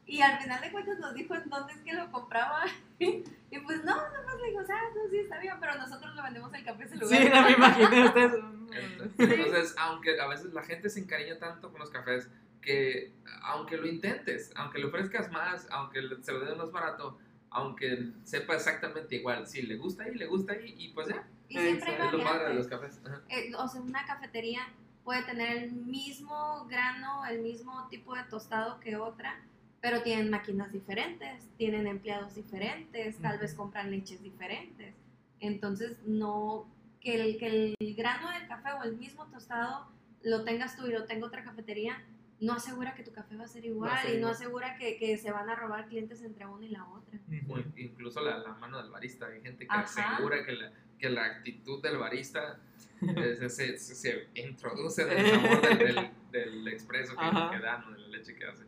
Y 0.05 0.21
al 0.21 0.39
final 0.39 0.61
de 0.61 0.71
cuentas 0.71 0.99
nos 0.99 1.13
dijo 1.13 1.35
en 1.35 1.49
dónde 1.49 1.73
es 1.73 1.81
que 1.81 1.93
lo 1.93 2.09
compraba. 2.11 2.63
y 2.99 3.59
pues 3.65 3.83
no, 3.83 3.95
nomás 3.95 4.39
le 4.41 4.49
dijo, 4.49 4.61
ah, 4.69 4.81
no, 4.95 5.09
sí, 5.09 5.17
está 5.17 5.39
bien, 5.39 5.55
pero 5.59 5.75
nosotros 5.75 6.15
le 6.15 6.21
vendemos 6.21 6.53
el 6.53 6.63
café 6.63 6.83
a 6.83 6.85
ese 6.85 6.95
lugar. 6.95 7.21
Sí, 7.21 7.29
no 7.33 7.41
me 7.41 7.51
imaginé 7.51 8.05
ustedes. 8.05 8.43
Entonces, 9.17 9.75
aunque 9.77 10.19
a 10.19 10.27
veces 10.27 10.53
la 10.53 10.63
gente 10.63 10.89
se 10.89 10.99
encariña 10.99 11.39
tanto 11.39 11.71
con 11.71 11.79
los 11.79 11.89
cafés 11.89 12.29
que 12.67 13.13
aunque 13.43 13.77
lo 13.77 13.87
intentes, 13.87 14.51
aunque 14.55 14.79
le 14.79 14.87
ofrezcas 14.87 15.31
más, 15.31 15.67
aunque 15.71 16.01
se 16.21 16.33
lo 16.33 16.41
den 16.41 16.57
más 16.57 16.69
barato, 16.69 17.17
aunque 17.49 18.11
sepa 18.25 18.55
exactamente 18.55 19.15
igual, 19.15 19.47
si 19.47 19.61
le 19.61 19.77
gusta 19.77 20.03
ahí, 20.03 20.15
le 20.15 20.25
gusta 20.25 20.51
ahí 20.51 20.75
y 20.77 20.89
pues 20.89 21.07
ya. 21.07 21.25
Y 21.47 21.57
siempre 21.57 21.95
hay 21.95 22.07
Es 22.07 22.11
lo 22.11 22.23
padre 22.23 22.49
de 22.49 22.53
los 22.55 22.67
cafés. 22.67 22.99
Eh, 23.29 23.53
o 23.57 23.67
sea, 23.69 23.81
una 23.81 24.05
cafetería 24.05 24.67
puede 25.05 25.23
tener 25.23 25.63
el 25.63 25.71
mismo 25.71 26.67
grano, 26.69 27.25
el 27.25 27.39
mismo 27.39 27.87
tipo 27.89 28.13
de 28.13 28.23
tostado 28.23 28.81
que 28.81 28.97
otra, 28.97 29.39
pero 29.79 30.01
tienen 30.01 30.29
máquinas 30.29 30.73
diferentes, 30.73 31.47
tienen 31.57 31.87
empleados 31.87 32.35
diferentes, 32.35 33.17
tal 33.19 33.39
vez 33.39 33.53
compran 33.53 33.91
leches 33.91 34.21
diferentes. 34.21 34.93
Entonces, 35.39 35.97
no 36.05 36.67
que 36.99 37.15
el, 37.15 37.37
que 37.37 37.75
el 37.79 37.95
grano 37.95 38.29
del 38.31 38.45
café 38.49 38.73
o 38.73 38.83
el 38.83 38.97
mismo 38.97 39.25
tostado 39.27 39.87
lo 40.21 40.43
tengas 40.43 40.75
tú 40.75 40.85
y 40.87 40.91
lo 40.91 41.05
tenga 41.05 41.27
otra 41.27 41.45
cafetería, 41.45 42.03
no 42.39 42.53
asegura 42.53 42.93
que 42.93 43.03
tu 43.03 43.11
café 43.11 43.35
va 43.35 43.45
a 43.45 43.47
ser 43.47 43.65
igual 43.65 43.91
ser 44.01 44.09
y 44.11 44.13
no 44.13 44.17
igual. 44.19 44.33
asegura 44.33 44.77
que, 44.77 44.97
que 44.97 45.17
se 45.17 45.31
van 45.31 45.49
a 45.49 45.55
robar 45.55 45.87
clientes 45.87 46.21
entre 46.21 46.45
una 46.45 46.65
y 46.65 46.69
la 46.69 46.85
otra. 46.85 47.19
O 47.49 47.57
in- 47.57 47.73
incluso 47.77 48.21
la, 48.21 48.37
la 48.37 48.53
mano 48.53 48.77
del 48.81 48.91
barista. 48.91 49.25
Hay 49.27 49.41
gente 49.41 49.65
que 49.65 49.73
Ajá. 49.73 50.13
asegura 50.13 50.45
que 50.45 50.51
la, 50.53 50.71
que 50.99 51.09
la 51.09 51.25
actitud 51.25 51.81
del 51.81 51.97
barista 51.97 52.59
se, 52.99 53.49
se, 53.49 53.77
se- 53.77 53.95
se 53.95 54.27
introduce 54.35 55.01
en 55.03 55.09
el 55.11 55.29
sabor 55.31 55.61
del, 55.61 55.77
del, 55.95 56.11
del 56.31 56.67
expreso 56.67 57.15
que, 57.15 57.25
que 57.25 57.59
dan 57.63 57.83
o 57.85 57.91
de 57.91 57.99
la 57.99 58.07
leche 58.09 58.35
que 58.35 58.45
hacen. 58.45 58.67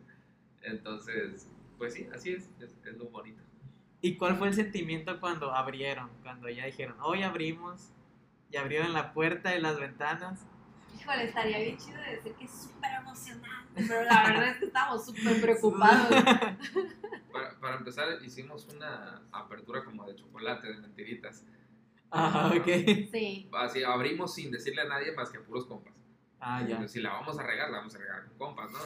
Entonces, 0.62 1.48
pues 1.78 1.94
sí, 1.94 2.06
así 2.12 2.32
es, 2.32 2.50
es, 2.60 2.76
es 2.84 2.96
lo 2.96 3.06
bonito. 3.06 3.40
¿Y 4.02 4.16
cuál 4.16 4.36
fue 4.36 4.48
el 4.48 4.54
sentimiento 4.54 5.20
cuando 5.20 5.54
abrieron? 5.54 6.10
Cuando 6.22 6.48
ya 6.48 6.66
dijeron, 6.66 6.96
hoy 7.00 7.22
abrimos, 7.22 7.90
y 8.50 8.56
abrieron 8.56 8.92
la 8.92 9.12
puerta 9.12 9.54
y 9.56 9.60
las 9.60 9.78
ventanas. 9.78 10.44
Híjole, 10.98 11.24
estaría 11.24 11.58
bien 11.58 11.76
chido 11.78 11.98
de 12.00 12.16
decir 12.16 12.32
que 12.34 12.44
es 12.44 12.50
súper 12.50 12.90
emocionante, 13.00 13.84
pero 13.88 14.02
la 14.04 14.22
verdad 14.24 14.48
es 14.48 14.56
que 14.58 14.64
estamos 14.66 15.04
súper 15.06 15.40
preocupados. 15.40 16.08
Para, 17.32 17.50
para 17.60 17.76
empezar, 17.76 18.08
hicimos 18.24 18.66
una 18.74 19.22
apertura 19.30 19.84
como 19.84 20.04
de 20.04 20.16
chocolate, 20.16 20.66
de 20.66 20.78
mentiritas. 20.78 21.44
ah, 22.10 22.52
ok. 22.56 22.66
Sí. 23.12 23.48
Así 23.52 23.84
abrimos 23.84 24.34
sin 24.34 24.50
decirle 24.50 24.82
a 24.82 24.86
nadie 24.86 25.12
más 25.12 25.30
que 25.30 25.38
a 25.38 25.42
puros 25.42 25.64
compas. 25.66 25.94
Ah, 26.40 26.60
ya. 26.66 26.88
Si 26.88 27.00
la 27.00 27.10
vamos 27.12 27.38
a 27.38 27.42
regar, 27.44 27.70
la 27.70 27.78
vamos 27.78 27.94
a 27.94 27.98
regar 27.98 28.24
con 28.24 28.38
compas, 28.38 28.70
¿no? 28.72 28.78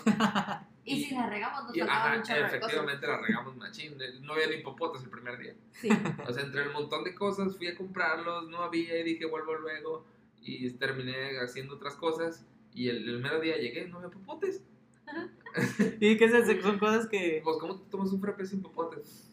Y, 0.84 0.94
Y- 0.96 1.04
si 1.04 1.14
la 1.14 1.26
regamos, 1.26 1.64
nos 1.64 1.72
de 1.72 1.80
cosas. 1.80 2.52
efectivamente 2.52 3.06
la 3.06 3.16
regamos 3.16 3.56
machín. 3.56 3.96
No 4.20 4.34
había 4.34 4.48
ni 4.48 4.58
popotes 4.58 5.02
el 5.04 5.08
primer 5.08 5.38
día. 5.38 5.54
Sí. 5.72 5.88
O 6.26 6.32
sea, 6.32 6.42
entre 6.42 6.64
el 6.64 6.70
montón 6.72 7.02
de 7.04 7.14
cosas 7.14 7.56
fui 7.56 7.68
a 7.68 7.76
comprarlos, 7.76 8.48
no 8.48 8.58
había 8.62 8.98
y 8.98 9.04
dije 9.04 9.24
vuelvo 9.24 9.54
luego. 9.54 10.04
Y 10.44 10.70
terminé 10.72 11.38
haciendo 11.42 11.74
otras 11.74 11.96
cosas. 11.96 12.44
Y 12.74 12.88
el, 12.88 13.08
el 13.08 13.18
mero 13.20 13.40
día 13.40 13.56
llegué, 13.56 13.88
no 13.88 13.96
había 13.98 14.10
popotes. 14.10 14.62
Y 16.00 16.16
que 16.16 16.24
esas 16.24 16.46
son 16.62 16.78
cosas 16.80 17.06
que... 17.08 17.40
Pues, 17.44 17.58
¿cómo 17.60 17.76
te 17.78 17.88
tomas 17.88 18.10
un 18.12 18.20
frappé 18.20 18.44
sin 18.44 18.60
popotes? 18.60 19.30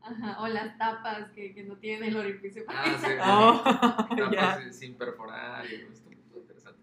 Ajá, 0.00 0.40
o 0.40 0.48
las 0.48 0.76
tapas 0.78 1.30
que, 1.32 1.54
que 1.54 1.62
no 1.64 1.76
tienen 1.76 2.08
el 2.10 2.16
orificio 2.16 2.64
para 2.64 2.82
Ah, 2.82 2.98
sí. 2.98 3.06
Oh, 3.22 4.16
tapas 4.16 4.32
ya. 4.32 4.58
sin- 4.62 4.72
sin 4.74 4.94
perforar. 4.94 5.64
Y 5.70 5.74
estuvo 5.74 6.10
estuvo 6.12 6.40
interesante. 6.40 6.80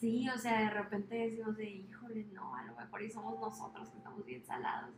Sí, 0.00 0.28
o 0.28 0.36
sea, 0.38 0.60
de 0.60 0.70
repente 0.70 1.14
decimos 1.14 1.56
de, 1.56 1.68
híjole, 1.70 2.24
no, 2.32 2.54
a 2.56 2.64
lo 2.64 2.74
mejor 2.74 3.02
y 3.02 3.10
somos 3.10 3.38
nosotros 3.40 3.88
que 3.90 3.98
estamos 3.98 4.24
bien 4.26 4.44
salados. 4.44 4.90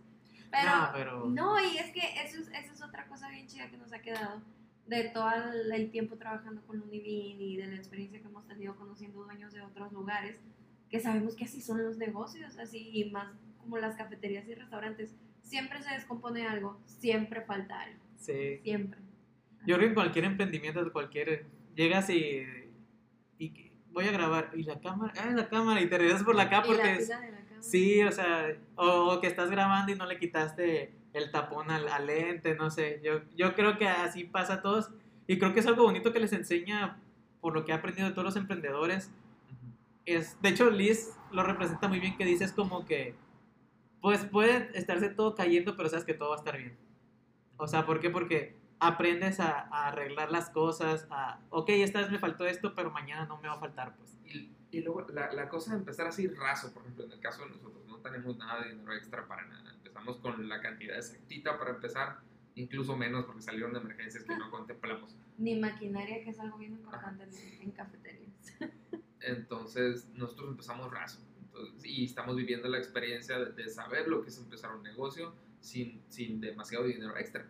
Pero, 0.51 0.71
No, 0.71 0.89
pero- 0.95 1.27
no, 1.29 1.61
y 1.63 1.77
es 1.79 1.93
que 1.93 2.01
eso 2.25 2.39
es, 2.41 2.49
eso 2.49 2.73
es 2.73 2.83
otra 2.83 3.07
cosa 3.07 3.29
bien 3.29 3.47
chida 3.47 3.71
que 3.71 3.77
nos 3.77 3.93
ha 3.93 4.01
quedado 4.01 4.41
de 4.87 5.05
todo 5.05 5.31
el, 5.73 5.91
tiempo 5.91 6.17
trabajando 6.17 6.63
con 6.67 6.83
Univin 6.83 7.41
y 7.41 7.57
de 7.57 7.67
la 7.69 7.77
experiencia 7.77 8.21
que 8.21 8.27
hemos 8.29 8.47
tenido 8.47 8.77
conociendo 8.77 9.23
dueños 9.25 9.53
de 9.53 9.63
otros 9.63 9.93
lugares, 9.93 10.41
que 10.91 11.01
sabemos 11.01 11.35
que 11.35 11.45
así 11.45 11.61
son 11.61 11.83
los 11.83 11.97
negocios, 11.97 12.59
así, 12.59 12.91
y 12.93 13.11
más 13.11 13.35
como 13.59 13.79
las 13.79 13.97
cafeterías 13.97 14.47
y 14.49 14.55
restaurantes. 14.55 15.15
Siempre 15.43 15.83
se 15.83 15.91
descompone 15.95 16.47
algo, 16.47 16.79
siempre 16.85 17.41
falta 17.43 17.81
algo, 17.81 18.01
Sí. 18.17 18.59
siempre. 18.63 19.01
Yo 19.67 19.77
creo 19.77 19.79
que 19.81 19.87
en 19.87 19.95
cualquier 19.95 20.25
emprendimiento, 20.27 20.93
cualquier... 20.93 21.47
Llegas 21.75 22.09
y... 22.11 22.43
y 23.39 23.73
voy 23.91 24.07
a 24.07 24.13
grabar. 24.13 24.51
Y 24.55 24.63
la 24.65 24.79
cámara... 24.79 25.13
Ah, 25.19 25.31
la 25.31 25.49
cámara. 25.49 25.81
Y 25.81 25.89
te 25.89 25.97
regresas 25.99 26.23
por 26.23 26.35
la 26.35 26.45
Y 26.45 26.67
porque... 26.67 26.83
la 26.85 26.93
es- 26.93 27.07
pila 27.07 27.21
de 27.21 27.31
la 27.33 27.45
cama. 27.45 27.63
Sí, 27.63 28.03
o 28.03 28.13
sea, 28.13 28.57
o, 28.77 29.15
o 29.15 29.21
que 29.23 29.27
estás 29.27 29.51
grabando 29.51 29.91
y 29.91 29.97
no 29.97 30.05
le 30.07 30.19
quitaste 30.19 30.93
el 31.15 31.31
tapón 31.31 31.71
al, 31.71 31.89
al 31.89 32.07
lente, 32.07 32.55
no 32.55 32.71
sé. 32.71 33.01
Yo, 33.03 33.23
yo 33.35 33.55
creo 33.55 33.79
que 33.79 33.89
así 33.89 34.25
pasa 34.25 34.55
a 34.55 34.63
todos. 34.63 34.91
Y 35.27 35.39
creo 35.39 35.55
que 35.55 35.61
es 35.61 35.67
algo 35.67 35.85
bonito 35.85 36.13
que 36.13 36.21
les 36.21 36.33
enseña, 36.33 37.01
por 37.41 37.55
lo 37.55 37.65
que 37.65 37.73
he 37.73 37.75
aprendido 37.75 38.09
de 38.09 38.15
todos 38.15 38.27
los 38.27 38.37
emprendedores. 38.37 39.11
Es, 40.05 40.41
de 40.43 40.51
hecho, 40.51 40.71
Liz 40.71 41.17
lo 41.33 41.43
representa 41.45 41.89
muy 41.89 42.01
bien, 42.01 42.17
que 42.19 42.27
dices 42.27 42.53
como 42.53 42.85
que, 42.85 43.15
pues 44.03 44.25
puede 44.27 44.71
estarse 44.79 45.09
todo 45.09 45.35
cayendo, 45.35 45.77
pero 45.77 45.89
sabes 45.89 46.05
que 46.05 46.15
todo 46.15 46.31
va 46.31 46.37
a 46.37 46.39
estar 46.39 46.59
bien. 46.59 46.77
O 47.57 47.67
sea, 47.67 47.87
¿por 47.87 48.01
qué? 48.01 48.11
Porque 48.11 48.57
aprendes 48.81 49.41
a, 49.41 49.69
a 49.71 49.89
arreglar 49.89 50.31
las 50.31 50.51
cosas, 50.51 51.07
a, 51.11 51.39
ok, 51.51 51.71
esta 51.71 52.01
vez 52.01 52.11
me 52.11 52.19
faltó 52.19 52.45
esto, 52.45 52.75
pero 52.75 52.91
mañana 52.91 53.25
no 53.25 53.39
me 53.39 53.49
va 53.49 53.55
a 53.55 53.61
faltar, 53.61 53.97
pues. 53.97 54.19
Y, 54.27 54.51
y 54.71 54.83
luego 54.83 55.07
la, 55.13 55.33
la 55.33 55.49
cosa 55.49 55.71
de 55.71 55.79
empezar 55.79 56.09
así 56.09 56.27
raso, 56.27 56.73
por 56.75 56.83
ejemplo, 56.83 57.05
en 57.05 57.13
el 57.13 57.21
caso 57.21 57.43
de 57.45 57.51
nosotros, 57.51 57.84
no 57.84 57.84
tenemos 58.05 58.37
nada 58.37 58.63
de 58.63 58.71
dinero 58.71 58.93
extra 58.93 59.27
para 59.27 59.47
nada. 59.47 59.73
Empezamos 59.75 60.19
con 60.19 60.49
la 60.49 60.61
cantidad 60.61 60.97
exactita 60.97 61.59
para 61.59 61.71
empezar, 61.71 62.21
incluso 62.55 62.97
menos 62.97 63.25
porque 63.25 63.43
salieron 63.43 63.73
de 63.73 63.81
emergencias 63.81 64.25
que 64.25 64.37
no 64.37 64.51
contemplamos. 64.51 65.17
Ni 65.39 65.59
maquinaria, 65.59 66.23
que 66.23 66.31
es 66.31 66.39
algo 66.39 66.59
bien 66.59 66.75
importante 66.75 67.25
en, 67.25 67.63
en 67.63 67.71
cafeterías. 67.73 68.57
Entonces, 69.21 70.07
nosotros 70.15 70.51
empezamos 70.51 70.93
raso. 70.93 71.19
Entonces, 71.47 71.85
y 71.85 72.05
estamos 72.05 72.37
viviendo 72.37 72.69
la 72.69 72.79
experiencia 72.79 73.39
de, 73.39 73.53
de 73.53 73.69
saber 73.69 74.07
lo 74.07 74.23
que 74.23 74.29
es 74.29 74.39
empezar 74.39 74.75
un 74.75 74.83
negocio 74.83 75.35
sin, 75.61 76.03
sin 76.09 76.41
demasiado 76.41 76.85
dinero 76.85 77.17
extra. 77.17 77.47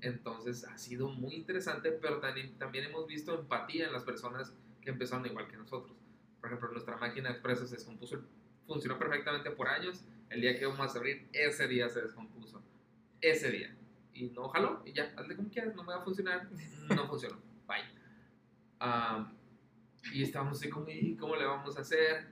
Entonces, 0.00 0.64
ha 0.64 0.78
sido 0.78 1.10
muy 1.10 1.34
interesante, 1.34 1.92
pero 1.92 2.20
también, 2.20 2.56
también 2.58 2.86
hemos 2.86 3.06
visto 3.06 3.38
empatía 3.38 3.86
en 3.86 3.92
las 3.92 4.02
personas 4.02 4.54
que 4.80 4.90
empezaron 4.90 5.26
igual 5.26 5.46
que 5.46 5.58
nosotros. 5.58 5.94
Por 6.40 6.48
ejemplo, 6.48 6.72
nuestra 6.72 6.96
máquina 6.96 7.30
expreso 7.30 7.66
se 7.66 7.76
descompuso, 7.76 8.22
funcionó 8.70 8.96
perfectamente 9.00 9.50
por 9.50 9.66
años. 9.66 10.04
El 10.28 10.42
día 10.42 10.56
que 10.56 10.64
vamos 10.64 10.94
a 10.94 10.98
abrir, 10.98 11.28
ese 11.32 11.66
día 11.66 11.88
se 11.88 12.02
descompuso. 12.02 12.62
Ese 13.20 13.50
día. 13.50 13.74
Y 14.14 14.26
no 14.30 14.48
jaló, 14.48 14.80
y 14.86 14.92
ya, 14.92 15.12
hazle 15.16 15.34
como 15.34 15.50
quieras, 15.50 15.74
no 15.74 15.82
me 15.82 15.92
va 15.92 16.00
a 16.00 16.04
funcionar. 16.04 16.48
No 16.96 17.08
funcionó. 17.08 17.36
Bye. 17.66 17.82
Am, 18.78 19.32
y 20.12 20.22
estamos 20.22 20.58
así 20.58 20.68
como, 20.68 20.88
"¿Y 20.88 21.16
¿cómo 21.16 21.34
le 21.36 21.44
vamos 21.44 21.76
a 21.76 21.80
hacer? 21.80 22.26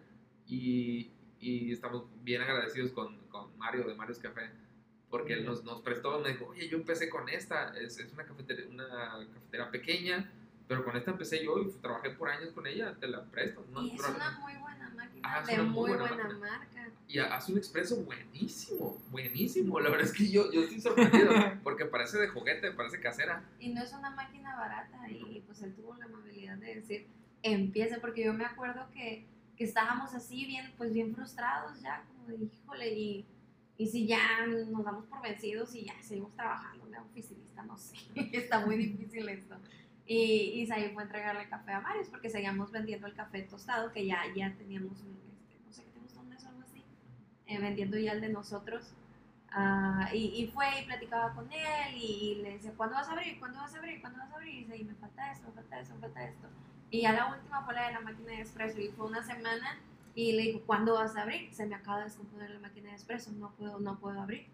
Y, 0.46 1.10
y 1.40 1.72
estamos 1.72 2.04
bien 2.22 2.40
agradecidos 2.42 2.92
con, 2.92 3.18
con 3.28 3.56
Mario 3.58 3.84
de 3.86 3.94
Mario's 3.94 4.18
Café, 4.18 4.50
porque 5.10 5.32
él 5.34 5.44
nos, 5.44 5.64
nos 5.64 5.80
prestó, 5.82 6.18
me 6.20 6.30
dijo, 6.30 6.46
oye, 6.46 6.68
yo 6.68 6.76
empecé 6.78 7.08
con 7.08 7.28
esta, 7.28 7.76
es, 7.78 7.98
es 7.98 8.12
una, 8.12 8.24
cafetería, 8.24 8.66
una 8.68 9.26
cafetería 9.32 9.70
pequeña, 9.70 10.32
pero 10.66 10.84
con 10.84 10.96
esta 10.96 11.10
empecé 11.12 11.44
yo 11.44 11.58
y 11.60 11.70
trabajé 11.80 12.10
por 12.10 12.28
años 12.28 12.52
con 12.52 12.66
ella, 12.66 12.96
te 12.98 13.06
la 13.08 13.24
presto. 13.24 13.64
No 13.72 13.82
y 13.82 13.90
es 13.90 14.02
problema". 14.02 14.30
una 14.30 14.40
muy 14.40 14.54
buena 14.56 14.77
Ah, 15.22 15.42
de 15.46 15.54
una 15.54 15.62
muy 15.64 15.90
buena 15.90 16.28
marca. 16.38 16.90
Y 17.06 17.18
hace 17.18 17.52
un 17.52 17.58
expreso 17.58 17.96
buenísimo, 18.04 19.00
buenísimo. 19.10 19.80
La 19.80 19.88
verdad 19.90 20.06
es 20.06 20.12
que 20.12 20.30
yo, 20.30 20.52
yo 20.52 20.62
estoy 20.62 20.80
sorprendido, 20.80 21.30
porque 21.62 21.86
parece 21.86 22.18
de 22.18 22.28
juguete, 22.28 22.72
parece 22.72 23.00
casera. 23.00 23.42
Y 23.58 23.70
no 23.70 23.82
es 23.82 23.92
una 23.92 24.10
máquina 24.10 24.54
barata 24.56 25.08
y 25.10 25.42
pues 25.46 25.62
él 25.62 25.74
tuvo 25.74 25.94
la 25.96 26.04
amabilidad 26.04 26.58
de 26.58 26.74
decir, 26.76 27.06
empiece, 27.42 27.98
porque 27.98 28.24
yo 28.24 28.32
me 28.32 28.44
acuerdo 28.44 28.90
que, 28.92 29.26
que 29.56 29.64
estábamos 29.64 30.14
así 30.14 30.46
bien, 30.46 30.72
pues 30.76 30.92
bien 30.92 31.14
frustrados 31.14 31.80
ya, 31.80 32.04
como 32.08 32.26
de, 32.28 32.44
híjole, 32.44 32.92
y, 32.92 33.26
y 33.76 33.86
si 33.86 34.06
ya 34.06 34.46
nos 34.46 34.84
damos 34.84 35.06
por 35.06 35.22
vencidos 35.22 35.74
y 35.74 35.86
ya 35.86 35.94
seguimos 36.02 36.34
trabajando 36.34 36.86
de 36.86 36.98
oficinista, 36.98 37.62
no 37.62 37.76
sé, 37.76 37.96
está 38.32 38.64
muy 38.64 38.76
difícil 38.76 39.28
esto. 39.28 39.56
Y, 40.10 40.62
y 40.62 40.66
fue 40.66 41.02
a 41.02 41.04
entregarle 41.04 41.50
café 41.50 41.72
a 41.72 41.80
Marius 41.80 42.08
porque 42.08 42.30
seguíamos 42.30 42.72
vendiendo 42.72 43.06
el 43.06 43.14
café 43.14 43.42
tostado, 43.42 43.92
que 43.92 44.06
ya, 44.06 44.22
ya 44.34 44.54
teníamos, 44.54 44.92
este, 45.00 45.60
no 45.66 45.70
sé 45.70 45.84
qué 45.84 45.90
te 45.90 46.00
gustó, 46.00 46.20
un 46.20 46.30
mes 46.30 46.42
o 46.44 46.48
algo 46.48 46.62
así, 46.62 46.82
eh, 47.46 47.58
vendiendo 47.60 47.98
ya 47.98 48.12
el 48.12 48.22
de 48.22 48.30
nosotros. 48.30 48.94
Ah, 49.50 50.08
y, 50.14 50.42
y 50.42 50.46
fue 50.46 50.66
y 50.80 50.86
platicaba 50.86 51.34
con 51.34 51.52
él 51.52 51.94
y, 51.94 52.40
le 52.42 52.54
decía, 52.54 52.72
¿cuándo 52.74 52.96
vas 52.96 53.06
a 53.08 53.12
abrir? 53.12 53.38
¿Cuándo 53.38 53.58
vas 53.58 53.74
a 53.74 53.78
abrir? 53.78 54.00
¿Cuándo 54.00 54.18
vas 54.18 54.32
a 54.32 54.36
abrir? 54.36 54.54
Y 54.54 54.58
dice, 54.60 54.76
y 54.78 54.84
me 54.84 54.94
falta 54.94 55.30
esto, 55.30 55.46
me 55.48 55.52
falta 55.52 55.80
esto, 55.80 55.94
me 55.94 56.00
falta 56.00 56.24
esto. 56.24 56.48
Y 56.90 57.02
ya 57.02 57.12
la 57.12 57.26
última 57.30 57.62
fue 57.66 57.74
la 57.74 57.88
de 57.88 57.92
la 57.92 58.00
máquina 58.00 58.32
de 58.32 58.40
expreso 58.40 58.80
y 58.80 58.88
fue 58.88 59.06
una 59.06 59.22
semana 59.22 59.78
y 60.14 60.32
le 60.32 60.42
dijo, 60.42 60.62
¿cuándo 60.64 60.94
vas 60.94 61.16
a 61.16 61.22
abrir? 61.22 61.52
Se 61.52 61.66
me 61.66 61.74
acaba 61.74 61.98
de 61.98 62.04
descomponer 62.04 62.48
la 62.48 62.60
máquina 62.60 62.88
de 62.88 62.94
expreso, 62.94 63.30
no 63.32 63.50
puedo, 63.56 63.78
no 63.78 63.98
puedo 63.98 64.18
abrir. 64.22 64.46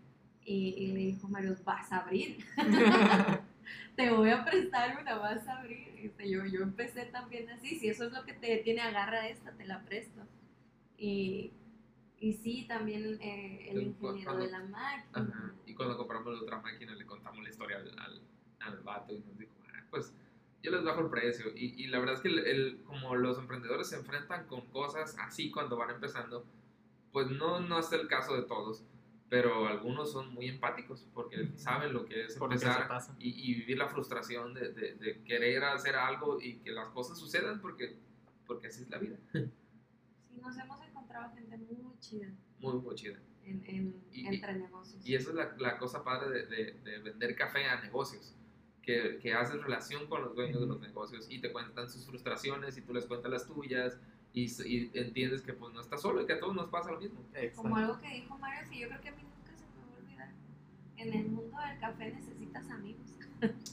Y, 0.44 0.74
y 0.76 0.86
le 0.88 0.98
dijo, 0.98 1.28
Mario, 1.28 1.57
¿vas 1.64 1.92
a 1.92 1.98
abrir? 1.98 2.44
te 3.96 4.10
voy 4.10 4.30
a 4.30 4.44
prestar 4.44 4.98
una, 5.00 5.16
vas 5.16 5.46
a 5.48 5.58
abrir. 5.60 5.88
Este, 5.96 6.28
yo, 6.30 6.44
yo 6.46 6.62
empecé 6.62 7.06
también 7.06 7.48
así, 7.50 7.78
si 7.78 7.88
eso 7.88 8.04
es 8.04 8.12
lo 8.12 8.24
que 8.24 8.34
te 8.34 8.58
tiene, 8.58 8.80
agarra 8.82 9.28
esta, 9.28 9.52
te 9.52 9.66
la 9.66 9.82
presto. 9.84 10.20
Y, 10.98 11.52
y 12.18 12.32
sí, 12.34 12.66
también 12.68 13.18
eh, 13.20 13.68
el 13.70 13.82
ingeniero 13.82 14.24
cuando- 14.32 14.44
de 14.46 14.50
la 14.50 14.60
máquina. 14.64 15.08
Ajá. 15.12 15.54
Y 15.66 15.74
cuando 15.74 15.96
compramos 15.96 16.34
la 16.34 16.42
otra 16.42 16.60
máquina, 16.60 16.94
le 16.94 17.04
contamos 17.06 17.42
la 17.42 17.50
historia 17.50 17.76
al, 17.78 17.98
al, 17.98 18.20
al 18.60 18.80
vato 18.80 19.12
y 19.14 19.18
nos 19.18 19.38
dijo, 19.38 19.52
"Ah, 19.68 19.82
pues 19.90 20.14
yo 20.62 20.70
les 20.70 20.82
bajo 20.84 21.00
el 21.00 21.10
precio. 21.10 21.46
Y, 21.54 21.82
y 21.82 21.86
la 21.88 21.98
verdad 21.98 22.14
es 22.16 22.20
que 22.20 22.28
el, 22.28 22.38
el- 22.38 22.82
como 22.84 23.14
los 23.16 23.38
emprendedores 23.38 23.88
se 23.88 23.96
enfrentan 23.96 24.46
con 24.46 24.62
cosas 24.68 25.16
así 25.18 25.50
cuando 25.50 25.76
van 25.76 25.90
empezando, 25.90 26.44
pues 27.12 27.28
no, 27.30 27.60
no 27.60 27.78
es 27.78 27.92
el 27.92 28.08
caso 28.08 28.34
de 28.34 28.42
todos, 28.42 28.82
pero 29.29 29.66
algunos 29.66 30.12
son 30.12 30.33
muy 30.35 30.49
empáticos 30.49 31.07
porque 31.14 31.51
saben 31.57 31.93
lo 31.93 32.05
que 32.05 32.27
es 32.27 32.37
empezar 32.37 32.89
y, 33.18 33.51
y 33.51 33.55
vivir 33.55 33.79
la 33.79 33.89
frustración 33.89 34.55
de, 34.55 34.72
de- 34.72 34.95
de 34.95 35.22
querer 35.25 35.64
hacer 35.64 35.97
algo 35.97 36.41
y 36.41 36.59
que 36.59 36.70
las 36.72 36.89
cosas 36.89 37.18
sucedan 37.18 37.61
porque, 37.61 37.97
porque 38.47 38.68
así 38.68 38.83
es 38.83 38.91
la 38.91 38.99
vida. 38.99 39.16
Sí, 40.35 40.41
nos 40.41 40.59
hemos 40.59 40.83
encontrado 40.87 41.33
gente 41.35 41.57
muy 41.57 41.99
chida 42.01 42.29
Muy, 42.59 42.75
muy 42.81 42.95
chida. 42.97 43.18
en, 43.45 43.62
en- 43.66 44.05
Y- 44.12 44.27
entre 44.27 44.55
negocios. 44.55 45.07
Y 45.07 45.14
esa 45.14 45.31
es 45.31 45.35
la, 45.37 45.55
la 45.59 45.79
cosa 45.79 46.03
padre 46.05 46.31
de, 46.31 46.47
de- 46.47 46.72
de 46.81 46.99
vender 46.99 47.35
café 47.37 47.64
a 47.66 47.81
negocios. 47.81 48.35
Que, 48.83 49.18
que 49.22 49.33
haces 49.33 49.62
relación 49.62 50.07
con 50.09 50.20
los 50.22 50.35
dueños 50.35 50.61
de 50.61 50.66
los 50.66 50.79
negocios 50.81 51.27
y 51.31 51.41
te 51.41 51.51
cuentan 51.51 51.89
sus 51.89 52.05
frustraciones 52.05 52.77
y 52.77 52.83
tú 52.83 52.93
les 52.93 53.07
cuentas 53.07 53.31
las 53.31 53.47
tuyas 53.47 53.97
y, 54.35 54.47
y 54.66 54.91
entiendes 54.95 55.43
que 55.43 55.53
pues 55.53 55.72
no 55.72 55.80
estás 55.80 56.03
solo 56.03 56.20
y 56.20 56.26
que 56.26 56.32
a 56.35 56.41
todos 56.41 56.55
nos 56.55 56.68
pasa 56.68 56.91
lo 56.91 57.01
mismo. 57.01 57.20
Como 57.55 57.76
algo 57.76 57.99
que 58.01 58.09
dijo 58.09 58.37
Mario, 58.37 58.68
que 58.68 58.80
yo 58.80 58.89
creo 58.89 59.01
que 59.01 59.09
a 59.09 59.12
mí 59.12 59.22
nunca 59.22 59.57
se 59.57 59.64
me 59.64 59.87
va 59.87 59.95
a 59.95 59.99
olvidar. 59.99 60.32
En 60.97 61.14
el 61.14 61.28
mundo 61.28 61.57
del 61.61 61.78
café 61.78 62.11
necesitas 62.11 62.68
amigos. 62.68 63.14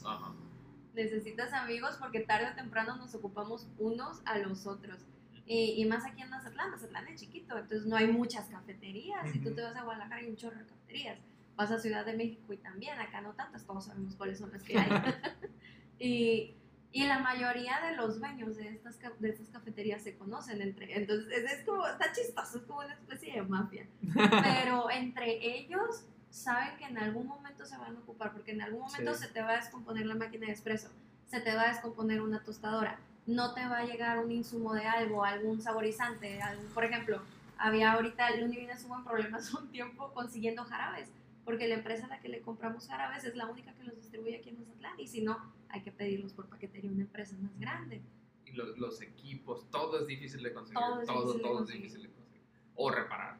Ajá. 0.05 0.33
Necesitas 0.93 1.53
amigos 1.53 1.95
porque 2.01 2.19
tarde 2.19 2.49
o 2.51 2.55
temprano 2.55 2.97
nos 2.97 3.15
ocupamos 3.15 3.65
unos 3.79 4.21
a 4.25 4.37
los 4.39 4.67
otros. 4.67 4.99
Y, 5.45 5.81
y 5.81 5.85
más 5.85 6.05
aquí 6.05 6.21
en 6.21 6.29
Mazatlán, 6.29 6.69
Mazatlán 6.69 7.07
es 7.07 7.21
chiquito, 7.21 7.57
entonces 7.57 7.87
no 7.87 7.95
hay 7.95 8.07
muchas 8.07 8.47
cafeterías. 8.49 9.31
Si 9.31 9.39
tú 9.39 9.55
te 9.55 9.61
vas 9.61 9.75
a 9.75 9.83
Guadalajara 9.83 10.17
hay 10.17 10.29
un 10.29 10.35
chorro 10.35 10.57
de 10.57 10.65
cafeterías. 10.65 11.17
Vas 11.55 11.71
a 11.71 11.79
Ciudad 11.79 12.05
de 12.05 12.13
México 12.13 12.51
y 12.51 12.57
también, 12.57 12.99
acá 12.99 13.21
no 13.21 13.33
tantas, 13.33 13.65
todos 13.65 13.85
sabemos 13.85 14.15
cuáles 14.15 14.37
son 14.37 14.51
las 14.51 14.63
que 14.63 14.77
hay. 14.77 14.89
y, 15.99 16.55
y 16.93 17.05
la 17.05 17.19
mayoría 17.19 17.79
de 17.87 17.95
los 17.95 18.19
dueños 18.19 18.57
de 18.57 18.67
estas, 18.69 18.97
de 19.19 19.29
estas 19.29 19.47
cafeterías 19.49 20.01
se 20.01 20.17
conocen 20.17 20.61
entre 20.61 20.97
Entonces 20.97 21.31
es, 21.31 21.51
es 21.51 21.65
como, 21.65 21.87
está 21.87 22.11
chistoso, 22.11 22.57
es 22.57 22.63
como 22.65 22.79
una 22.79 22.93
especie 22.93 23.33
de 23.33 23.41
mafia. 23.43 23.85
Pero 24.43 24.89
entre 24.91 25.39
ellos 25.57 26.03
saben 26.29 26.75
que 26.77 26.85
en 26.85 26.97
algún 26.97 27.27
momento 27.27 27.65
se 27.65 27.77
van 27.77 27.95
a 27.95 27.99
ocupar, 27.99 28.31
porque 28.33 28.51
en 28.51 28.61
algún 28.61 28.81
momento 28.81 29.13
Sí. 29.15 29.23
se 29.25 29.27
te 29.29 29.41
va 29.41 29.51
a 29.51 29.55
descomponer 29.57 30.05
la 30.05 30.15
máquina 30.15 30.45
de 30.47 30.51
expreso, 30.51 30.89
se 31.27 31.39
te 31.39 31.53
va 31.55 31.63
a 31.63 31.67
descomponer 31.69 32.21
una 32.21 32.43
tostadora, 32.43 32.99
no 33.25 33.53
te 33.53 33.65
va 33.67 33.79
a 33.79 33.83
llegar 33.85 34.19
un 34.19 34.31
insumo 34.31 34.73
de 34.73 34.85
algo, 34.85 35.23
algún 35.23 35.61
saborizante, 35.61 36.41
algún, 36.41 36.65
por 36.73 36.83
ejemplo, 36.85 37.21
había 37.57 37.91
ahorita, 37.93 38.35
Lunivina 38.37 38.73
estuvo 38.73 38.95
en 38.97 39.03
problemas 39.03 39.53
un 39.53 39.69
tiempo 39.71 40.11
consiguiendo 40.13 40.63
jarabes, 40.65 41.09
porque 41.45 41.67
la 41.67 41.75
empresa 41.75 42.05
a 42.05 42.09
la 42.09 42.19
que 42.19 42.29
le 42.29 42.41
compramos 42.41 42.87
jarabes 42.87 43.23
es 43.23 43.35
la 43.35 43.45
única 43.47 43.73
que 43.73 43.83
los 43.83 43.95
distribuye 43.95 44.37
aquí 44.37 44.49
en 44.49 44.59
Mazatlán, 44.59 44.99
y 44.99 45.07
si 45.07 45.21
no, 45.21 45.37
hay 45.71 45.81
que 45.83 45.91
pedirlos 45.91 46.33
por 46.33 46.47
paquetería 46.47 46.89
a 46.89 46.93
una 46.93 47.03
empresa 47.03 47.35
más 47.39 47.57
grande. 47.59 48.01
Y 48.45 48.51
los, 48.53 48.77
los 48.77 49.01
equipos, 49.01 49.69
todo 49.71 49.99
es 50.01 50.07
difícil 50.07 50.43
de 50.43 50.53
conseguir. 50.53 50.79
Todo 50.81 50.89
Todo, 50.91 51.01
es 51.01 51.07
todo, 51.07 51.23
difícil 51.33 51.41
de 51.41 51.47
es 51.47 51.57
conseguir. 51.57 51.81
difícil 51.83 52.01
de 52.03 52.09
conseguir. 52.09 52.41
O 52.75 52.91
reparar. 52.91 53.37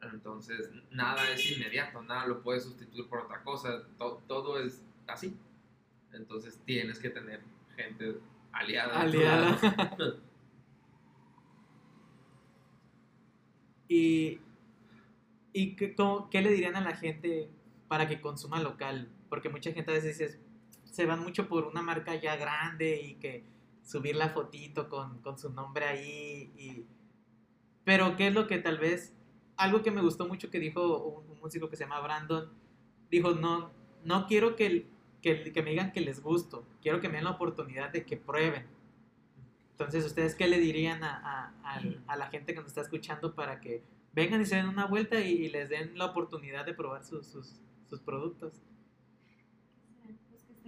Entonces, 0.00 0.70
nada 0.90 1.30
es 1.32 1.50
inmediato, 1.50 2.00
nada 2.02 2.26
lo 2.26 2.42
puedes 2.42 2.62
sustituir 2.64 3.06
por 3.08 3.20
otra 3.20 3.42
cosa. 3.42 3.82
to- 3.98 4.22
todo 4.28 4.58
es 4.60 4.82
así. 5.06 5.36
Entonces, 6.12 6.58
tienes 6.64 6.98
que 6.98 7.10
tener 7.10 7.40
gente 7.76 8.18
aliada. 8.52 9.00
Aliada. 9.00 9.58
¿Y, 13.88 14.40
y 15.52 15.76
qué, 15.76 15.94
cómo- 15.94 16.28
qué 16.30 16.42
le 16.42 16.50
dirían 16.52 16.76
a 16.76 16.80
la 16.80 16.94
gente 16.96 17.48
para 17.88 18.06
que 18.08 18.20
consuma 18.20 18.60
local? 18.60 19.08
Porque 19.28 19.48
mucha 19.48 19.72
gente 19.72 19.90
a 19.90 19.94
veces 19.94 20.18
dice, 20.18 20.40
se 20.98 21.06
van 21.06 21.20
mucho 21.20 21.46
por 21.46 21.64
una 21.64 21.80
marca 21.80 22.16
ya 22.16 22.34
grande 22.34 23.00
y 23.00 23.14
que 23.20 23.44
subir 23.84 24.16
la 24.16 24.30
fotito 24.30 24.88
con, 24.88 25.22
con 25.22 25.38
su 25.38 25.48
nombre 25.48 25.84
ahí. 25.84 26.52
Y... 26.56 26.86
Pero 27.84 28.16
¿qué 28.16 28.26
es 28.26 28.34
lo 28.34 28.48
que 28.48 28.58
tal 28.58 28.78
vez, 28.78 29.14
algo 29.56 29.80
que 29.80 29.92
me 29.92 30.02
gustó 30.02 30.26
mucho 30.26 30.50
que 30.50 30.58
dijo 30.58 30.98
un, 31.04 31.38
músico 31.38 31.70
que 31.70 31.76
se 31.76 31.84
llama 31.84 32.00
Brandon, 32.00 32.50
dijo, 33.12 33.30
no, 33.30 33.70
no 34.02 34.26
quiero 34.26 34.56
que, 34.56 34.88
que, 35.22 35.52
que 35.52 35.62
me 35.62 35.70
digan 35.70 35.92
que 35.92 36.00
les 36.00 36.20
gusto, 36.20 36.66
quiero 36.82 37.00
que 37.00 37.06
me 37.08 37.14
den 37.14 37.24
la 37.26 37.30
oportunidad 37.30 37.90
de 37.92 38.04
que 38.04 38.16
prueben. 38.16 38.66
Entonces, 39.70 40.04
¿ustedes 40.04 40.34
qué 40.34 40.48
le 40.48 40.58
dirían 40.58 41.04
a, 41.04 41.54
a- 41.62 41.82
a 42.08 42.16
la 42.16 42.26
gente 42.26 42.54
que 42.54 42.58
nos 42.58 42.66
está 42.70 42.80
escuchando 42.80 43.36
para 43.36 43.60
que 43.60 43.84
vengan 44.12 44.40
y 44.40 44.46
se 44.46 44.56
den 44.56 44.66
una 44.66 44.86
vuelta 44.86 45.20
y, 45.20 45.48
les 45.48 45.68
den 45.68 45.96
la 45.96 46.06
oportunidad 46.06 46.66
de 46.66 46.74
probar 46.74 47.04
sus, 47.04 47.28
sus 47.88 48.00
productos? 48.00 48.60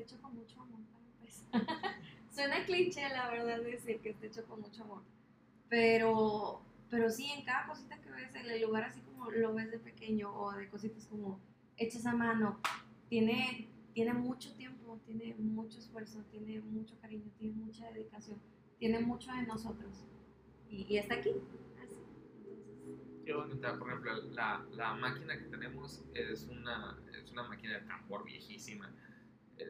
Pues 0.00 0.12
hecho 0.12 0.22
con 0.22 0.34
mucho 0.34 0.60
amor 0.60 0.80
para 0.92 1.04
empezar. 1.18 2.00
Suena 2.30 2.64
cliché, 2.64 3.08
la 3.10 3.30
verdad, 3.30 3.60
decir 3.60 4.00
que 4.00 4.10
esté 4.10 4.28
hecho 4.28 4.44
con 4.46 4.62
mucho 4.62 4.82
amor. 4.84 5.02
Pero, 5.68 6.62
pero 6.88 7.10
sí, 7.10 7.30
en 7.30 7.44
cada 7.44 7.66
cosita 7.66 8.00
que 8.00 8.10
ves, 8.10 8.34
en 8.34 8.50
el 8.50 8.62
lugar 8.62 8.84
así 8.84 9.00
como 9.02 9.30
lo 9.30 9.54
ves 9.54 9.70
de 9.70 9.78
pequeño 9.78 10.32
o 10.34 10.52
de 10.52 10.68
cositas 10.68 11.06
como 11.06 11.38
hechas 11.76 12.06
a 12.06 12.14
mano, 12.14 12.58
tiene, 13.08 13.68
tiene 13.92 14.14
mucho 14.14 14.54
tiempo, 14.54 14.98
tiene 15.04 15.34
mucho 15.34 15.78
esfuerzo, 15.78 16.24
tiene 16.30 16.60
mucho 16.60 16.98
cariño, 17.00 17.30
tiene 17.38 17.54
mucha 17.54 17.90
dedicación, 17.90 18.38
tiene 18.78 19.00
mucho 19.00 19.30
de 19.32 19.42
nosotros. 19.42 20.06
Y, 20.70 20.86
y 20.88 20.96
está 20.96 21.16
aquí. 21.16 21.30
Qué. 23.24 23.32
Ahorita, 23.32 23.78
Por 23.78 23.88
ejemplo, 23.88 24.22
la, 24.32 24.64
la 24.72 24.94
máquina 24.94 25.38
que 25.38 25.44
tenemos 25.44 26.02
es 26.14 26.44
una, 26.44 26.98
es 27.22 27.30
una 27.32 27.42
máquina 27.44 27.74
de 27.74 27.80
tambor 27.86 28.24
viejísima, 28.24 28.90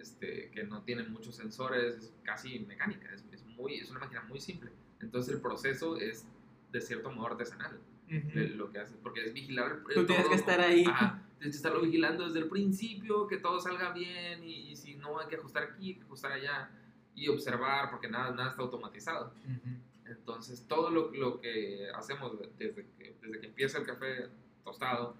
este, 0.00 0.50
que 0.50 0.64
no 0.64 0.82
tiene 0.82 1.02
muchos 1.04 1.34
sensores, 1.36 1.96
es 1.96 2.12
casi 2.22 2.60
mecánica, 2.60 3.12
es, 3.14 3.24
es 3.32 3.44
muy, 3.46 3.76
es 3.76 3.90
una 3.90 4.00
máquina 4.00 4.22
muy 4.22 4.40
simple. 4.40 4.70
Entonces 5.00 5.34
el 5.34 5.40
proceso 5.40 5.96
es 5.96 6.26
de 6.72 6.80
cierto 6.80 7.10
modo 7.10 7.28
artesanal, 7.28 7.78
de 8.08 8.18
Ujú. 8.46 8.56
lo 8.56 8.70
que 8.72 8.78
haces, 8.80 8.96
porque 9.02 9.24
es 9.24 9.32
vigilar 9.32 9.80
el 9.88 9.94
Tú 9.94 10.06
tienes 10.06 10.24
todo. 10.24 10.30
que 10.30 10.36
estar 10.40 10.60
ahí. 10.60 10.84
Ajá, 10.86 11.22
tienes 11.38 11.54
que 11.54 11.58
estarlo 11.58 11.80
vigilando 11.80 12.26
desde 12.26 12.40
el 12.40 12.48
principio, 12.48 13.26
que 13.26 13.38
todo 13.38 13.60
salga 13.60 13.92
bien 13.92 14.42
y, 14.44 14.70
y 14.70 14.76
si 14.76 14.96
no 14.96 15.18
hay 15.20 15.28
que 15.28 15.36
ajustar 15.36 15.62
aquí, 15.64 15.88
hay 15.90 15.94
que 15.96 16.02
ajustar 16.04 16.32
allá 16.32 16.70
y 17.14 17.28
observar 17.28 17.90
porque 17.90 18.08
nada, 18.08 18.30
nada 18.32 18.50
está 18.50 18.62
automatizado. 18.62 19.32
Ujú. 19.44 19.76
Entonces, 20.06 20.66
todo 20.66 20.90
lo, 20.90 21.12
lo 21.12 21.40
que 21.40 21.88
hacemos 21.94 22.32
desde 22.58 22.74
que, 22.98 23.14
desde 23.22 23.40
que 23.40 23.46
empieza 23.46 23.78
el 23.78 23.86
café 23.86 24.28
tostado 24.64 25.14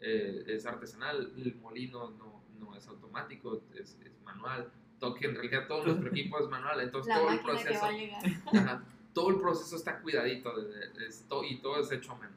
eh, 0.00 0.44
es 0.46 0.64
artesanal. 0.64 1.32
El 1.36 1.54
molino 1.56 2.10
no, 2.12 2.31
no 2.62 2.74
es 2.76 2.86
automático, 2.88 3.60
es, 3.74 3.98
es 4.04 4.12
manual. 4.24 4.70
Todo, 4.98 5.14
que 5.14 5.26
en 5.26 5.34
realidad 5.34 5.66
todo 5.66 5.84
nuestro 5.84 6.08
equipo 6.10 6.38
es 6.38 6.48
manual. 6.48 6.80
Entonces, 6.80 7.08
la 7.14 7.20
todo 7.20 7.30
el 7.30 7.40
proceso, 7.40 7.80
va 7.82 7.88
a 7.88 7.92
llegar. 7.92 8.22
ajá, 8.54 8.84
todo 9.12 9.30
el 9.30 9.36
proceso 9.40 9.76
está 9.76 9.98
cuidadito 10.00 10.56
de- 10.60 10.88
de- 10.90 11.06
es 11.06 11.24
to- 11.28 11.44
y 11.44 11.56
todo 11.58 11.80
es 11.80 11.90
hecho 11.92 12.12
a 12.12 12.16
mano. 12.16 12.36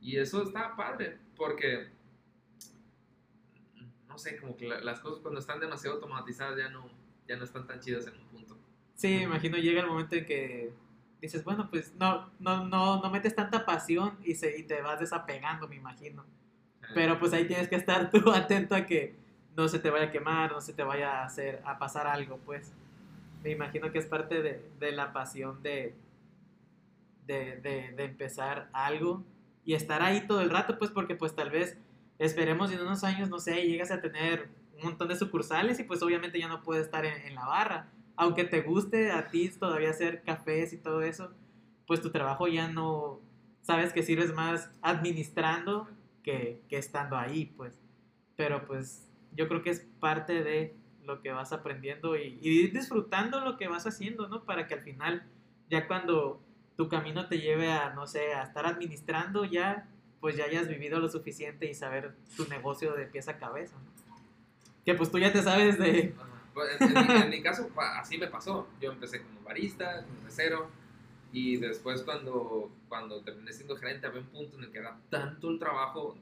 Y 0.00 0.16
eso 0.16 0.42
está 0.42 0.74
padre 0.76 1.18
porque, 1.36 1.88
no 4.08 4.18
sé, 4.18 4.36
como 4.38 4.56
que 4.56 4.66
la- 4.68 4.80
las 4.80 5.00
cosas 5.00 5.20
cuando 5.20 5.40
están 5.40 5.60
demasiado 5.60 5.96
automatizadas 5.96 6.56
ya 6.56 6.68
no, 6.70 6.88
ya 7.28 7.36
no 7.36 7.44
están 7.44 7.66
tan 7.66 7.80
chidas 7.80 8.06
en 8.06 8.14
un 8.14 8.26
punto. 8.28 8.56
Sí, 8.94 9.08
me 9.08 9.22
imagino 9.24 9.58
llega 9.58 9.82
el 9.82 9.88
momento 9.88 10.14
en 10.16 10.24
que 10.24 10.72
dices, 11.20 11.44
bueno, 11.44 11.68
pues 11.70 11.94
no, 11.96 12.30
no, 12.38 12.64
no, 12.66 13.02
no 13.02 13.10
metes 13.10 13.34
tanta 13.34 13.66
pasión 13.66 14.16
y, 14.24 14.34
se, 14.34 14.56
y 14.58 14.62
te 14.62 14.80
vas 14.80 15.00
desapegando, 15.00 15.68
me 15.68 15.76
imagino. 15.76 16.24
Pero 16.94 17.18
pues 17.18 17.32
ahí 17.32 17.46
tienes 17.46 17.68
que 17.68 17.74
estar 17.76 18.10
tú 18.10 18.30
atento 18.32 18.74
a 18.74 18.86
que 18.86 19.16
no 19.56 19.68
se 19.68 19.78
te 19.78 19.90
vaya 19.90 20.06
a 20.06 20.10
quemar, 20.10 20.52
no 20.52 20.60
se 20.60 20.72
te 20.72 20.82
vaya 20.82 21.20
a 21.20 21.24
hacer, 21.24 21.62
a 21.64 21.78
pasar 21.78 22.06
algo, 22.06 22.38
pues. 22.44 22.72
Me 23.42 23.50
imagino 23.50 23.90
que 23.90 23.98
es 23.98 24.06
parte 24.06 24.42
de, 24.42 24.70
de 24.78 24.92
la 24.92 25.12
pasión 25.12 25.62
de, 25.62 25.94
de, 27.26 27.60
de, 27.60 28.04
empezar 28.04 28.68
algo 28.72 29.24
y 29.64 29.74
estar 29.74 30.02
ahí 30.02 30.26
todo 30.26 30.40
el 30.40 30.50
rato, 30.50 30.78
pues 30.78 30.90
porque 30.90 31.14
pues 31.14 31.34
tal 31.34 31.50
vez 31.50 31.78
esperemos 32.18 32.70
en 32.72 32.80
unos 32.80 33.04
años, 33.04 33.28
no 33.28 33.38
sé, 33.38 33.66
llegas 33.66 33.90
a 33.90 34.00
tener 34.00 34.48
un 34.76 34.84
montón 34.84 35.08
de 35.08 35.16
sucursales 35.16 35.78
y 35.80 35.84
pues 35.84 36.02
obviamente 36.02 36.38
ya 36.38 36.48
no 36.48 36.62
puedes 36.62 36.84
estar 36.84 37.04
en, 37.04 37.20
en 37.22 37.34
la 37.34 37.46
barra. 37.46 37.88
Aunque 38.16 38.44
te 38.44 38.62
guste 38.62 39.10
a 39.12 39.28
ti 39.28 39.48
todavía 39.50 39.90
hacer 39.90 40.22
cafés 40.22 40.72
y 40.72 40.78
todo 40.78 41.02
eso, 41.02 41.30
pues 41.86 42.00
tu 42.00 42.10
trabajo 42.10 42.48
ya 42.48 42.68
no, 42.68 43.20
sabes 43.66 43.92
que 43.92 44.02
sirves 44.02 44.32
más 44.32 44.70
administrando 44.80 45.88
que, 46.22 46.62
que 46.68 46.78
estando 46.78 47.16
ahí, 47.16 47.46
pues. 47.56 47.80
Pero 48.36 48.64
pues 48.66 49.10
yo 49.36 49.48
creo 49.48 49.62
que 49.62 49.70
es 49.70 49.86
parte 50.00 50.42
de 50.42 50.74
lo 51.04 51.20
que 51.22 51.30
vas 51.30 51.52
aprendiendo 51.52 52.16
y, 52.16 52.38
y 52.40 52.68
disfrutando 52.68 53.40
lo 53.40 53.56
que 53.56 53.68
vas 53.68 53.86
haciendo, 53.86 54.28
¿no? 54.28 54.44
Para 54.44 54.66
que 54.66 54.74
al 54.74 54.80
final, 54.80 55.24
ya 55.70 55.86
cuando 55.86 56.40
tu 56.76 56.88
camino 56.88 57.28
te 57.28 57.38
lleve 57.38 57.72
a, 57.72 57.90
no 57.90 58.06
sé, 58.06 58.34
a 58.34 58.42
estar 58.42 58.66
administrando, 58.66 59.44
ya, 59.44 59.88
pues 60.20 60.36
ya 60.36 60.44
hayas 60.44 60.68
vivido 60.68 60.98
lo 60.98 61.08
suficiente 61.08 61.66
y 61.66 61.74
saber 61.74 62.14
tu 62.36 62.46
negocio 62.48 62.94
de 62.94 63.06
pieza 63.06 63.32
a 63.32 63.38
cabeza, 63.38 63.76
¿no? 63.76 63.96
Que 64.84 64.94
pues 64.94 65.10
tú 65.10 65.18
ya 65.18 65.32
te 65.32 65.42
sabes 65.42 65.78
de... 65.78 66.14
Pues, 66.54 66.80
En, 66.80 67.28
mi, 67.28 67.42
caso, 67.42 67.68
así 67.76 68.16
me 68.16 68.28
pasó. 68.28 68.66
Yo 68.80 68.92
empecé 68.92 69.20
como 69.20 69.42
barista, 69.42 70.04
como 70.04 70.22
mesero, 70.22 70.70
y 71.32 71.56
después 71.56 72.02
cuando, 72.02 72.70
cuando 72.88 73.20
terminé 73.22 73.52
siendo 73.52 73.76
gerente 73.76 74.06
había 74.06 74.20
un 74.20 74.28
punto 74.28 74.56
en 74.56 74.64
el 74.64 74.72
que 74.72 74.78
era 74.78 74.96
tanto 75.10 75.50
el 75.50 75.58
trabajo 75.58 76.16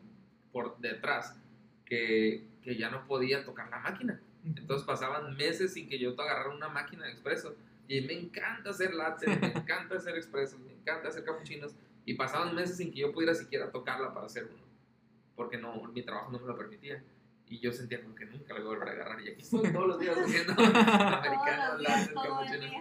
por 0.51 0.77
detrás 0.79 1.37
que, 1.85 2.45
que 2.63 2.77
ya 2.77 2.91
no 2.91 3.07
podía 3.07 3.45
tocar 3.45 3.69
la 3.71 3.79
máquina. 3.79 4.21
Entonces 4.45 4.87
pasaban 4.87 5.37
meses 5.37 5.73
sin 5.73 5.89
que 5.89 5.99
yo 5.99 6.11
agarrara 6.11 6.51
una 6.51 6.69
máquina 6.69 7.05
de 7.07 7.13
expreso. 7.13 7.57
Y 7.89 8.01
me 8.03 8.15
encanta 8.15 8.71
hacer 8.71 8.95
latte, 8.95 9.27
me 9.27 9.47
encanta 9.55 9.97
hacer 9.97 10.17
expresos, 10.17 10.59
me 10.61 10.73
encanta 10.73 11.09
hacer 11.09 11.25
capuchinos, 11.25 11.75
Y 12.07 12.15
pasaban 12.15 12.55
meses 12.55 12.77
sin 12.77 12.91
que 12.93 13.01
yo 13.01 13.13
pudiera 13.13 13.35
siquiera 13.35 13.71
tocarla 13.71 14.13
para 14.13 14.27
hacer 14.27 14.45
uno, 14.53 14.63
porque 15.37 15.57
no, 15.59 15.83
mi 15.93 16.03
trabajo 16.03 16.31
no 16.33 16.39
me 16.39 16.47
lo 16.47 16.57
permitía. 16.57 17.03
Y 17.49 17.59
yo 17.61 17.73
sentía 17.73 18.03
como 18.03 18.15
que 18.15 18.25
nunca 18.27 18.55
la 18.55 18.61
voy 18.61 18.75
a 18.75 18.79
volver 18.79 18.89
a 18.89 18.93
agarrar. 18.93 19.21
Y 19.23 19.31
aquí 19.31 19.43
estoy 19.43 19.63
todos 19.73 19.87
los 19.89 19.99
días 20.01 20.17
haciendo 20.19 20.53
americano, 20.55 21.63
Todos 21.67 21.73
los 21.73 21.79
días, 21.79 22.09
hablando, 22.09 22.23
todo 22.23 22.41
el 22.43 22.51
capuchino. 22.51 22.61
día. 22.61 22.81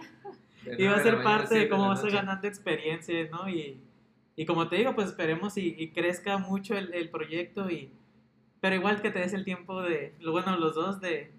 De 0.64 0.76
Y 0.78 0.86
va 0.86 0.96
a 0.96 1.00
de 1.00 1.02
ser 1.02 1.22
parte 1.22 1.54
de 1.54 1.68
cómo 1.68 1.88
vas 1.88 2.04
a 2.04 2.04
noche. 2.04 2.16
ganando 2.16 2.46
experiencia, 2.48 3.28
¿no? 3.30 3.48
Y, 3.48 3.80
y 4.36 4.46
como 4.46 4.68
te 4.68 4.76
digo, 4.76 4.94
pues 4.94 5.08
esperemos 5.08 5.56
y, 5.58 5.74
y 5.78 5.90
crezca 5.92 6.38
mucho 6.38 6.76
el, 6.76 6.92
el 6.94 7.10
proyecto 7.10 7.70
y... 7.70 7.92
Pero 8.64 8.76
igual 8.76 9.02
que 9.02 9.10
te 9.10 9.18
des 9.18 9.34
el 9.34 9.44
tiempo 9.44 9.82
de, 9.82 10.14
bueno, 10.24 10.56
los 10.56 10.74
dos, 10.74 10.98
de, 10.98 11.30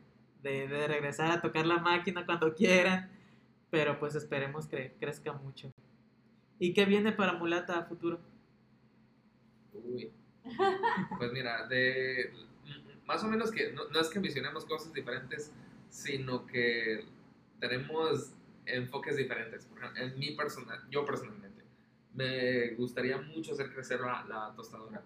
de, 0.43 0.87
regresar 0.87 1.31
a 1.31 1.41
tocar 1.41 1.65
la 1.65 1.79
máquina 1.79 2.23
cuando 2.23 2.53
quieran. 2.53 3.09
Pero 3.71 3.97
pues 3.97 4.13
esperemos 4.13 4.67
que 4.67 4.95
crezca 4.99 5.33
mucho. 5.33 5.71
¿Y 6.59 6.71
qué 6.75 6.85
viene 6.85 7.13
para 7.13 7.33
Mulata 7.33 7.79
a 7.79 7.85
futuro? 7.85 8.19
Uy. 9.73 10.11
Pues 11.17 11.31
mira, 11.31 11.65
de 11.65 12.31
más 13.07 13.23
o 13.23 13.27
menos 13.27 13.49
que 13.49 13.73
no, 13.73 13.99
es 13.99 14.09
que 14.09 14.19
visionemos 14.19 14.63
cosas 14.63 14.93
diferentes, 14.93 15.51
sino 15.89 16.45
que 16.45 17.05
tenemos 17.59 18.35
enfoques 18.67 19.17
diferentes. 19.17 19.67
En 19.95 20.19
mi 20.19 20.35
persona, 20.35 20.85
yo 20.91 21.03
personalmente, 21.03 21.54
me 22.15 22.69
gustaría 22.75 23.17
mucho 23.17 23.53
hacer 23.53 23.73
crecer 23.73 23.99
la, 23.99 24.23
la 24.27 24.53
tostadora, 24.55 25.01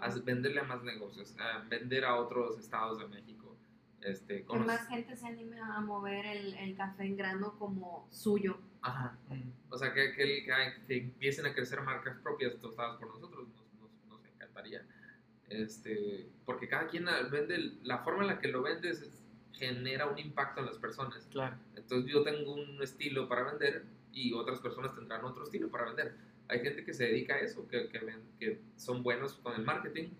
haz- 0.00 0.24
venderle 0.24 0.60
a 0.60 0.64
más 0.64 0.82
negocios, 0.82 1.34
a 1.38 1.58
vender 1.68 2.04
a 2.04 2.16
otros 2.16 2.58
estados 2.58 2.98
de 2.98 3.06
México. 3.08 3.56
Este, 4.00 4.38
Que 4.38 4.44
con 4.44 4.66
más 4.66 4.86
gente 4.88 5.16
se 5.16 5.26
anime 5.26 5.58
a 5.60 5.80
mover 5.80 6.26
el, 6.26 6.54
el 6.54 6.76
café 6.76 7.04
en 7.04 7.16
grano 7.16 7.54
como 7.58 8.06
suyo. 8.10 8.58
Ajá. 8.82 9.16
O 9.70 9.78
sea, 9.78 9.94
que, 9.94 10.12
que, 10.12 10.44
que- 10.44 10.86
que 10.86 10.96
empiecen 10.98 11.46
a 11.46 11.54
crecer 11.54 11.80
marcas 11.80 12.16
propias 12.22 12.54
tostadas 12.60 12.98
por 12.98 13.08
nosotros, 13.14 13.48
nos, 13.48 13.64
nos- 13.80 14.04
nos 14.08 14.24
encantaría. 14.26 14.82
Este, 15.48 16.28
porque 16.44 16.68
cada 16.68 16.86
quien 16.88 17.04
la- 17.06 17.22
vende, 17.22 17.74
la 17.82 17.98
forma 17.98 18.22
en 18.22 18.28
la 18.28 18.38
que 18.38 18.48
lo 18.48 18.62
vendes 18.62 19.00
es- 19.02 19.20
genera 19.52 20.06
un 20.06 20.18
impacto 20.18 20.60
en 20.60 20.66
las 20.66 20.78
personas. 20.78 21.26
Claro. 21.30 21.56
Entonces 21.76 22.10
yo 22.12 22.22
tengo 22.24 22.54
un 22.54 22.82
estilo 22.82 23.28
para 23.28 23.44
vender 23.44 23.84
y 24.12 24.32
otras 24.32 24.58
personas 24.60 24.94
tendrán 24.94 25.24
otro 25.24 25.44
estilo 25.44 25.68
para 25.70 25.84
vender. 25.86 26.14
Hay 26.48 26.60
gente 26.60 26.84
que 26.84 26.92
se 26.92 27.04
dedica 27.04 27.34
a 27.36 27.40
eso, 27.40 27.66
que, 27.68 27.88
que, 27.88 27.98
ven- 28.00 28.22
que 28.38 28.60
son 28.76 29.02
buenos 29.02 29.34
con 29.34 29.54
el 29.54 29.62
marketing 29.62 30.10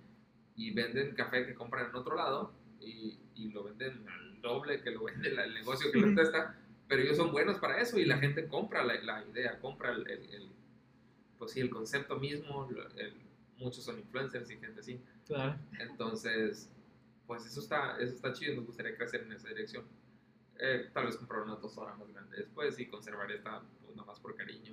y 0.56 0.72
venden 0.72 1.14
café 1.14 1.44
que 1.46 1.54
compran 1.54 1.90
en 1.90 1.94
otro 1.96 2.16
lado 2.16 2.52
y, 2.80 3.18
y 3.34 3.48
lo 3.50 3.64
venden 3.64 4.06
al 4.08 4.40
doble 4.40 4.80
que 4.82 4.90
lo 4.90 5.04
vende 5.04 5.28
el 5.28 5.54
negocio 5.54 5.90
que 5.92 5.98
lo 5.98 6.14
testa, 6.14 6.56
pero 6.88 7.02
ellos 7.02 7.16
son 7.16 7.32
buenos 7.32 7.58
para 7.58 7.80
eso 7.80 7.98
y 7.98 8.04
la 8.04 8.18
gente 8.18 8.46
compra 8.48 8.84
la, 8.84 8.94
la 9.02 9.24
idea, 9.26 9.58
compra 9.60 9.92
el, 9.92 10.08
el- 10.10 10.30
el- 10.34 10.50
pues 11.38 11.52
sí, 11.52 11.60
el 11.60 11.70
concepto 11.70 12.18
mismo, 12.18 12.68
el- 12.96 13.14
muchos 13.58 13.84
son 13.84 13.98
influencers 13.98 14.50
y 14.50 14.56
gente 14.56 14.80
así. 14.80 15.00
Claro. 15.26 15.56
Entonces, 15.78 16.70
pues 17.26 17.46
eso 17.46 17.60
está, 17.60 17.96
eso 17.98 18.14
está 18.14 18.32
chido, 18.32 18.56
nos 18.56 18.66
gustaría 18.66 18.96
crecer 18.96 19.22
en 19.22 19.32
esa 19.32 19.48
dirección. 19.48 19.84
Eh, 20.58 20.90
tal 20.92 21.06
vez 21.06 21.16
comprar 21.16 21.42
una 21.42 21.58
tostadora 21.58 21.94
más 21.96 22.08
grande 22.12 22.36
después 22.36 22.78
y 22.78 22.86
conservar 22.86 23.30
esta, 23.32 23.62
pues 23.84 23.96
nada 23.96 24.06
más 24.06 24.20
por 24.20 24.36
cariño. 24.36 24.72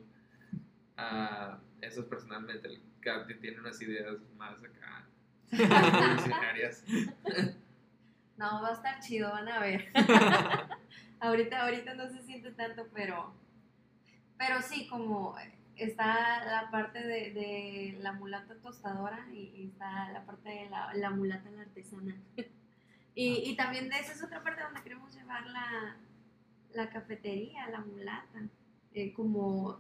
Ah, 0.98 1.60
eso 1.82 2.02
es 2.02 2.08
personalmente, 2.08 2.68
el 2.68 2.82
que 3.28 3.34
tiene 3.36 3.60
unas 3.60 3.82
ideas 3.82 4.18
más 4.38 4.58
acá 4.64 5.08
revolucionarias. 5.52 6.84
No, 8.38 8.60
va 8.64 8.70
a 8.70 8.74
estar 8.74 9.00
chido, 9.02 9.30
van 9.30 9.48
a 9.48 9.60
ver. 9.60 9.92
ahorita, 11.20 11.62
ahorita 11.62 11.94
no 11.94 12.10
se 12.10 12.24
siente 12.24 12.50
tanto, 12.54 12.88
pero, 12.92 13.36
pero 14.36 14.64
sí, 14.64 14.88
como 14.88 15.36
está 15.76 16.44
la 16.46 16.72
parte 16.72 17.06
de, 17.06 17.34
de 17.34 17.98
la 18.00 18.14
mulata 18.14 18.56
tostadora 18.56 19.28
y, 19.32 19.54
y 19.56 19.68
está 19.68 20.12
la 20.12 20.26
parte 20.26 20.50
de 20.50 20.70
la, 20.72 20.92
la 20.96 21.12
mulata 21.12 21.52
la 21.52 21.62
artesana. 21.62 22.16
y, 23.16 23.44
y 23.46 23.56
también 23.56 23.90
de 23.90 24.00
esa 24.00 24.14
es 24.14 24.24
otra 24.24 24.42
parte 24.42 24.64
donde 24.64 24.82
queremos 24.82 25.14
llevar 25.14 25.46
la, 25.46 25.98
la 26.74 26.90
cafetería, 26.90 27.70
la 27.70 27.82
mulata, 27.82 28.42
eh, 28.96 29.14
como 29.14 29.80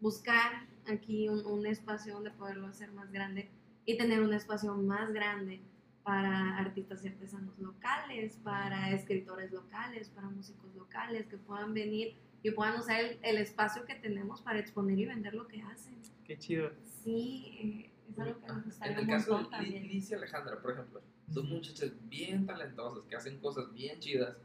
buscar 0.00 0.66
aquí 0.86 1.28
un, 1.28 1.44
un 1.46 1.66
espacio 1.66 2.14
donde 2.14 2.30
poderlo 2.30 2.66
hacer 2.66 2.92
más 2.92 3.10
grande 3.12 3.50
y 3.84 3.96
tener 3.96 4.20
un 4.22 4.32
espacio 4.32 4.74
más 4.74 5.12
grande 5.12 5.60
para 6.02 6.56
artistas 6.56 7.04
y 7.04 7.08
artesanos 7.08 7.58
locales, 7.58 8.38
para 8.42 8.90
escritores 8.92 9.52
locales, 9.52 10.08
para 10.08 10.28
músicos 10.28 10.74
locales 10.74 11.26
que 11.26 11.36
puedan 11.36 11.74
venir 11.74 12.16
y 12.42 12.50
puedan 12.50 12.78
usar 12.78 13.00
el, 13.00 13.18
el 13.22 13.36
espacio 13.38 13.84
que 13.84 13.94
tenemos 13.94 14.40
para 14.40 14.58
exponer 14.58 14.98
y 14.98 15.06
vender 15.06 15.34
lo 15.34 15.46
que 15.46 15.60
hacen. 15.62 15.98
Qué 16.24 16.38
chido. 16.38 16.70
Sí, 16.84 17.58
eh, 17.60 17.90
es 18.10 18.18
algo 18.18 18.40
que 18.40 18.46
nos 18.46 18.64
gustaría 18.64 18.92
En 18.92 18.98
el 18.98 19.06
caso 19.06 19.48
de. 19.50 19.80
Liz 19.80 20.10
y 20.10 20.14
Alejandra, 20.14 20.60
por 20.60 20.72
ejemplo, 20.72 21.02
son 21.30 21.48
muchachas 21.48 21.92
bien 22.08 22.46
talentosas 22.46 23.04
que 23.04 23.16
hacen 23.16 23.38
cosas 23.40 23.72
bien 23.72 23.98
chidas, 24.00 24.36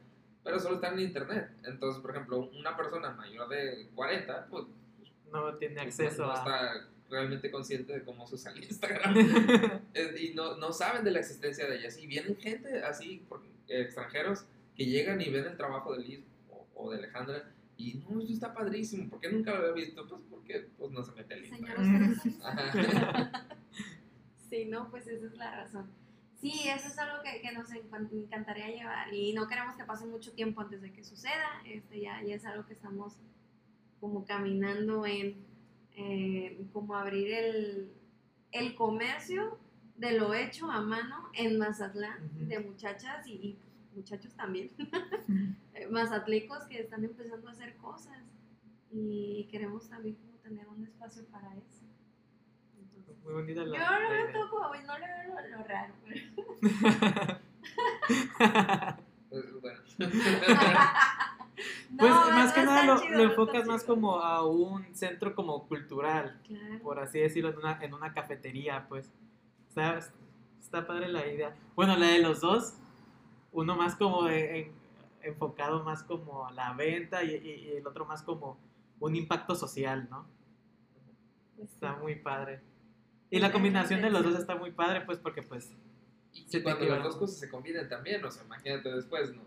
pero 0.43 0.59
solo 0.59 0.75
están 0.75 0.93
en 0.93 1.07
internet. 1.07 1.49
Entonces, 1.63 2.01
por 2.01 2.11
ejemplo, 2.11 2.49
una 2.57 2.75
persona 2.75 3.11
mayor 3.11 3.47
de 3.49 3.89
40, 3.95 4.47
pues 4.49 4.65
No 5.33 5.55
tiene 5.55 5.75
pues, 5.83 5.99
acceso 5.99 6.21
no, 6.23 6.27
no 6.27 6.33
a... 6.33 6.37
está 6.37 6.87
realmente 7.09 7.51
consciente 7.51 7.93
de 7.93 8.03
cómo 8.03 8.25
se 8.27 8.35
usa 8.35 8.51
el 8.53 8.63
Instagram 8.63 9.15
y 10.19 10.33
no, 10.33 10.57
no 10.57 10.71
saben 10.71 11.03
de 11.03 11.11
la 11.11 11.19
existencia 11.19 11.67
de 11.67 11.77
ellas. 11.77 11.97
Y 11.97 12.07
vienen 12.07 12.37
gente 12.37 12.81
así, 12.83 13.23
por- 13.27 13.43
eh, 13.67 13.81
extranjeros, 13.81 14.45
que 14.75 14.85
llegan 14.85 15.19
y 15.21 15.29
ven 15.29 15.45
el 15.45 15.57
trabajo 15.57 15.93
de 15.95 16.03
Liz 16.03 16.19
o, 16.49 16.65
o 16.75 16.91
de 16.91 16.97
Alejandra 16.99 17.51
y 17.77 17.95
no, 17.95 18.19
esto 18.21 18.33
está 18.33 18.53
padrísimo. 18.53 19.09
¿Por 19.09 19.19
qué 19.19 19.29
nunca 19.29 19.51
lo 19.51 19.57
había 19.67 19.71
visto? 19.85 20.07
Pues 20.07 20.21
porque 20.29 20.67
pues, 20.77 20.91
no 20.91 21.03
se 21.03 21.11
mete 21.11 21.33
el 21.35 21.45
Instagram. 21.45 22.19
Sí, 24.49 24.65
no, 24.65 24.89
pues 24.91 25.07
esa 25.07 25.25
es 25.25 25.33
la 25.33 25.55
razón. 25.55 25.87
Sí, 26.39 26.67
eso 26.67 26.87
es 26.87 26.97
algo 26.99 27.23
que, 27.23 27.41
que 27.41 27.51
nos 27.53 27.69
encan- 27.71 28.09
encantaría 28.11 28.67
llevar 28.69 29.11
y 29.13 29.33
no 29.33 29.47
queremos 29.47 29.75
que 29.75 29.83
pase 29.83 30.05
mucho 30.05 30.31
tiempo 30.33 30.61
antes 30.61 30.81
de 30.81 30.91
que 30.91 31.03
suceda. 31.03 31.61
Este 31.65 32.01
ya, 32.01 32.21
ya 32.21 32.35
es 32.35 32.45
algo 32.45 32.65
que 32.67 32.73
estamos 32.73 33.13
como 34.03 34.25
caminando 34.25 35.05
en 35.05 35.37
eh, 35.95 36.59
como 36.73 36.93
abrir 36.93 37.31
el, 37.33 37.89
el 38.51 38.75
comercio 38.75 39.57
de 39.95 40.11
lo 40.19 40.33
hecho 40.33 40.69
a 40.69 40.81
mano 40.81 41.29
en 41.33 41.57
Mazatlán 41.57 42.17
de 42.49 42.59
muchachas 42.59 43.25
y, 43.25 43.31
y, 43.31 43.57
muchachos 43.95 44.33
también, 44.33 44.71
eh, 45.73 45.87
mazatlecos 45.89 46.65
que 46.65 46.81
están 46.81 47.05
empezando 47.05 47.47
a 47.47 47.51
hacer 47.51 47.77
cosas 47.77 48.17
y 48.91 49.47
queremos 49.49 49.87
también 49.87 50.15
como 50.15 50.33
tener 50.39 50.67
un 50.67 50.83
espacio 50.83 51.23
para 51.27 51.55
eso. 51.55 51.85
Entonces, 52.77 53.15
Muy 53.23 53.33
bonita 53.35 53.61
yo 53.63 53.67
la, 53.67 53.77
no 53.85 53.99
la 54.01 54.09
lo 54.09 54.15
idea. 54.29 54.33
toco, 54.33 54.69
no 54.85 54.99
le 54.99 55.07
veo 55.07 55.23
lo, 55.29 55.57
lo 55.57 55.63
raro. 55.63 55.93
pero- 56.03 57.39
Pues, 59.29 59.45
bueno. 59.61 59.79
Pues 61.97 62.11
No, 62.11 62.31
más 62.31 62.47
no, 62.49 62.53
que 62.53 62.63
nada 62.63 62.85
lo, 62.85 62.99
chido, 63.01 63.11
lo 63.11 63.17
está 63.23 63.29
enfocas 63.31 63.65
más 63.67 63.81
chido. 63.83 63.95
como 63.95 64.19
a 64.19 64.45
un 64.47 64.83
centro 64.95 65.35
como 65.35 65.67
cultural, 65.67 66.39
Claro. 66.47 66.79
por 66.81 66.99
así 66.99 67.19
decirlo, 67.19 67.49
en 67.51 67.57
una, 67.57 67.79
en 67.81 67.93
una 67.93 68.13
cafetería, 68.13 68.85
pues. 68.89 69.11
Está, 69.69 69.99
está 70.59 70.85
padre 70.87 71.07
la 71.09 71.25
idea. 71.27 71.55
Bueno, 71.75 71.95
la 71.97 72.07
de 72.07 72.19
los 72.19 72.41
dos, 72.41 72.75
uno 73.51 73.75
más 73.75 73.95
como 73.95 74.23
de- 74.25 74.59
en- 74.59 74.71
enfocado 75.21 75.83
más 75.83 76.03
como 76.03 76.45
a 76.47 76.51
la 76.51 76.73
venta 76.73 77.23
y, 77.23 77.31
y- 77.35 77.67
y 77.73 77.77
el 77.77 77.87
otro 77.87 78.05
más 78.05 78.21
como 78.23 78.57
un 78.99 79.15
impacto 79.15 79.55
social, 79.55 80.07
¿no? 80.09 80.25
Pues. 81.55 81.69
Está 81.71 81.95
muy 81.95 82.15
padre. 82.15 82.61
Y 83.29 83.37
Pues 83.37 83.41
la 83.41 83.51
combinación 83.51 84.01
de 84.01 84.09
los 84.09 84.23
dos 84.23 84.35
está 84.37 84.55
muy 84.55 84.71
padre, 84.71 85.01
pues 85.01 85.17
porque 85.19 85.41
pues... 85.41 85.71
Y, 86.33 86.41
Se 86.47 86.57
y 86.57 86.59
te 86.59 86.63
cuando 86.63 86.85
las 86.85 87.03
dos 87.03 87.15
cosas 87.15 87.37
se 87.39 87.49
combinan 87.49 87.87
también, 87.89 88.23
o 88.25 88.29
sea, 88.31 88.43
imagínate 88.43 88.91
después, 88.91 89.33
no, 89.35 89.41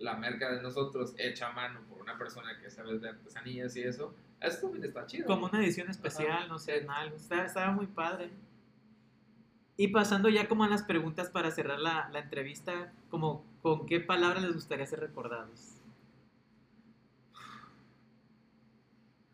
la 0.00 0.16
merca 0.16 0.50
de 0.50 0.62
nosotros 0.62 1.14
hecha 1.18 1.48
a 1.48 1.52
mano 1.52 1.80
por 1.88 2.00
una 2.02 2.18
persona 2.18 2.58
que 2.60 2.70
sabe 2.70 2.98
de 2.98 3.10
artesanías 3.10 3.76
y 3.76 3.82
eso, 3.82 4.14
eso 4.40 4.60
también 4.62 4.84
está 4.84 5.06
chido. 5.06 5.26
Como 5.26 5.46
una 5.46 5.62
edición 5.62 5.88
especial, 5.88 6.48
no 6.48 6.58
sé, 6.58 6.84
algo. 6.88 7.16
Estaba 7.16 7.70
muy 7.70 7.86
padre. 7.86 8.30
Y 9.76 9.88
pasando 9.88 10.28
ya 10.28 10.48
como 10.48 10.64
a 10.64 10.68
las 10.68 10.82
preguntas 10.82 11.30
para 11.30 11.50
cerrar 11.50 11.78
la, 11.78 12.08
la 12.10 12.18
entrevista, 12.18 12.92
como 13.10 13.44
con 13.62 13.86
qué 13.86 14.00
palabras 14.00 14.42
les 14.42 14.54
gustaría 14.54 14.86
ser 14.86 15.00
recordados. 15.00 15.76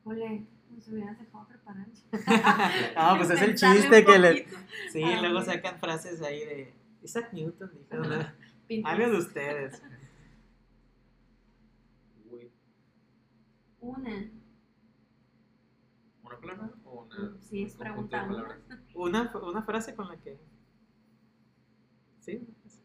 Ole, 0.04 0.44
nos 0.70 0.86
hubieras 0.88 1.18
dejado 1.18 1.48
preparar. 1.48 1.86
Ah, 2.96 3.14
pues 3.18 3.30
es 3.30 3.42
el 3.42 3.54
chiste 3.54 4.04
que 4.04 4.18
le... 4.18 4.46
Sí, 4.92 5.02
Ah, 5.02 5.20
luego 5.20 5.42
sacan 5.42 5.80
frases 5.80 6.22
ahí 6.22 6.44
de 6.44 6.72
Isaac 7.02 7.32
Newton, 7.32 7.70
dijo, 7.72 8.02
¿no? 8.02 9.10
De 9.10 9.16
ustedes. 9.16 9.82
Uy, 12.30 12.50
Una. 13.86 14.30
¿Una 16.24 16.40
palabra 16.40 16.70
o 16.84 17.02
una, 17.04 17.38
Sí, 17.40 17.62
es 17.62 17.76
una. 18.94 19.30
Una, 19.32 19.62
frase 19.62 19.94
con 19.94 20.08
la 20.08 20.16
que... 20.16 20.40
Sí, 22.18 22.36
una 22.36 22.52
frase. 22.56 22.82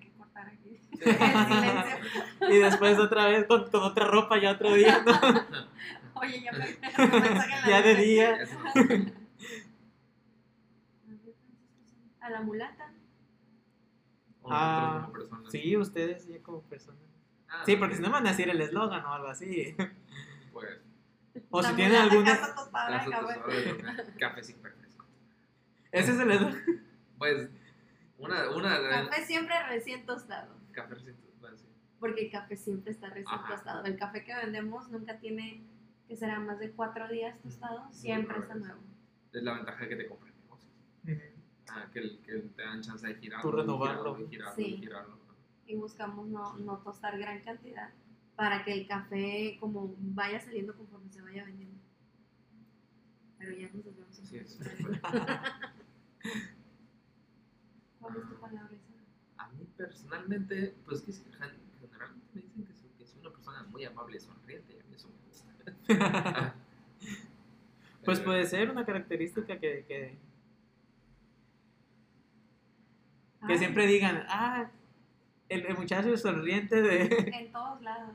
Que 0.00 0.12
cortar 0.18 0.48
aquí. 0.48 0.80
Y 2.52 2.58
después 2.58 2.98
otra 2.98 3.26
vez 3.26 3.46
con, 3.46 3.70
con 3.70 3.84
otra 3.84 4.08
ropa 4.08 4.36
ya 4.40 4.50
otro 4.52 4.74
día, 4.74 5.00
¿no? 5.04 5.12
Oye, 6.20 6.42
ya 6.42 6.50
me 6.52 6.76
Ya 7.68 7.82
de 7.82 7.94
día. 7.94 8.38
A 12.20 12.30
la 12.30 12.40
mulata. 12.40 12.89
Ah, 14.52 14.98
nosotros 15.00 15.28
como 15.28 15.42
personas. 15.42 15.52
Sí, 15.52 15.76
ustedes 15.76 16.26
ya 16.28 16.42
como 16.42 16.62
personas. 16.62 17.00
Ah, 17.48 17.62
Sí, 17.66 17.76
porque 17.76 17.96
si 17.96 18.02
no 18.02 18.08
me 18.08 18.14
van 18.14 18.26
a 18.26 18.30
decir 18.30 18.48
el 18.48 18.60
eslogan 18.60 19.04
o 19.04 19.12
algo 19.14 19.28
así. 19.28 19.74
Pues, 20.52 20.68
O 21.50 21.62
si 21.62 21.74
tienen 21.74 21.96
alguna... 21.96 22.24
casa 22.36 22.54
tostada 22.56 23.04
café. 24.18 24.42
sin 24.42 24.60
refresco. 24.62 25.06
Ese 25.92 26.10
es 26.12 26.18
el 26.18 26.30
eslogan. 26.32 26.64
Pues, 27.18 27.48
una, 28.18 28.50
una 28.50 28.80
de 28.80 28.88
Café 29.08 29.24
siempre 29.24 29.54
recién 29.68 30.04
tostado. 30.06 30.54
café 30.72 30.96
sin 30.98 31.14
bueno, 31.40 31.56
sí. 31.56 31.66
Porque 32.00 32.24
el 32.26 32.30
café 32.32 32.56
siempre 32.56 32.90
está 32.92 33.08
recién 33.08 33.28
Ajá. 33.28 33.54
tostado. 33.54 33.84
El 33.84 33.96
café 33.96 34.24
que 34.24 34.34
vendemos 34.34 34.90
nunca 34.90 35.18
tiene 35.20 35.62
que 36.08 36.16
será 36.16 36.40
más 36.40 36.58
de 36.58 36.72
cuatro 36.72 37.06
días 37.08 37.38
tostado. 37.42 37.86
Siempre 37.92 38.36
está 38.38 38.54
nuevo. 38.56 38.80
Es 39.32 39.42
la 39.44 39.54
ventaja 39.54 39.84
de 39.84 39.88
que 39.88 39.96
te 39.96 40.08
compren 40.08 40.34
negocios. 40.42 40.72
Ah, 41.72 41.86
que, 41.92 42.18
que 42.20 42.38
te 42.56 42.62
dan 42.62 42.82
chance 42.82 43.06
de 43.06 43.14
girarlo. 43.16 43.50
Tú 43.50 43.56
y 43.56 43.60
renovarlo. 43.60 44.14
girarlo, 44.16 44.26
y 44.26 44.28
girarlo, 44.30 44.54
Sí. 44.56 44.62
y 44.64 44.76
girarlo. 44.78 45.18
Y 45.66 45.76
buscamos 45.76 46.26
no, 46.28 46.56
no 46.58 46.78
tostar 46.78 47.16
gran 47.18 47.40
cantidad 47.42 47.90
para 48.36 48.64
que 48.64 48.72
el 48.72 48.86
café 48.88 49.56
como 49.60 49.94
vaya 49.98 50.40
saliendo 50.40 50.74
conforme 50.76 51.10
se 51.10 51.22
vaya 51.22 51.44
vendiendo. 51.44 51.78
Pero 53.38 53.52
ya 53.56 53.70
nos 53.72 53.86
un 53.86 54.26
Sí, 54.26 54.36
es. 54.38 54.54
poquito. 54.56 55.00
¿Cuál 58.00 58.16
es 58.16 58.28
tu 58.28 58.34
palabra 58.40 58.70
esa? 58.74 59.42
A 59.44 59.48
mí 59.52 59.66
personalmente, 59.76 60.74
pues 60.86 61.02
que 61.02 61.12
generalmente 61.12 62.24
me 62.34 62.40
dicen 62.42 62.64
que 62.64 62.74
soy, 62.74 62.90
que 62.98 63.06
soy 63.06 63.20
una 63.20 63.30
persona 63.30 63.62
muy 63.64 63.84
amable 63.84 64.16
y 64.16 64.20
sonriente 64.20 64.74
y 64.74 64.80
a 64.80 64.84
mí 64.84 64.94
eso 64.94 65.08
me 65.08 65.28
gusta. 65.28 66.54
Pues 68.02 68.18
Eh, 68.18 68.22
puede 68.22 68.46
ser 68.46 68.70
una 68.70 68.86
característica 68.86 69.58
que, 69.60 69.84
que, 69.86 70.16
que 73.46 73.54
Ah, 73.54 73.58
siempre 73.58 73.86
digan, 73.86 74.24
ah, 74.28 74.70
el, 75.48 75.66
el 75.66 75.76
muchacho 75.76 76.16
sonriente 76.16 76.80
de... 76.82 77.00
En 77.40 77.52
todos 77.52 77.80
lados. 77.82 78.14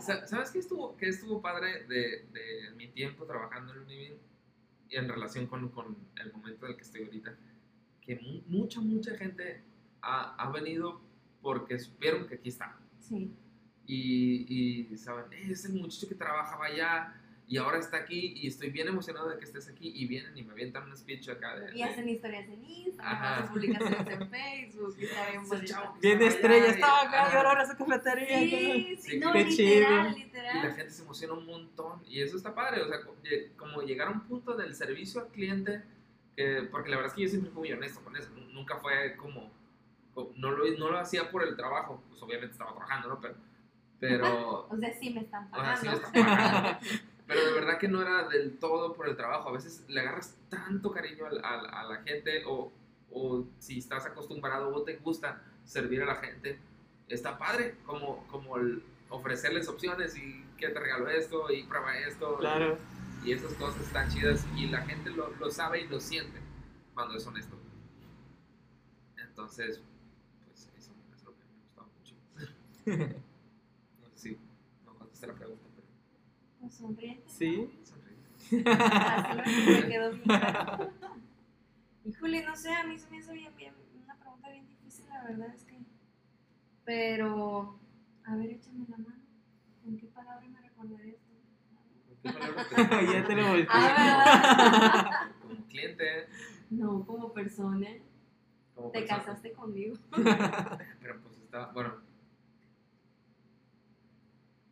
sí, 0.00 0.12
¿Sabes 0.26 0.50
qué 0.50 0.58
estuvo, 0.58 0.96
qué 0.96 1.08
estuvo 1.08 1.40
padre 1.40 1.84
de, 1.86 2.26
de 2.32 2.70
mi 2.76 2.88
tiempo 2.88 3.24
trabajando 3.24 3.72
en 3.72 3.80
Univin 3.80 4.14
y 4.88 4.96
en 4.96 5.08
relación 5.08 5.46
con, 5.46 5.68
con 5.68 5.96
el 6.22 6.32
momento 6.32 6.66
en 6.66 6.72
el 6.72 6.76
que 6.76 6.82
estoy 6.82 7.04
ahorita? 7.04 7.34
Que 8.00 8.16
mu- 8.16 8.42
mucha, 8.46 8.80
mucha 8.80 9.16
gente 9.16 9.62
ha, 10.02 10.34
ha 10.36 10.50
venido 10.50 11.00
porque 11.42 11.78
supieron 11.78 12.26
que 12.26 12.34
aquí 12.36 12.48
está. 12.48 12.76
Sí. 13.00 13.32
y, 13.86 14.86
y 14.92 14.96
saben, 14.96 15.32
"Eh, 15.32 15.48
es 15.50 15.64
el 15.64 15.72
muchacho 15.74 16.08
que 16.08 16.14
trabajaba 16.14 16.66
allá 16.66 17.14
y 17.50 17.56
ahora 17.56 17.78
está 17.78 17.96
aquí 17.96 18.32
y 18.36 18.46
estoy 18.46 18.70
bien 18.70 18.86
emocionado 18.86 19.28
de 19.28 19.36
que 19.36 19.44
estés 19.44 19.68
aquí 19.68 19.90
y 19.92 20.06
vienen 20.06 20.38
y 20.38 20.42
me 20.44 20.52
avientan 20.52 20.84
un 20.88 20.96
speech 20.96 21.28
acá 21.30 21.56
de... 21.58 21.72
Y 21.74 21.78
de- 21.78 21.84
hacen 21.84 22.08
historias 22.08 22.48
en 22.48 22.64
Instagram, 22.64 23.22
hacen 23.22 23.48
publicaciones 23.52 24.06
en 24.20 24.30
Facebook, 24.30 24.96
y 24.98 25.04
está 25.04 25.30
bien 25.30 25.48
bonito. 25.48 25.94
Bien 26.00 26.22
estaba 26.22 26.28
estrella, 26.30 26.66
estaba 26.66 27.02
acá 27.02 27.30
y 27.32 27.36
ahora 27.36 27.66
su 27.66 27.76
cafetería. 27.76 28.38
Sí, 28.38 28.96
sí, 29.00 29.10
Sí, 29.10 29.18
no, 29.18 29.32
qué 29.32 29.44
literal, 29.44 29.56
chido. 29.56 29.90
Y 29.90 30.04
la 30.04 30.12
literal. 30.12 30.72
gente 30.76 30.90
se 30.90 31.02
emociona 31.02 31.34
un 31.34 31.44
montón 31.46 32.02
y 32.08 32.22
eso 32.22 32.36
está 32.36 32.54
padre, 32.54 32.82
o 32.82 32.86
sea, 32.88 32.98
lle- 33.24 33.50
como 33.56 33.82
llegar 33.82 34.06
a 34.06 34.10
un 34.12 34.20
punto 34.20 34.56
del 34.56 34.72
servicio 34.74 35.20
al 35.20 35.28
cliente, 35.28 35.82
que, 36.36 36.68
porque 36.70 36.88
la 36.90 36.96
verdad 36.98 37.10
es 37.10 37.16
que 37.16 37.22
yo 37.22 37.28
siempre 37.28 37.50
fui 37.50 37.62
muy 37.62 37.72
honesto 37.72 38.00
con 38.04 38.16
eso, 38.16 38.30
nu- 38.30 38.46
nunca 38.52 38.76
fue 38.76 39.16
como, 39.16 39.50
co- 40.14 40.32
no 40.36 40.52
lo, 40.52 40.64
no 40.78 40.88
lo 40.90 40.98
hacía 41.00 41.28
por 41.32 41.42
el 41.42 41.56
trabajo, 41.56 42.00
pues 42.08 42.22
obviamente 42.22 42.52
estaba 42.52 42.70
trabajando, 42.70 43.08
¿no? 43.08 43.20
Pero, 43.20 43.34
pero 43.98 44.66
O 44.70 44.76
sea, 44.76 44.92
sí 44.94 45.10
me 45.10 45.22
están 45.22 45.48
Ahora 45.50 45.76
sí 45.76 45.86
pagando. 45.86 46.08
me 46.12 46.20
están 46.20 46.36
pagando. 46.36 46.78
Pero 47.32 47.46
de 47.46 47.52
verdad 47.52 47.78
que 47.78 47.86
no 47.86 48.02
era 48.02 48.28
del 48.28 48.58
todo 48.58 48.92
por 48.92 49.08
el 49.08 49.16
trabajo. 49.16 49.48
A 49.50 49.52
veces 49.52 49.84
le 49.86 50.00
agarras 50.00 50.36
tanto 50.48 50.90
cariño 50.90 51.26
al- 51.26 51.44
al- 51.44 51.66
a, 51.72 51.84
la 51.84 52.02
gente 52.02 52.42
o, 52.44 52.72
o 53.12 53.44
si 53.60 53.78
estás 53.78 54.04
acostumbrado 54.04 54.74
o 54.74 54.82
te 54.82 54.96
gusta 54.96 55.40
servir 55.64 56.02
a 56.02 56.06
la 56.06 56.16
gente, 56.16 56.58
está 57.08 57.38
padre 57.38 57.76
como, 57.86 58.26
como 58.26 58.56
el 58.56 58.82
ofrecerles 59.10 59.68
opciones 59.68 60.16
y 60.18 60.44
que 60.58 60.70
te 60.70 60.80
regalo 60.80 61.08
esto 61.08 61.52
y 61.52 61.62
prueba 61.62 61.96
esto. 61.98 62.36
Claro. 62.38 62.76
Y 63.24 63.30
esas 63.32 63.52
cosas 63.54 63.80
están 63.82 64.08
chidas 64.10 64.44
y 64.56 64.66
la 64.66 64.82
gente 64.82 65.10
lo, 65.10 65.30
lo 65.36 65.50
sabe 65.52 65.82
y 65.82 65.86
lo 65.88 66.00
siente 66.00 66.40
cuando 66.94 67.16
es 67.16 67.24
honesto. 67.26 67.56
Entonces, 69.16 69.80
pues 70.46 70.68
eso 70.76 70.92
es 71.14 71.22
lo 71.24 71.30
que 71.36 71.44
me 71.44 71.62
gustaba 71.62 71.86
mucho. 71.96 72.14
No 74.00 74.08
sé 74.16 74.18
si 74.18 74.38
no 74.84 74.94
contesté 74.94 75.26
la 75.28 75.34
pregunta, 75.34 75.62
pero... 75.76 75.86
Pues 75.86 76.49
sonriente. 76.68 77.24
Sí. 77.28 77.70
Sonríe. 77.84 78.64
Así 78.66 79.36
me, 79.36 79.80
me 79.80 79.88
quedó 79.88 80.10
bien 80.12 80.22
claro. 80.24 80.90
Híjole, 82.04 82.44
no 82.44 82.56
sé, 82.56 82.72
a 82.74 82.84
mí 82.84 82.98
se 82.98 83.08
me 83.10 83.18
hizo 83.18 83.32
bien, 83.32 83.54
bien, 83.56 83.74
una 84.04 84.14
pregunta 84.16 84.48
bien 84.50 84.66
difícil, 84.66 85.06
la 85.08 85.22
verdad 85.24 85.54
es 85.54 85.64
que. 85.64 85.78
Pero, 86.84 87.78
a 88.24 88.34
ver, 88.36 88.50
échame 88.50 88.84
la 88.88 88.96
mano. 88.98 89.20
¿Con 89.84 89.96
qué 89.96 90.06
palabra 90.06 90.46
me 90.48 90.60
recordaré 90.60 91.10
esto? 91.10 91.30
¿Con 92.08 92.16
qué 92.22 92.38
palabra 92.38 92.66
te- 92.68 93.06
ya 93.12 93.26
te 93.26 93.34
lo 93.36 93.48
volteé. 93.48 93.66
Ah, 93.70 95.30
¿verdad? 95.30 95.32
Como 95.42 95.66
cliente, 95.66 96.04
No, 96.70 97.04
como 97.06 97.32
persona. 97.32 97.86
como 98.74 98.90
Te 98.90 99.00
persona. 99.00 99.18
casaste 99.24 99.52
conmigo. 99.52 99.96
Pero 100.10 101.20
pues 101.22 101.36
está, 101.38 101.66
bueno. 101.72 101.94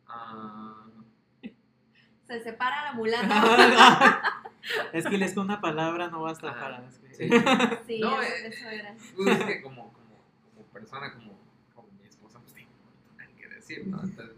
Ah, 0.07 0.88
Se 2.29 2.39
separa 2.43 2.85
la 2.85 2.93
mulata. 2.93 4.43
es 4.93 5.05
que 5.07 5.17
les 5.17 5.33
con 5.33 5.45
una 5.45 5.59
palabra 5.59 6.09
no 6.09 6.21
basta 6.21 6.51
Ajá. 6.51 6.59
para 6.59 6.81
describir. 6.81 7.15
sí. 7.15 7.29
Sí, 7.87 7.99
No, 8.01 8.21
eso, 8.21 8.33
eh, 8.33 8.47
eso 8.47 8.69
era. 8.69 8.95
Pues 9.15 9.39
es 9.39 9.45
que 9.45 9.61
como, 9.63 9.91
como, 9.91 10.23
como 10.53 10.65
persona, 10.67 11.11
como, 11.11 11.39
como 11.73 11.87
mi 11.99 12.05
esposa, 12.05 12.39
pues 12.39 12.53
tengo 12.53 13.35
que 13.35 13.47
decir, 13.47 13.87
¿no? 13.87 14.03
Entonces, 14.03 14.35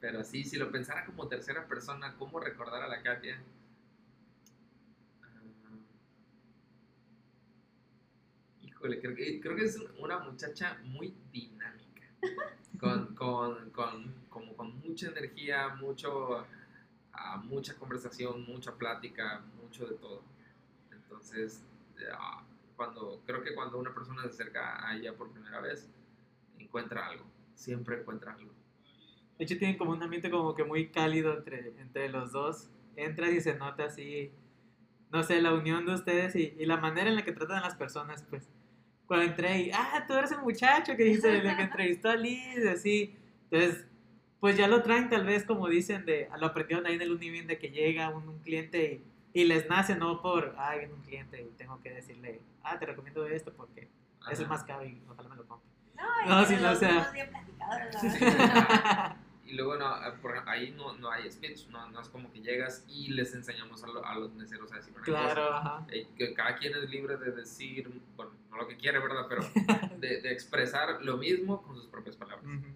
pero 0.00 0.24
sí, 0.24 0.44
si 0.44 0.56
lo 0.56 0.70
pensara 0.70 1.04
como 1.04 1.28
tercera 1.28 1.66
persona, 1.66 2.14
¿cómo 2.18 2.40
recordar 2.40 2.82
a 2.82 2.88
la 2.88 3.02
Katia? 3.02 3.38
Ah, 5.22 5.76
híjole, 8.62 8.98
creo 9.00 9.14
que, 9.14 9.40
creo 9.40 9.56
que 9.56 9.64
es 9.64 9.78
una 9.98 10.20
muchacha 10.20 10.78
muy 10.84 11.14
dinámica, 11.32 12.02
con, 12.78 13.14
con, 13.14 13.70
con, 13.70 14.14
como 14.28 14.56
con 14.56 14.78
mucha 14.80 15.08
energía, 15.08 15.68
mucho, 15.80 16.44
ah, 17.12 17.42
mucha 17.44 17.74
conversación, 17.74 18.44
mucha 18.46 18.72
plática, 18.74 19.42
mucho 19.62 19.86
de 19.86 19.94
todo. 19.96 20.22
Entonces, 20.90 21.62
ah, 22.12 22.42
cuando 22.76 23.20
creo 23.26 23.42
que 23.42 23.54
cuando 23.54 23.78
una 23.78 23.94
persona 23.94 24.22
se 24.22 24.28
acerca 24.28 24.86
a 24.86 24.96
ella 24.96 25.14
por 25.14 25.30
primera 25.30 25.60
vez, 25.60 25.88
encuentra 26.58 27.06
algo, 27.06 27.24
siempre 27.54 28.00
encuentra 28.00 28.32
algo. 28.32 28.52
De 29.38 29.44
hecho, 29.44 29.58
tienen 29.58 29.76
como 29.76 29.92
un 29.92 30.02
ambiente 30.02 30.30
como 30.30 30.54
que 30.54 30.64
muy 30.64 30.88
cálido 30.88 31.36
entre, 31.36 31.78
entre 31.80 32.08
los 32.08 32.32
dos. 32.32 32.70
Entras 32.96 33.30
y 33.30 33.40
se 33.42 33.54
nota 33.54 33.84
así, 33.84 34.32
no 35.12 35.22
sé, 35.22 35.42
la 35.42 35.52
unión 35.52 35.84
de 35.84 35.94
ustedes 35.94 36.34
y, 36.34 36.54
y 36.58 36.64
la 36.64 36.78
manera 36.78 37.10
en 37.10 37.16
la 37.16 37.24
que 37.24 37.32
tratan 37.32 37.58
a 37.58 37.66
las 37.66 37.74
personas, 37.76 38.24
pues. 38.30 38.48
Cuando 39.06 39.26
entré 39.26 39.58
y, 39.62 39.70
ah, 39.72 40.04
tú 40.06 40.14
eres 40.14 40.32
el 40.32 40.38
muchacho 40.40 40.96
que 40.96 41.04
dice, 41.04 41.36
el 41.36 41.42
que 41.56 41.62
entrevistó 41.62 42.10
a 42.10 42.16
Liz, 42.16 42.66
así. 42.66 43.14
Entonces, 43.50 43.84
pues 44.40 44.56
ya 44.56 44.66
lo 44.68 44.82
traen 44.82 45.08
tal 45.08 45.24
vez 45.24 45.44
como 45.44 45.68
dicen, 45.68 46.04
de, 46.04 46.28
lo 46.38 46.46
aprendieron 46.46 46.86
ahí 46.86 46.94
en 46.96 47.02
el 47.02 47.12
Univin 47.12 47.46
de 47.46 47.58
que 47.58 47.70
llega 47.70 48.10
un, 48.10 48.28
un 48.28 48.38
cliente 48.40 49.00
y, 49.32 49.40
y 49.40 49.44
les 49.44 49.68
nace, 49.68 49.94
no 49.96 50.20
por, 50.20 50.54
ay, 50.58 50.80
viene 50.80 50.94
un 50.94 51.02
cliente 51.02 51.40
y 51.42 51.56
tengo 51.56 51.80
que 51.82 51.90
decirle, 51.90 52.40
ah, 52.64 52.78
te 52.78 52.86
recomiendo 52.86 53.26
esto 53.26 53.52
porque 53.56 53.88
es 54.30 54.40
el 54.40 54.48
más 54.48 54.64
caro 54.64 54.84
y 54.84 55.00
ojalá 55.08 55.28
me 55.28 55.36
lo 55.36 55.46
compre. 55.46 55.68
No, 55.96 56.26
No, 56.28 56.42
y 56.42 56.46
sí, 56.46 56.54
que 56.56 56.60
no, 56.60 56.68
los 56.68 56.76
o 56.76 56.80
sea- 56.80 57.10
bien. 57.12 57.30
Y 59.46 59.52
luego 59.54 59.76
no, 59.76 59.94
por- 60.20 60.48
ahí 60.48 60.72
no, 60.72 60.96
no 60.96 61.10
hay 61.10 61.30
speech, 61.30 61.68
no, 61.68 61.88
no 61.90 62.00
es 62.00 62.08
como 62.08 62.32
que 62.32 62.40
llegas 62.40 62.84
y 62.88 63.08
les 63.12 63.32
enseñamos 63.34 63.82
a, 63.84 63.86
lo- 63.86 64.04
a 64.04 64.14
los 64.16 64.34
meseros 64.34 64.72
a 64.72 64.76
decir 64.76 64.92
una 64.92 65.04
cosa. 65.04 65.12
Claro, 65.34 65.52
ajá. 65.54 65.86
Eh, 65.90 66.08
que 66.16 66.34
cada 66.34 66.56
quien 66.56 66.74
es 66.74 66.90
libre 66.90 67.16
de 67.16 67.30
decir, 67.30 67.88
bueno, 68.16 68.32
no 68.50 68.56
lo 68.56 68.66
que 68.68 68.76
quiere, 68.76 68.98
¿verdad? 68.98 69.26
Pero 69.28 69.42
de, 70.00 70.20
de 70.20 70.32
expresar 70.32 71.00
lo 71.04 71.16
mismo 71.16 71.62
con 71.62 71.76
sus 71.76 71.86
propias 71.86 72.16
palabras. 72.16 72.44
Ujú. 72.44 72.66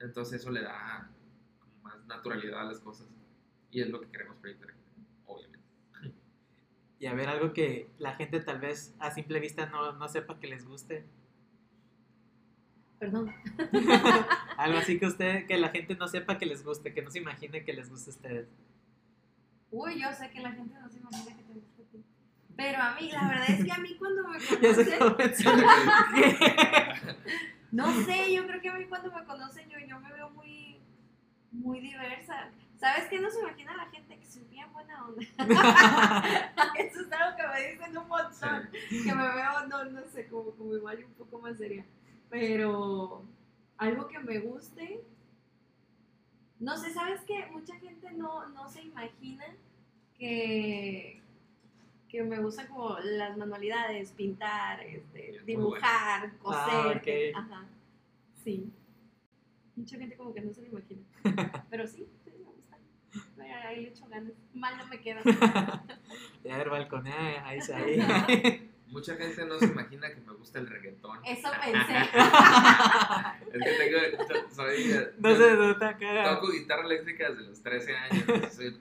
Entonces 0.00 0.40
eso 0.40 0.50
le 0.50 0.62
da 0.62 1.08
más 1.82 2.04
naturalidad 2.06 2.60
a 2.60 2.64
las 2.64 2.80
cosas. 2.80 3.06
Y 3.70 3.80
es 3.80 3.88
lo 3.88 4.00
que 4.00 4.08
queremos 4.08 4.36
proyectar, 4.36 4.74
obviamente. 5.26 5.66
Y 6.98 7.06
a 7.06 7.14
ver, 7.14 7.28
algo 7.30 7.54
que 7.54 7.88
la 7.98 8.14
gente 8.14 8.40
tal 8.40 8.60
vez 8.60 8.94
a 8.98 9.10
simple 9.10 9.40
vista 9.40 9.66
no, 9.66 9.92
no 9.92 10.06
sepa 10.08 10.38
que 10.38 10.48
les 10.48 10.66
guste. 10.66 11.06
Perdón. 13.00 13.34
Algo 14.58 14.78
así 14.78 14.98
que 14.98 15.06
usted, 15.06 15.46
que 15.46 15.56
la 15.56 15.70
gente 15.70 15.96
no 15.96 16.06
sepa 16.06 16.36
que 16.38 16.44
les 16.44 16.62
guste, 16.62 16.92
que 16.92 17.00
no 17.00 17.10
se 17.10 17.18
imagine 17.18 17.64
que 17.64 17.72
les 17.72 17.88
guste 17.88 18.10
a 18.10 18.12
ustedes. 18.14 18.46
Uy, 19.70 20.02
yo 20.02 20.12
sé 20.12 20.30
que 20.30 20.40
la 20.40 20.52
gente 20.52 20.78
no 20.78 20.88
se 20.90 20.98
imagina 20.98 21.34
que 21.34 21.42
te 21.42 21.52
gusta 21.54 21.82
a 21.82 21.86
ti. 21.86 22.04
Pero 22.54 22.82
a 22.82 22.94
mí, 22.94 23.10
la 23.10 23.26
verdad 23.26 23.50
es 23.50 23.64
que 23.64 23.72
a 23.72 23.78
mí 23.78 23.96
cuando 23.96 24.28
me 24.28 24.38
conocen. 24.46 25.64
No 27.72 27.92
sé, 28.04 28.34
yo 28.34 28.44
creo 28.48 28.60
que 28.60 28.68
a 28.68 28.74
mí 28.74 28.84
cuando 28.86 29.12
me 29.12 29.24
conocen 29.24 29.68
yo, 29.70 29.78
yo 29.78 30.00
me 30.00 30.12
veo 30.12 30.28
muy, 30.30 30.80
muy 31.52 31.80
diversa. 31.80 32.50
¿Sabes 32.80 33.06
qué 33.08 33.20
no 33.20 33.30
se 33.30 33.38
imagina 33.38 33.76
la 33.76 33.86
gente? 33.86 34.18
Que 34.18 34.26
soy 34.26 34.42
bien 34.50 34.70
buena 34.72 35.06
onda. 35.06 35.22
Eso 36.76 37.00
es 37.00 37.12
algo 37.12 37.36
que 37.36 37.46
me 37.46 37.70
dicen 37.70 37.96
un 37.96 38.08
montón. 38.08 38.68
Que 38.88 39.14
me 39.14 39.22
veo, 39.22 39.66
no, 39.68 39.84
no 39.84 40.04
sé, 40.12 40.26
como, 40.26 40.50
como 40.50 40.74
igual 40.74 40.98
y 40.98 41.04
un 41.04 41.12
poco 41.12 41.38
más 41.38 41.56
seria. 41.58 41.86
Pero 42.30 43.24
algo 43.78 44.08
que 44.08 44.18
me 44.20 44.38
guste. 44.38 45.02
No 46.58 46.76
sé, 46.76 46.92
¿sabes 46.92 47.22
qué? 47.26 47.46
Mucha 47.50 47.74
gente 47.76 48.12
no, 48.12 48.48
no 48.50 48.68
se 48.68 48.82
imagina 48.82 49.44
que, 50.18 51.20
que 52.08 52.22
me 52.22 52.38
gustan 52.38 52.66
como 52.68 52.98
las 52.98 53.36
manualidades, 53.36 54.12
pintar, 54.12 54.80
este, 54.82 55.40
dibujar, 55.46 56.36
coser. 56.38 56.60
Ah, 56.70 56.92
ok. 56.96 57.02
que- 57.02 57.32
Ajá. 57.34 57.64
Sí. 58.44 58.70
Mucha 59.74 59.96
gente 59.96 60.16
como 60.16 60.34
que 60.34 60.42
no 60.42 60.52
se 60.52 60.60
lo 60.62 60.68
imagina. 60.68 61.02
Pero 61.70 61.86
sí, 61.86 62.06
sí, 62.24 62.30
me 62.38 62.44
gusta. 62.52 62.76
Ahí 63.66 63.82
le 63.82 63.88
echo 63.88 64.06
ganas. 64.08 64.32
Mal 64.54 64.76
no 64.78 64.86
me 64.86 65.00
queda. 65.00 65.22
Ya 66.44 66.56
ver, 66.56 66.70
balconea, 66.70 67.46
ahí 67.46 67.58
está 67.58 67.76
ahí. 67.76 68.66
Mucha 68.90 69.14
gente 69.14 69.44
no 69.46 69.58
se 69.58 69.66
imagina 69.66 70.08
que 70.08 70.20
me 70.20 70.32
gusta 70.32 70.58
el 70.58 70.66
reggaetón. 70.68 71.18
Eso 71.24 71.48
pensé. 71.64 71.96
Es 73.52 73.64
que 73.64 73.70
tengo, 73.78 73.98
soy, 74.54 74.94
No 75.18 75.36
se 75.36 75.54
nota 75.56 75.98
toco 76.34 76.50
guitarra 76.52 76.84
eléctrica 76.86 77.30
desde 77.30 77.44
los 77.44 77.62
13 77.62 77.96
años. 77.96 78.24
Soy 78.54 78.76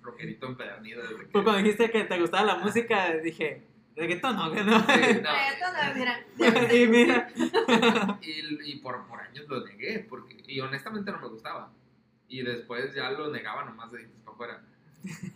rockerito 0.00 0.46
empedernido 0.46 1.02
desde 1.02 1.16
que... 1.16 1.24
Pues 1.26 1.44
cuando 1.44 1.62
dijiste 1.62 1.90
que 1.90 2.04
te 2.04 2.18
gustaba 2.18 2.44
la 2.44 2.56
música, 2.56 3.12
dije, 3.18 3.62
reggaetón 3.94 4.36
no, 4.36 4.52
que 4.52 4.64
no. 4.64 4.80
Sí, 4.80 4.86
no. 4.86 5.30
Reggaetón, 5.32 6.76
Y 6.76 6.86
mira, 6.88 7.28
Y, 8.22 8.70
y 8.72 8.76
por, 8.80 9.06
por 9.06 9.20
años 9.20 9.46
lo 9.48 9.64
negué, 9.66 10.00
porque, 10.08 10.42
y 10.46 10.60
honestamente 10.60 11.12
no 11.12 11.20
me 11.20 11.28
gustaba. 11.28 11.70
Y 12.28 12.42
después 12.42 12.94
ya 12.94 13.10
lo 13.10 13.30
negaba 13.30 13.64
nomás 13.64 13.92
de 13.92 13.98
dientes 13.98 14.20
para 14.22 14.34
afuera. 14.34 14.62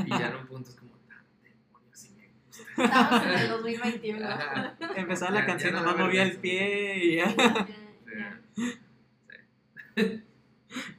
Y 0.06 0.08
ya 0.10 0.30
en 0.30 0.36
un 0.36 0.46
punto 0.46 0.70
es 0.70 0.76
como, 0.76 0.92
"Ah, 1.10 1.22
demonios, 1.42 1.98
sí 2.00 2.10
me 2.16 2.26
gusta. 2.28 2.45
Estamos 2.76 3.22
en 3.24 3.30
el 3.30 3.48
2021. 3.48 4.28
Ajá. 4.28 4.76
empezaba 4.96 5.30
la 5.32 5.40
Ya- 5.40 5.46
canción, 5.46 5.72
ya 5.74 5.80
no 5.80 5.86
nomás 5.86 6.04
movía 6.06 6.22
el 6.22 6.36
pie 6.38 6.96
y 7.04 7.16
ya. 7.16 7.34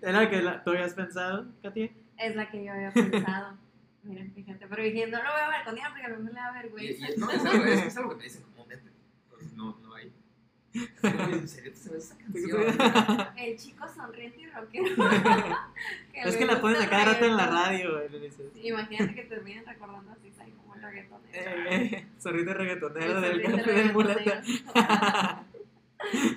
¿Era 0.01 0.23
lo 0.23 0.29
que 0.29 0.41
la- 0.41 0.63
tú 0.63 0.71
habías 0.71 0.93
pensado, 0.93 1.47
Katia? 1.61 1.89
Es 2.17 2.35
la 2.35 2.49
que 2.49 2.63
yo 2.63 2.71
había 2.73 2.91
pensado. 2.91 3.57
Miren, 4.03 4.33
fíjate. 4.33 4.65
Pero 4.67 4.83
dije, 4.83 5.07
no 5.07 5.17
lo 5.21 5.31
voy 5.31 5.41
a 5.41 5.47
balconear 5.49 5.91
porque 5.91 6.05
a 6.05 6.09
mí 6.09 6.23
me 6.23 6.31
da 6.31 6.49
Y, 6.51 6.53
vergüenza. 6.63 7.09
y- 7.11 7.17
no, 7.17 7.29
es 7.29 7.45
algo, 7.45 7.65
es, 7.65 7.85
es 7.85 7.97
algo 7.97 8.09
que 8.11 8.15
me 8.17 8.23
dicen 8.23 8.43
comúnmente. 8.43 8.91
Pues 9.29 9.53
no, 9.53 9.77
¿En 11.03 11.47
serio 11.47 11.71
te 11.71 11.77
sabes 11.77 12.05
esa 12.05 12.17
canción? 12.17 13.29
El 13.37 13.57
chico 13.57 13.87
sonriente 13.87 14.41
y 14.41 14.47
rockero. 14.47 14.85
Es 16.13 16.35
que 16.35 16.45
la 16.45 16.59
ponen 16.59 16.81
a 16.81 16.89
cada 16.89 17.05
rato 17.13 17.25
en 17.25 17.37
la 17.37 17.45
radio, 17.45 18.01
Imagínate 18.55 19.13
que 19.13 19.23
te 19.23 19.39
vienen 19.39 19.65
recordando 19.65 20.11
así, 20.11 20.31
¿sabes? 20.31 20.53
Como 20.55 20.75
el 20.75 20.81
reggaetón. 20.81 21.21
Eh, 21.31 21.69
eh, 21.69 22.07
sorrito 22.17 22.53
reggaetonero 22.55 23.17
El 23.17 23.21
del 23.21 23.31
sonriente 23.31 23.57
café 23.59 23.71
del 23.73 23.93
mulata. 23.93 24.19
reggaetonero. 24.19 25.45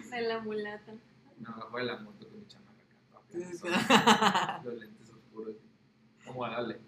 De 0.10 0.20
la 0.22 0.40
mulata. 0.40 0.92
No, 1.38 1.68
fue 1.70 1.84
la 1.84 1.96
moto 1.98 2.28
con 2.28 2.40
mi 2.40 2.46
sí. 3.30 3.68
Los 4.64 4.74
lentes 4.74 5.10
oscuros. 5.10 5.56
Como 6.26 6.44
agradable. 6.44 6.78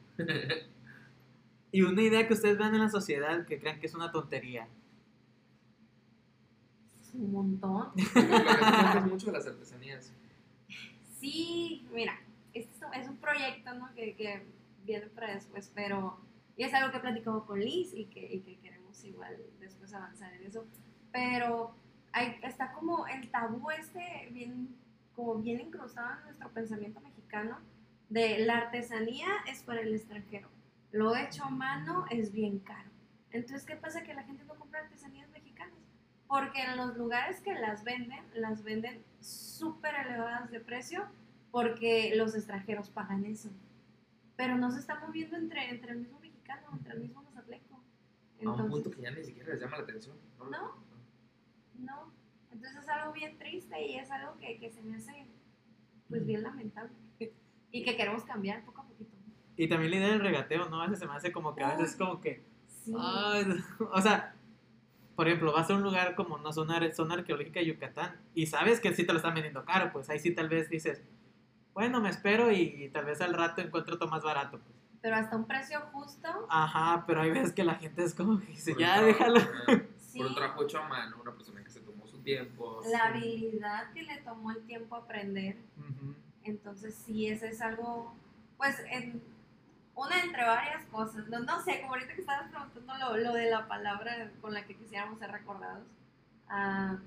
Y 1.70 1.82
una 1.82 2.02
idea 2.02 2.26
que 2.28 2.34
ustedes 2.34 2.58
vean 2.58 2.74
en 2.74 2.82
la 2.82 2.90
sociedad 2.90 3.46
que 3.46 3.58
crean 3.58 3.80
que 3.80 3.86
es 3.86 3.94
una 3.94 4.12
tontería. 4.12 4.68
Es 7.12 7.20
un 7.20 7.32
montón. 7.32 7.92
Cuentas 8.12 9.06
mucho 9.06 9.26
de 9.26 9.32
las 9.32 9.46
artesanías. 9.46 10.12
Sí, 11.18 11.86
mira, 11.92 12.18
esto 12.54 12.86
es 12.92 13.08
un 13.08 13.16
proyecto 13.16 13.74
¿no? 13.74 13.92
que, 13.94 14.14
que 14.14 14.46
viene 14.84 15.06
para 15.06 15.34
después, 15.34 15.70
pero 15.74 16.18
y 16.56 16.64
es 16.64 16.74
algo 16.74 16.90
que 16.90 16.98
he 16.98 17.00
platicado 17.00 17.46
con 17.46 17.60
Liz 17.60 17.92
y 17.94 18.06
que, 18.06 18.34
y 18.34 18.40
que 18.40 18.58
queremos 18.58 19.02
igual 19.04 19.36
después 19.58 19.92
avanzar 19.94 20.32
en 20.34 20.44
eso. 20.44 20.66
Pero 21.10 21.74
hay, 22.12 22.38
está 22.42 22.72
como 22.72 23.06
el 23.06 23.30
tabú 23.30 23.70
este 23.70 24.28
bien, 24.32 24.76
como 25.14 25.36
bien 25.36 25.60
incrustado 25.60 26.18
en 26.18 26.24
nuestro 26.24 26.50
pensamiento 26.50 27.00
mexicano 27.00 27.58
de 28.10 28.40
la 28.40 28.58
artesanía 28.58 29.26
es 29.48 29.62
para 29.62 29.80
el 29.80 29.94
extranjero, 29.94 30.48
lo 30.90 31.16
hecho 31.16 31.44
a 31.44 31.50
mano 31.50 32.04
es 32.10 32.32
bien 32.32 32.58
caro. 32.58 32.90
Entonces, 33.30 33.64
¿qué 33.64 33.76
pasa? 33.76 34.02
Que 34.02 34.12
la 34.12 34.24
gente 34.24 34.44
no 34.44 34.54
compra 34.56 34.82
mexicanas. 34.90 35.21
Porque 36.32 36.62
en 36.62 36.78
los 36.78 36.96
lugares 36.96 37.42
que 37.42 37.52
las 37.52 37.84
venden, 37.84 38.24
las 38.34 38.64
venden 38.64 39.04
súper 39.20 39.94
elevadas 39.94 40.50
de 40.50 40.60
precio 40.60 41.04
porque 41.50 42.14
los 42.16 42.34
extranjeros 42.34 42.88
pagan 42.88 43.26
eso. 43.26 43.50
Pero 44.34 44.56
no 44.56 44.70
se 44.70 44.78
está 44.78 44.98
moviendo 44.98 45.36
entre, 45.36 45.68
entre 45.68 45.92
el 45.92 45.98
mismo 45.98 46.18
mexicano, 46.20 46.68
entre 46.72 46.94
el 46.94 47.00
mismo 47.00 47.22
mazatleco. 47.22 47.74
a 47.74 48.48
un 48.48 48.56
punto 48.56 48.76
Entonces, 48.76 48.96
que 48.96 49.02
ya 49.02 49.10
ni 49.10 49.22
siquiera 49.22 49.50
les 49.50 49.60
llama 49.60 49.76
la 49.76 49.82
atención. 49.82 50.16
No. 50.38 50.48
No. 50.48 50.74
no. 51.80 52.12
Entonces 52.50 52.82
es 52.82 52.88
algo 52.88 53.12
bien 53.12 53.36
triste 53.36 53.86
y 53.86 53.96
es 53.96 54.10
algo 54.10 54.38
que, 54.38 54.58
que 54.58 54.70
se 54.70 54.80
me 54.80 54.96
hace 54.96 55.26
pues 56.08 56.24
bien 56.24 56.42
lamentable. 56.42 56.94
Y 57.72 57.84
que 57.84 57.94
queremos 57.94 58.24
cambiar 58.24 58.64
poco 58.64 58.80
a 58.80 58.84
poquito. 58.86 59.18
Y 59.58 59.68
también 59.68 59.90
la 59.90 59.96
idea 59.98 60.08
del 60.08 60.20
regateo, 60.20 60.66
¿no? 60.70 60.80
A 60.80 60.86
veces 60.86 61.00
se 61.00 61.06
me 61.06 61.12
hace 61.12 61.30
como 61.30 61.54
que 61.54 61.62
a 61.62 61.72
veces 61.72 61.90
es 61.90 61.96
como 61.96 62.22
que. 62.22 62.42
Sí. 62.68 62.94
ay, 62.98 63.44
o 63.92 64.00
sea, 64.00 64.34
por 65.14 65.28
ejemplo, 65.28 65.52
vas 65.52 65.70
a 65.70 65.74
un 65.74 65.82
lugar 65.82 66.14
como 66.14 66.38
no 66.38 66.52
zona, 66.52 66.80
zona 66.94 67.14
arqueológica 67.14 67.60
de 67.60 67.66
Yucatán 67.66 68.20
y 68.34 68.46
sabes 68.46 68.80
que 68.80 68.94
sí 68.94 69.04
te 69.04 69.12
lo 69.12 69.18
están 69.18 69.34
vendiendo 69.34 69.64
caro, 69.64 69.92
pues 69.92 70.08
ahí 70.10 70.18
sí 70.18 70.34
tal 70.34 70.48
vez 70.48 70.70
dices, 70.70 71.02
bueno, 71.74 72.00
me 72.00 72.08
espero 72.08 72.50
y, 72.50 72.90
tal 72.92 73.04
vez 73.04 73.20
al 73.20 73.34
rato 73.34 73.60
encuentro 73.60 73.94
otro 73.94 74.08
más 74.08 74.22
barato. 74.22 74.58
Pues. 74.58 74.76
Pero 75.00 75.16
hasta 75.16 75.36
un 75.36 75.46
precio 75.46 75.80
justo. 75.92 76.28
Ajá, 76.48 77.04
pero 77.06 77.22
hay 77.22 77.30
veces 77.30 77.52
que 77.52 77.64
la 77.64 77.74
gente 77.74 78.04
es 78.04 78.14
como 78.14 78.38
que 78.38 78.46
dice, 78.46 78.72
Por 78.72 78.80
ya 78.80 79.00
un 79.00 79.06
déjalo. 79.06 79.40
Sí. 80.12 80.18
Por 80.18 80.26
un 80.26 80.34
trabajo 80.34 80.62
hecho 80.64 80.78
a 80.78 80.86
mano, 80.88 81.16
una 81.22 81.32
persona 81.32 81.64
que 81.64 81.70
se 81.70 81.80
tomó 81.80 82.06
su 82.06 82.18
tiempo. 82.18 82.82
La 82.90 83.06
habilidad 83.06 83.90
que 83.94 84.02
le 84.02 84.18
tomó 84.18 84.50
el 84.50 84.62
tiempo 84.66 84.94
aprender. 84.94 85.56
Entonces, 86.44 86.94
sí, 86.94 87.28
ese 87.28 87.48
es 87.48 87.62
algo, 87.62 88.14
pues, 88.58 88.78
en, 88.90 89.22
una 89.94 90.20
entre 90.20 90.44
varias 90.44 90.84
cosas. 90.86 91.28
No, 91.28 91.40
no 91.40 91.60
sé, 91.62 91.80
como 91.80 91.94
ahorita 91.94 92.14
que 92.14 92.20
estabas 92.20 92.50
preguntando 92.50 92.94
lo, 92.98 93.16
lo 93.16 93.32
de 93.34 93.50
la 93.50 93.66
palabra 93.68 94.30
con 94.40 94.54
la 94.54 94.64
que 94.64 94.76
quisiéramos 94.76 95.18
ser 95.18 95.30
recordados. 95.30 95.86
ah, 96.48 96.98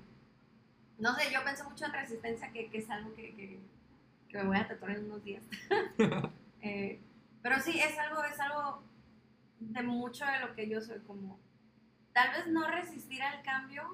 no 0.98 1.14
sé, 1.14 1.30
yo 1.30 1.44
pienso 1.44 1.68
mucho 1.68 1.84
en 1.84 1.92
resistencia, 1.92 2.50
que, 2.52 2.70
que 2.70 2.78
es 2.78 2.88
algo 2.88 3.14
que, 3.14 3.34
que, 3.34 3.60
que 4.28 4.38
me 4.38 4.44
voy 4.44 4.56
a 4.56 4.66
tatuar 4.66 4.92
en 4.92 5.04
unos 5.04 5.24
días. 5.24 5.42
Eh, 6.62 6.98
pero 7.42 7.60
sí, 7.60 7.78
es 7.78 7.96
algo, 7.96 8.24
es 8.24 8.40
algo 8.40 8.82
de 9.60 9.82
mucho 9.84 10.24
de 10.24 10.40
lo 10.40 10.52
que 10.56 10.68
yo 10.68 10.80
soy, 10.80 10.98
como, 11.06 11.38
tal 12.12 12.32
vez 12.32 12.48
no 12.48 12.66
resistir 12.66 13.22
al 13.22 13.40
cambio, 13.42 13.84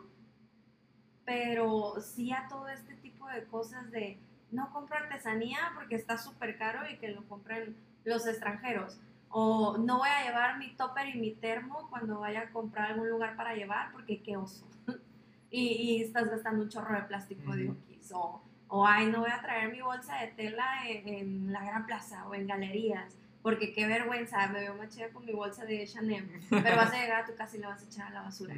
pero 1.26 2.00
sí 2.00 2.32
a 2.32 2.48
todo 2.48 2.68
este 2.68 2.94
tipo 2.94 3.28
de 3.28 3.44
cosas 3.44 3.90
de 3.90 4.18
no 4.50 4.72
compro 4.72 4.96
artesanía 4.96 5.72
porque 5.74 5.96
está 5.96 6.16
súper 6.16 6.56
caro 6.56 6.88
y 6.88 6.96
que 6.96 7.08
lo 7.08 7.28
compren 7.28 7.76
los 8.04 8.26
extranjeros. 8.26 8.98
O 9.30 9.78
no 9.78 9.98
voy 9.98 10.08
a 10.08 10.24
llevar 10.24 10.58
mi 10.58 10.74
topper 10.74 11.08
y 11.08 11.18
mi 11.18 11.32
termo 11.32 11.88
cuando 11.88 12.20
vaya 12.20 12.42
a 12.42 12.50
comprar 12.50 12.92
algún 12.92 13.08
lugar 13.08 13.34
para 13.36 13.54
llevar 13.54 13.90
porque 13.92 14.20
qué 14.22 14.36
oso. 14.36 14.66
y, 15.50 15.66
y 15.66 16.02
estás 16.02 16.28
gastando 16.28 16.62
un 16.64 16.68
chorro 16.68 16.94
de 16.94 17.02
plástico 17.04 17.54
de 17.56 17.70
Ujú. 17.70 17.78
Oquis. 17.78 18.12
O, 18.12 18.42
o 18.68 18.86
ay, 18.86 19.06
no 19.06 19.20
voy 19.20 19.30
a 19.30 19.40
traer 19.40 19.72
mi 19.72 19.80
bolsa 19.80 20.16
de 20.18 20.28
tela 20.28 20.86
en, 20.86 21.08
en 21.08 21.52
la 21.52 21.64
Gran 21.64 21.86
Plaza 21.86 22.28
o 22.28 22.34
en 22.34 22.46
galerías. 22.46 23.16
Porque 23.42 23.72
qué 23.72 23.86
vergüenza, 23.86 24.46
me 24.48 24.60
veo 24.60 24.74
más 24.76 24.96
con 25.12 25.24
mi 25.24 25.32
bolsa 25.32 25.64
de 25.64 25.84
Chanel. 25.86 26.28
Pero 26.48 26.76
vas 26.76 26.92
a 26.92 27.00
llegar 27.00 27.22
a 27.22 27.26
tu 27.26 27.34
casa 27.34 27.56
y 27.56 27.60
la 27.60 27.68
vas 27.68 27.82
a 27.82 27.86
echar 27.86 28.06
a 28.06 28.10
la 28.10 28.22
basura. 28.22 28.54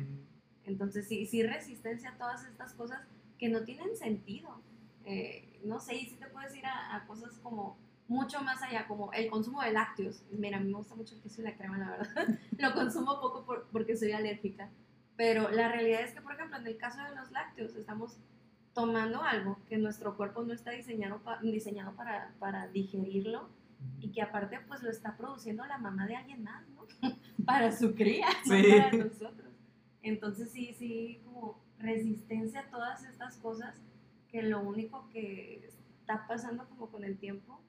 Entonces, 0.64 1.08
sí, 1.08 1.24
sí 1.26 1.42
resistencia 1.42 2.10
a 2.10 2.18
todas 2.18 2.44
estas 2.44 2.74
cosas 2.74 3.00
que 3.38 3.48
no 3.48 3.62
tienen 3.62 3.96
sentido. 3.96 4.60
Eh, 5.06 5.60
no 5.64 5.80
sé, 5.80 5.96
y 5.96 6.06
sí 6.06 6.16
te 6.16 6.26
puedes 6.26 6.54
ir 6.54 6.66
a, 6.66 6.96
a 6.96 7.06
cosas 7.06 7.38
como 7.42 7.78
mucho 8.08 8.42
más 8.42 8.62
allá, 8.62 8.86
como 8.86 9.12
el 9.12 9.30
consumo 9.30 9.62
de 9.62 9.72
lácteos. 9.72 10.22
Mira, 10.30 10.58
a 10.58 10.60
mí 10.60 10.70
me 10.70 10.76
gusta 10.76 10.94
mucho 10.94 11.14
el 11.14 11.22
queso 11.22 11.40
y 11.40 11.44
la 11.44 11.56
crema, 11.56 11.78
la 11.78 11.90
verdad. 11.90 12.38
Lo 12.58 12.74
consumo 12.74 13.20
poco 13.20 13.44
por- 13.44 13.66
porque 13.72 13.96
soy 13.96 14.12
alérgica. 14.12 14.68
Pero 15.16 15.50
la 15.50 15.68
realidad 15.70 16.02
es 16.02 16.12
que, 16.12 16.20
por 16.20 16.32
ejemplo, 16.34 16.58
en 16.58 16.66
el 16.66 16.76
caso 16.76 17.02
de 17.02 17.14
los 17.14 17.30
lácteos, 17.30 17.74
estamos 17.76 18.18
tomando 18.72 19.22
algo 19.22 19.58
que 19.68 19.78
nuestro 19.78 20.16
cuerpo 20.16 20.42
no 20.42 20.52
está 20.52 20.72
diseñado, 20.72 21.18
pa- 21.22 21.40
diseñado 21.40 21.94
para, 21.94 22.34
para 22.40 22.66
digerirlo 22.68 23.48
y 24.00 24.10
que 24.10 24.20
aparte 24.22 24.58
pues 24.66 24.82
lo 24.82 24.90
está 24.90 25.16
produciendo 25.16 25.64
la 25.66 25.78
mamá 25.78 26.06
de 26.06 26.16
alguien 26.16 26.42
más, 26.42 26.66
¿no? 26.70 26.84
para 27.46 27.70
su 27.70 27.94
cría, 27.94 28.26
no 28.46 28.50
para 28.90 28.92
nosotros. 29.04 29.52
Entonces 30.02 30.50
sí, 30.50 30.74
sí, 30.76 31.20
como 31.24 31.62
resistencia 31.78 32.60
a 32.60 32.70
todas 32.70 33.04
estas 33.04 33.36
cosas 33.38 33.80
que 34.28 34.42
lo 34.42 34.60
único 34.60 35.08
que 35.10 35.64
está 36.00 36.26
pasando 36.26 36.68
como 36.68 36.88
con 36.90 37.04
el 37.04 37.16
tiempo, 37.18 37.60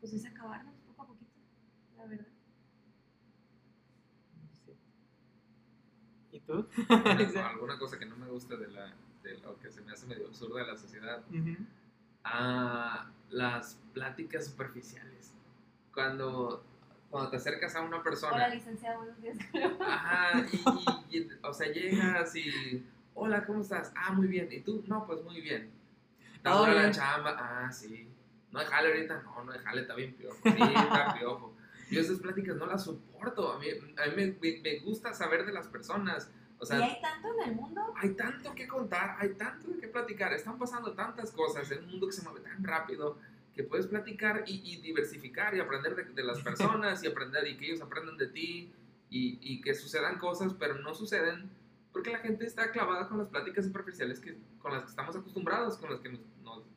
pues 0.00 0.12
es 0.12 0.24
acabarnos 0.26 0.74
poco 0.86 1.02
a 1.02 1.06
poquito, 1.06 1.30
la 1.96 2.06
verdad. 2.06 2.26
¿Y 6.32 6.40
tú? 6.40 6.66
Una- 6.88 7.48
alguna 7.50 7.78
cosa 7.78 7.98
que 7.98 8.06
no 8.06 8.16
me 8.16 8.26
gusta 8.28 8.56
de, 8.56 8.68
la, 8.68 8.92
de 9.22 9.38
lo 9.38 9.58
que 9.58 9.70
se 9.70 9.80
me 9.82 9.92
hace 9.92 10.06
medio 10.06 10.28
absurda 10.28 10.60
de 10.60 10.66
la 10.66 10.76
sociedad. 10.76 11.22
Ujú. 11.30 11.56
a 12.24 13.10
las 13.30 13.78
pláticas 13.94 14.46
superficiales. 14.46 15.32
Cuando, 15.94 16.62
cuando 17.10 17.30
te 17.30 17.36
acercas 17.38 17.74
a 17.74 17.80
una 17.80 17.96
Hola, 17.96 18.02
persona, 18.04 18.48
licenciada, 18.48 18.98
buenos 18.98 19.20
días. 19.22 19.38
ajá, 19.80 20.46
y, 20.52 21.16
y- 21.16 21.18
y, 21.18 21.28
o 21.42 21.52
sea, 21.52 21.72
llegas 21.72 22.36
y, 22.36 22.84
hola, 23.14 23.46
¿cómo 23.46 23.62
estás? 23.62 23.92
Ah, 23.96 24.12
muy 24.12 24.26
bien. 24.26 24.48
¿Y 24.52 24.60
tú? 24.60 24.84
No, 24.86 25.06
pues 25.06 25.22
muy 25.24 25.40
bien. 25.40 25.70
¿Te 26.42 26.50
Oh, 26.50 26.66
la 26.66 26.90
chamba? 26.90 27.36
Ah, 27.38 27.72
sí. 27.72 28.08
¿No 28.52 28.58
hay 28.60 28.66
jale 28.66 28.88
ahorita? 28.88 29.22
No, 29.22 29.44
no 29.44 29.52
hay 29.52 29.58
jale, 29.60 29.80
está 29.82 29.94
bien 29.94 30.14
piojo. 30.14 30.36
Sí, 30.42 30.48
está 30.50 31.14
piojo. 31.18 31.54
Yo 31.90 32.00
esas 32.00 32.18
pláticas 32.18 32.56
no 32.56 32.66
las 32.66 32.84
soporto. 32.84 33.52
A 33.52 33.58
mí, 33.58 33.66
a 33.70 34.06
mí 34.08 34.12
me, 34.16 34.26
me- 34.40 34.60
me 34.62 34.78
gusta 34.80 35.12
saber 35.14 35.44
de 35.46 35.52
las 35.52 35.66
personas. 35.68 36.30
O 36.58 36.66
sea, 36.66 36.78
¿Y 36.80 36.82
hay 36.82 37.00
tanto 37.00 37.28
en 37.42 37.48
el 37.50 37.54
mundo? 37.56 37.94
hay 37.96 38.10
tanto 38.14 38.54
que 38.54 38.66
contar, 38.66 39.16
hay 39.20 39.30
tanto 39.34 39.68
de 39.68 39.78
qué 39.78 39.86
platicar, 39.88 40.32
están 40.32 40.58
pasando 40.58 40.92
tantas 40.92 41.30
cosas 41.30 41.70
en 41.70 41.84
un 41.84 41.90
mundo 41.92 42.06
que 42.08 42.12
se 42.12 42.22
mueve 42.22 42.40
tan 42.40 42.64
rápido 42.64 43.16
que 43.54 43.62
puedes 43.62 43.86
platicar 43.86 44.42
y, 44.46 44.60
y 44.72 44.80
diversificar 44.80 45.54
y 45.54 45.60
aprender 45.60 45.94
de, 45.94 46.04
de 46.04 46.22
las 46.24 46.40
personas 46.42 47.02
y 47.04 47.06
aprender 47.06 47.46
y 47.46 47.56
que 47.56 47.66
ellos 47.66 47.80
aprendan 47.80 48.16
de 48.16 48.26
ti 48.26 48.72
y, 49.08 49.38
y 49.40 49.60
que 49.60 49.74
sucedan 49.74 50.18
cosas, 50.18 50.52
pero 50.58 50.74
no 50.80 50.94
suceden 50.94 51.48
porque 51.92 52.10
la 52.10 52.18
gente 52.18 52.44
está 52.44 52.70
clavada 52.72 53.08
con 53.08 53.18
las 53.18 53.28
pláticas 53.28 53.64
superficiales 53.64 54.18
que, 54.20 54.36
con 54.60 54.72
las 54.72 54.82
que 54.82 54.90
estamos 54.90 55.14
acostumbrados, 55.16 55.76
con 55.78 55.90
las 55.90 56.00
que 56.00 56.08
nos... 56.10 56.20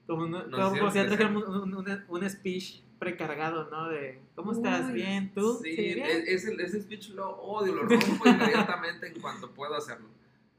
Como, 0.07 0.23
un- 0.23 0.31
como 0.51 0.87
hicieron 0.87 0.91
si 0.91 1.17
ya 1.17 1.27
un, 1.27 1.37
un, 1.37 2.05
un 2.07 2.29
speech 2.29 2.81
precargado, 2.99 3.69
¿no? 3.69 3.89
De, 3.89 4.21
¿cómo 4.35 4.51
estás? 4.51 4.87
Uy, 4.87 4.93
¿Bien? 4.93 5.33
¿Tú? 5.33 5.59
Sí, 5.63 5.75
bien. 5.75 5.99
e- 6.05 6.33
ese, 6.33 6.53
ese 6.61 6.81
speech 6.81 7.09
lo 7.09 7.29
odio, 7.41 7.73
lo 7.75 7.83
rompo 7.83 8.27
inmediatamente 8.27 9.07
en 9.07 9.19
cuanto 9.21 9.49
puedo 9.51 9.75
hacerlo. 9.75 10.07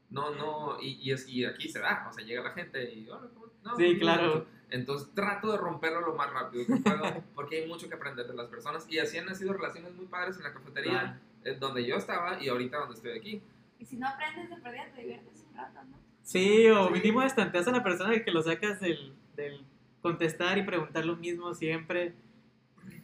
No, 0.09 0.33
no, 0.35 0.79
y, 0.81 0.93
y, 1.01 1.11
es, 1.11 1.27
y 1.27 1.45
aquí 1.45 1.69
se 1.69 1.79
da, 1.79 2.07
o 2.09 2.13
sea, 2.13 2.23
llega 2.23 2.43
la 2.43 2.51
gente 2.51 2.93
y... 2.93 3.07
"Hola, 3.09 3.27
¿cómo- 3.33 3.47
no, 3.63 3.75
Sí, 3.77 3.83
bien". 3.83 3.99
claro. 3.99 4.45
Entonces 4.69 5.09
trato 5.13 5.51
de 5.51 5.57
romperlo 5.57 6.01
lo 6.01 6.15
más 6.15 6.31
rápido 6.33 6.65
que 6.65 6.75
puedo 6.81 7.23
porque 7.35 7.61
hay 7.61 7.67
mucho 7.67 7.87
que 7.87 7.93
aprender 7.95 8.25
de 8.27 8.33
las 8.33 8.47
personas 8.47 8.85
y 8.89 8.97
así 8.99 9.17
han 9.19 9.25
nacido 9.27 9.53
relaciones 9.53 9.93
muy 9.95 10.05
padres 10.07 10.37
en 10.37 10.43
la 10.43 10.53
cafetería 10.53 10.91
Claro. 10.91 11.19
eh, 11.45 11.57
donde 11.59 11.85
yo 11.85 11.95
estaba 11.95 12.41
y 12.43 12.49
ahorita 12.49 12.77
donde 12.77 12.95
estoy 12.95 13.11
aquí. 13.17 13.41
Y 13.79 13.85
si 13.85 13.97
no 13.97 14.07
aprendes 14.07 14.49
de 14.49 14.55
perdida, 14.57 14.91
te 14.93 15.01
diviertes 15.01 15.45
un 15.49 15.55
rato, 15.55 15.79
¿no? 15.83 15.97
Sí, 16.23 16.67
o 16.69 16.89
mínimo 16.89 17.21
estanteas 17.21 17.67
a 17.67 17.71
la 17.71 17.83
persona 17.83 18.23
que 18.23 18.31
lo 18.31 18.41
sacas 18.41 18.79
del, 18.79 19.13
del 19.35 19.61
contestar 20.01 20.57
y 20.57 20.63
preguntar 20.63 21.05
lo 21.05 21.15
mismo 21.15 21.53
siempre. 21.53 22.13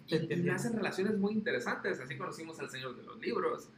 Y, 0.08 0.34
y 0.34 0.50
hacen 0.50 0.74
relaciones 0.76 1.18
muy 1.18 1.34
interesantes. 1.34 2.00
Así 2.00 2.18
conocimos 2.18 2.60
al 2.60 2.70
señor 2.70 2.96
de 2.96 3.04
los 3.04 3.20
libros, 3.20 3.70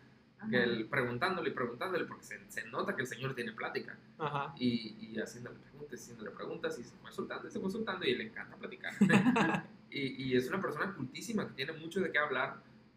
que 0.50 0.64
él 0.64 0.88
preguntándole 0.90 1.50
y 1.50 1.54
preguntándole 1.54 2.06
porque 2.06 2.24
se, 2.24 2.40
se 2.50 2.66
nota 2.66 2.96
que 2.96 3.02
el 3.02 3.08
señor 3.08 3.36
tiene 3.36 3.52
plática 3.52 3.96
Ajá. 4.18 4.54
y, 4.58 4.96
y 5.00 5.20
haciéndole 5.20 5.60
preguntas, 5.60 6.00
haciéndole 6.00 6.32
preguntas 6.32 6.80
y 6.80 6.84
se 6.84 6.96
fue 6.98 7.12
soltando 7.12 7.48
y 7.48 7.52
se 7.52 7.60
fue 7.60 7.70
soltando 7.70 8.06
y 8.06 8.16
le 8.16 8.24
encanta 8.26 8.56
platicar. 8.56 8.94
y, 9.92 10.24
y 10.24 10.36
es 10.36 10.48
una 10.48 10.60
persona 10.62 10.94
cultísima 10.96 11.48
que 11.48 11.54
tiene 11.54 11.74
mucho 11.74 12.00
de 12.00 12.12
qué 12.12 12.18
hablar, 12.18 12.56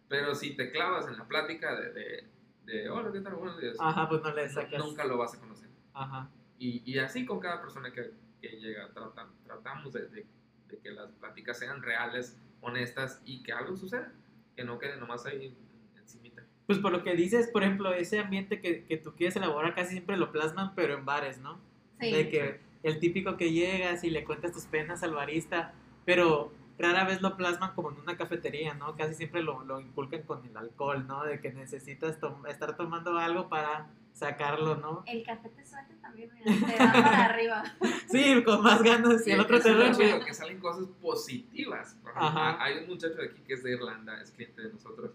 pero 0.09 0.35
si 0.35 0.55
te 0.57 0.71
clavas 0.71 1.07
en 1.09 1.19
la 1.19 1.25
plática 1.27 1.79
de, 1.79 1.93
de, 1.93 2.25
de 2.65 2.89
hola, 2.89 3.13
¿qué 3.13 3.21
tal? 3.21 3.35
Buenos 3.35 3.61
días. 3.61 3.77
Ajá, 3.79 4.09
pues 4.09 4.23
no 4.23 4.33
le 4.33 4.49
sacas. 4.49 4.83
nunca 4.83 5.05
lo 5.05 5.19
vas 5.19 5.35
a 5.35 5.41
conocer. 5.41 5.64
Ajá. 5.95 6.29
Y, 6.59 6.83
y 6.91 6.99
así 6.99 7.25
con 7.25 7.41
cada 7.41 7.61
persona 7.61 7.91
que, 7.93 8.11
que 8.41 8.49
llega, 8.61 8.89
trata- 8.93 9.29
tratamos 9.45 9.93
de, 9.93 10.07
de- 10.09 10.27
de 10.69 10.79
que 10.79 10.91
las 10.91 11.11
pláticas 11.13 11.59
sean 11.59 11.83
reales, 11.83 12.37
honestas 12.61 13.21
y 13.25 13.43
que 13.43 13.53
algo 13.53 13.77
suceda, 13.77 14.13
que 14.57 14.65
no 14.65 14.79
quede 14.79 14.97
nomás 14.97 15.27
ahí 15.27 15.57
encimita. 15.97 16.43
Pues 16.67 16.79
por 16.79 16.93
lo 16.93 17.03
que 17.05 17.15
dices, 17.15 17.49
por 17.49 17.63
ejemplo, 17.63 17.93
ese 17.93 18.19
ambiente 18.19 18.61
que, 18.61 18.85
que 18.85 18.97
tú 18.97 19.13
quieres 19.15 19.37
elaborar 19.37 19.75
casi 19.75 19.93
siempre 19.93 20.17
lo 20.17 20.33
plasman, 20.33 20.75
pero 20.75 20.95
en 20.95 21.05
bares, 21.05 21.39
¿no? 21.39 21.59
Sí. 22.01 22.11
De 22.13 22.29
que 22.31 22.61
el 22.83 22.99
típico 23.01 23.37
que 23.37 23.53
llegas 23.53 24.03
y 24.05 24.11
le 24.11 24.25
cuentas 24.25 24.53
tus 24.53 24.65
penas 24.65 25.03
al 25.03 25.13
barista, 25.15 25.73
pero 26.05 26.53
rara 26.79 27.05
vez 27.05 27.21
lo 27.23 27.37
plasman 27.37 27.75
como 27.75 27.91
en 27.91 27.99
una 28.01 28.17
cafetería, 28.17 28.75
¿no? 28.75 28.97
Casi 28.97 29.15
siempre 29.15 29.43
lo, 29.43 29.63
lo 29.65 29.81
inculcan 29.81 30.23
con 30.23 30.45
el 30.47 30.57
alcohol, 30.57 31.07
¿no? 31.07 31.25
De 31.25 31.41
que 31.41 31.53
necesitas 31.53 32.19
tom- 32.19 32.47
estar 32.47 32.77
tomando 32.77 33.17
algo 33.19 33.49
para 33.49 33.87
sacarlo, 34.15 34.77
¿no? 34.77 35.03
El 35.07 35.23
café 35.25 35.49
te 35.51 35.67
suelta 35.67 35.93
también, 36.01 36.31
mira, 36.33 36.67
te 36.67 36.77
da 36.79 36.93
para 36.93 37.25
arriba. 37.27 37.65
Sí, 38.09 38.43
con 38.45 38.63
más 38.63 38.83
ganas 38.83 39.27
y 39.27 39.33
el 39.33 39.41
otro 39.41 39.61
te 39.61 39.71
lo 39.73 40.25
que 40.25 40.33
salen 40.33 40.59
cosas 40.61 40.87
positivas. 41.03 41.97
Ajá. 42.15 42.63
Hay 42.65 42.79
un 42.79 42.87
muchacho 42.89 43.17
de 43.17 43.27
aquí 43.27 43.41
que 43.47 43.55
es 43.55 43.63
de 43.65 43.73
Irlanda, 43.73 44.21
es 44.23 44.31
cliente 44.31 44.63
de 44.63 44.73
nosotros, 44.73 45.11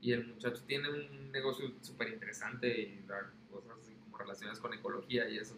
y 0.00 0.12
el 0.12 0.26
muchacho 0.26 0.60
tiene 0.66 0.90
un 0.90 1.30
negocio 1.30 1.70
súper 1.80 2.08
interesante 2.08 2.68
y 2.80 3.04
da 3.06 3.30
cosas 3.50 3.78
así 3.80 3.94
como 4.04 4.18
relacionadas 4.18 4.58
con 4.58 4.74
ecología 4.74 5.28
y 5.28 5.38
eso. 5.38 5.56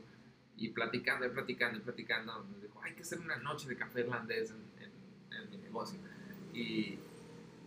Y 0.56 0.68
platicando 0.68 1.26
y 1.26 1.30
platicando 1.30 1.78
y 1.78 1.80
platicando, 1.80 2.44
nos 2.44 2.62
dijo, 2.62 2.80
hay 2.82 2.92
que 2.92 3.02
hacer 3.02 3.18
una 3.18 3.36
noche 3.36 3.66
de 3.66 3.76
café 3.76 4.00
irlandés 4.00 4.50
en, 4.52 4.84
en- 4.84 5.42
en 5.42 5.50
mi 5.50 5.56
negocio. 5.56 5.98
Y, 6.52 6.98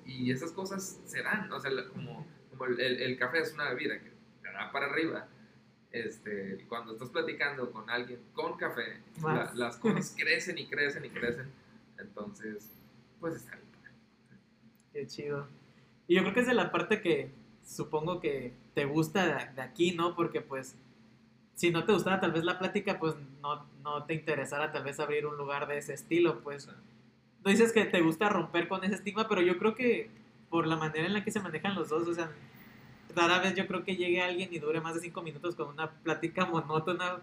y 0.06 0.32
esas 0.32 0.52
cosas 0.52 1.00
se 1.06 1.22
dan, 1.24 1.52
o 1.52 1.60
sea, 1.60 1.72
como, 1.92 2.26
como 2.52 2.66
el, 2.66 2.80
el- 2.80 3.02
el 3.02 3.18
café 3.18 3.40
es 3.40 3.54
una 3.54 3.68
bebida 3.74 4.00
que 4.00 4.12
para 4.72 4.88
arriba. 4.88 5.28
Este, 5.92 6.66
cuando 6.68 6.94
estás 6.94 7.10
platicando 7.10 7.72
con 7.72 7.90
alguien 7.90 8.20
con 8.34 8.58
café, 8.58 9.00
la- 9.24 9.52
las 9.56 9.78
cosas 9.78 10.14
crecen 10.18 10.58
y 10.58 10.66
crecen 10.68 11.06
y 11.06 11.10
crecen. 11.10 11.50
Entonces, 11.98 12.70
pues 13.20 13.36
está 13.36 13.52
bien. 13.52 13.64
Qué 14.94 15.08
chido. 15.08 15.48
Y 16.08 16.16
yo 16.16 16.22
creo 16.22 16.34
que 16.34 16.40
es 16.42 16.48
de 16.48 16.54
la 16.54 16.72
parte 16.72 17.02
que 17.02 17.32
supongo 17.66 18.20
que 18.20 18.54
te 18.74 18.86
gusta 18.86 19.26
de, 19.26 19.54
de 19.56 19.62
aquí, 19.62 19.92
¿no? 19.94 20.16
Porque 20.16 20.42
pues 20.42 20.76
si 21.56 21.72
no 21.72 21.86
te 21.86 21.94
gustara 21.94 22.20
tal 22.20 22.32
vez 22.32 22.44
la 22.44 22.60
plática, 22.60 23.00
pues 23.00 23.16
no, 23.42 23.66
no 23.82 24.04
te 24.06 24.14
interesara 24.14 24.72
tal 24.72 24.84
vez 24.84 25.00
abrir 25.00 25.26
un 25.26 25.38
lugar 25.38 25.68
de 25.68 25.78
ese 25.78 25.94
estilo, 25.94 26.42
pues. 26.42 26.68
No 27.44 27.52
dices 27.52 27.72
que 27.72 27.86
te 27.86 28.02
gusta 28.02 28.30
romper 28.30 28.68
con 28.68 28.84
ese 28.84 28.96
estigma, 28.96 29.28
pero 29.28 29.42
yo 29.42 29.58
creo 29.58 29.74
que 29.74 30.10
por 30.50 30.68
la 30.68 30.76
manera 30.76 31.06
en 31.08 31.14
la 31.14 31.24
que 31.24 31.32
se 31.32 31.40
manejan 31.40 31.76
los 31.76 31.90
dos, 31.90 32.08
o 32.08 32.14
sea, 32.14 32.30
rara 33.18 33.40
vez 33.40 33.56
yo 33.56 33.68
creo 33.68 33.84
que 33.84 33.96
llegue 33.96 34.22
alguien 34.22 34.50
y 34.54 34.60
dure 34.60 34.80
más 34.80 34.94
de 34.96 35.02
cinco 35.02 35.22
minutos 35.22 35.56
con 35.56 35.68
una 35.70 35.90
plática 35.92 36.46
monótona, 36.46 37.18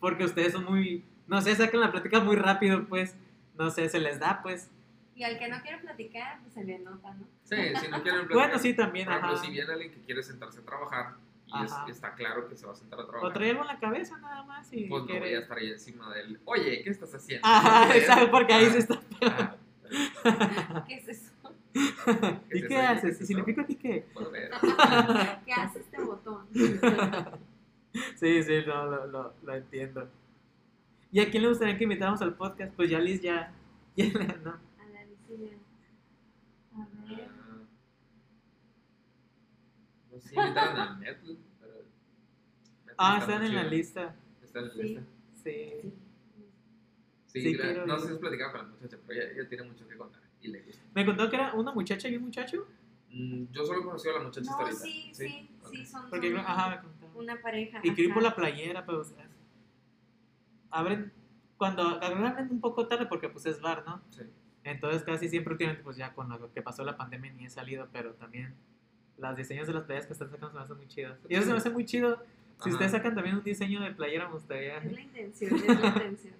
porque 0.00 0.24
ustedes 0.24 0.52
son 0.54 0.64
muy, 0.64 1.04
no 1.28 1.40
sé, 1.40 1.54
sacan 1.54 1.80
la 1.80 1.92
plática 1.92 2.18
muy 2.20 2.36
rápido, 2.36 2.84
pues, 2.86 3.14
no 3.56 3.70
sé, 3.70 3.88
se 3.88 3.98
les 4.00 4.18
da, 4.18 4.40
pues. 4.42 4.70
Y 5.14 5.22
al 5.22 5.38
que 5.38 5.46
no 5.48 5.60
quiere 5.62 5.78
platicar, 5.78 6.40
pues 6.42 6.54
se 6.54 6.64
le 6.64 6.78
nota, 6.80 7.14
¿no? 7.14 7.24
Sí, 7.44 7.56
si 7.80 7.88
no 7.88 8.02
quieren 8.02 8.26
platicar. 8.26 8.28
Bueno, 8.32 8.58
sí, 8.58 8.74
también, 8.74 9.08
ajá. 9.08 9.36
si 9.36 9.50
viene 9.50 9.72
alguien 9.72 9.92
que 9.92 10.00
quiere 10.00 10.22
sentarse 10.24 10.58
a 10.60 10.64
trabajar 10.64 11.14
y 11.46 11.62
es- 11.62 11.72
está 11.88 12.14
claro 12.14 12.48
que 12.48 12.56
se 12.56 12.66
va 12.66 12.72
a 12.72 12.74
sentar 12.74 12.98
a 12.98 13.02
O 13.02 13.06
trabajar, 13.06 13.32
trae 13.34 13.50
algo 13.50 13.62
en 13.62 13.68
la 13.68 13.78
cabeza 13.78 14.18
nada 14.18 14.42
más 14.44 14.72
y 14.72 14.86
pues 14.86 15.04
no 15.04 15.18
voy 15.20 15.34
a 15.34 15.38
estar 15.38 15.58
ahí 15.58 15.70
encima 15.70 16.12
de 16.14 16.20
él. 16.22 16.40
Oye, 16.46 16.82
¿qué 16.82 16.90
estás 16.90 17.14
haciendo? 17.14 17.46
Ajá, 17.46 17.94
exacto, 17.96 18.30
porque 18.30 18.52
ahí 18.54 18.70
se 18.70 18.78
está. 18.78 19.00
¿Qué 20.88 20.94
es 20.96 21.08
eso? 21.08 21.30
¿Y 22.52 22.66
qué 22.68 22.76
haces? 22.78 23.18
significa 23.18 23.62
a 23.62 23.66
ti 23.66 23.74
qué? 23.76 24.06
¿Qué 25.44 25.52
hace 25.52 25.80
este 25.80 26.00
botón? 26.02 26.46
Sí, 28.16 28.42
sí, 28.42 28.52
no, 28.66 28.86
lo, 28.86 29.06
lo, 29.06 29.34
lo 29.42 29.54
entiendo. 29.54 30.08
¿Y 31.12 31.20
a 31.20 31.30
quién 31.30 31.42
le 31.42 31.48
gustaría 31.48 31.76
que 31.76 31.84
invitáramos 31.84 32.20
al 32.22 32.34
podcast? 32.34 32.72
Pues 32.74 32.90
ya 32.90 32.98
Liz 33.00 33.20
ya, 33.22 33.52
ya 33.96 34.06
¿no? 34.44 34.50
A 34.50 34.86
la 34.92 35.04
Lucía. 35.04 35.56
A 36.74 36.78
ver. 37.08 37.28
Ah, 37.28 37.58
No 40.12 40.20
sé, 40.20 40.34
invitaron 40.34 40.80
a 40.80 40.98
pero. 41.00 41.16
Metal 41.20 41.38
Ah, 42.98 43.18
está 43.20 43.32
están 43.34 43.46
en 43.46 43.54
la 43.54 43.64
lista. 43.64 44.14
Está 44.42 44.58
en 44.60 44.68
la 44.68 44.72
Sí. 44.74 44.82
lista. 44.82 45.02
Sí. 45.42 45.42
Sí. 45.82 45.92
Sí, 47.26 47.40
Sí, 47.42 47.54
la- 47.54 47.64
quiero 47.64 47.86
no 47.86 47.98
sé 47.98 48.06
si 48.06 48.12
has 48.12 48.18
platicado 48.18 48.52
con 48.52 48.60
la 48.62 48.66
muchacha, 48.68 48.96
pero 49.06 49.20
ella, 49.20 49.32
ella 49.32 49.48
tiene 49.48 49.64
mucho 49.64 49.88
que 49.88 49.96
contar 49.96 50.22
y 50.44 50.48
le 50.48 50.62
gusta. 50.62 50.82
Me 50.94 51.04
contó 51.06 51.28
que 51.30 51.36
era 51.36 51.54
una 51.54 51.72
muchacha 51.72 52.08
y 52.08 52.16
un 52.16 52.24
muchacho. 52.24 52.66
Mm, 53.10 53.44
yo 53.52 53.64
solo 53.64 53.82
conocí 53.84 54.08
a 54.08 54.12
la 54.12 54.20
muchacha 54.24 54.50
No, 54.50 54.56
ahorita. 54.58 54.80
sí, 54.80 55.10
sí, 55.12 55.28
sí, 55.28 55.50
ok. 55.62 55.86
son, 55.86 56.10
Porque, 56.10 56.30
son 56.30 56.38
ajá, 56.40 56.70
me 56.70 56.80
contó. 56.82 57.18
una 57.18 57.40
pareja. 57.40 57.78
Y 57.82 57.90
quiero 57.94 58.08
ir 58.08 58.14
por 58.14 58.22
la 58.22 58.34
playera, 58.34 58.84
pero 58.84 59.00
o 59.00 59.04
sea, 59.04 59.28
abren 60.70 61.12
cuando 61.56 61.82
abren 62.02 62.48
un 62.50 62.60
poco 62.60 62.86
tarde 62.88 63.06
porque 63.06 63.28
pues 63.28 63.46
es 63.46 63.60
bar, 63.60 63.84
¿no? 63.86 64.02
Sí. 64.10 64.22
Entonces 64.64 65.02
casi 65.02 65.28
siempre 65.28 65.52
últimamente 65.52 65.84
pues 65.84 65.96
ya 65.96 66.12
con 66.14 66.28
lo 66.28 66.52
que 66.52 66.62
pasó 66.62 66.84
la 66.84 66.96
pandemia 66.96 67.32
ni 67.32 67.46
he 67.46 67.50
salido, 67.50 67.88
pero 67.92 68.14
también 68.14 68.54
las 69.18 69.36
diseños 69.36 69.66
de 69.66 69.74
las 69.74 69.84
playeras 69.84 70.06
que 70.06 70.12
están 70.14 70.28
sacando 70.30 70.50
se 70.50 70.56
me 70.56 70.62
hacen 70.64 70.76
muy 70.76 70.88
chidas. 70.88 71.18
Y 71.28 71.34
eso 71.34 71.44
se 71.44 71.52
me 71.52 71.58
hace 71.58 71.70
muy 71.70 71.84
chido. 71.84 72.16
Si 72.58 72.68
Ajá. 72.68 72.70
ustedes 72.70 72.92
sacan 72.92 73.14
también 73.14 73.36
un 73.36 73.44
diseño 73.44 73.80
de 73.80 73.90
playera, 73.92 74.26
me 74.28 74.34
gustaría. 74.34 74.78
Es 74.78 74.92
la 74.92 75.00
intención, 75.00 75.54
es 75.56 75.80
la 75.80 75.86
intención. 75.88 76.34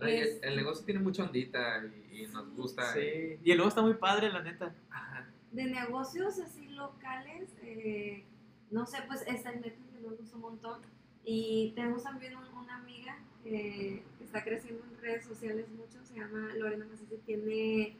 Ay, 0.00 0.16
el, 0.16 0.22
Es- 0.28 0.42
el 0.42 0.56
negocio 0.56 0.84
tiene 0.84 1.00
mucha 1.00 1.24
ondita 1.24 1.82
y, 2.12 2.22
y 2.22 2.26
nos 2.28 2.48
gusta. 2.54 2.92
Sí. 2.92 3.38
Y 3.42 3.50
el 3.50 3.58
logo 3.58 3.68
está 3.68 3.82
muy 3.82 3.94
padre, 3.94 4.30
la 4.30 4.42
neta. 4.42 4.74
Ajá. 4.90 5.26
De 5.52 5.64
negocios 5.64 6.38
así 6.38 6.68
locales, 6.68 7.48
eh, 7.62 8.24
no 8.70 8.86
sé, 8.86 8.98
pues 9.08 9.22
está 9.26 9.50
el 9.50 9.60
metro 9.60 9.82
que 9.92 10.00
nos 10.06 10.16
gusta 10.18 10.36
un 10.36 10.42
montón. 10.42 10.80
Y 11.24 11.72
tenemos 11.74 12.02
también 12.04 12.36
un- 12.36 12.46
una 12.56 12.76
amiga 12.76 13.16
que 13.44 14.02
está 14.22 14.42
creciendo 14.44 14.82
en 14.84 14.98
redes 15.00 15.24
sociales 15.24 15.66
mucho, 15.70 16.04
se 16.04 16.14
llama 16.14 16.54
Lorena 16.56 16.84
Macías, 16.86 17.20
tiene, 17.26 17.96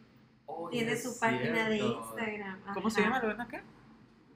tiene 0.70 0.92
es 0.92 1.02
su 1.02 1.18
página 1.18 1.68
de. 1.68 1.78
Instagram. 1.78 2.60
¿Cómo 2.74 2.90
se 2.90 3.00
llama, 3.02 3.20
Lorena 3.20 3.44
acá? 3.44 3.62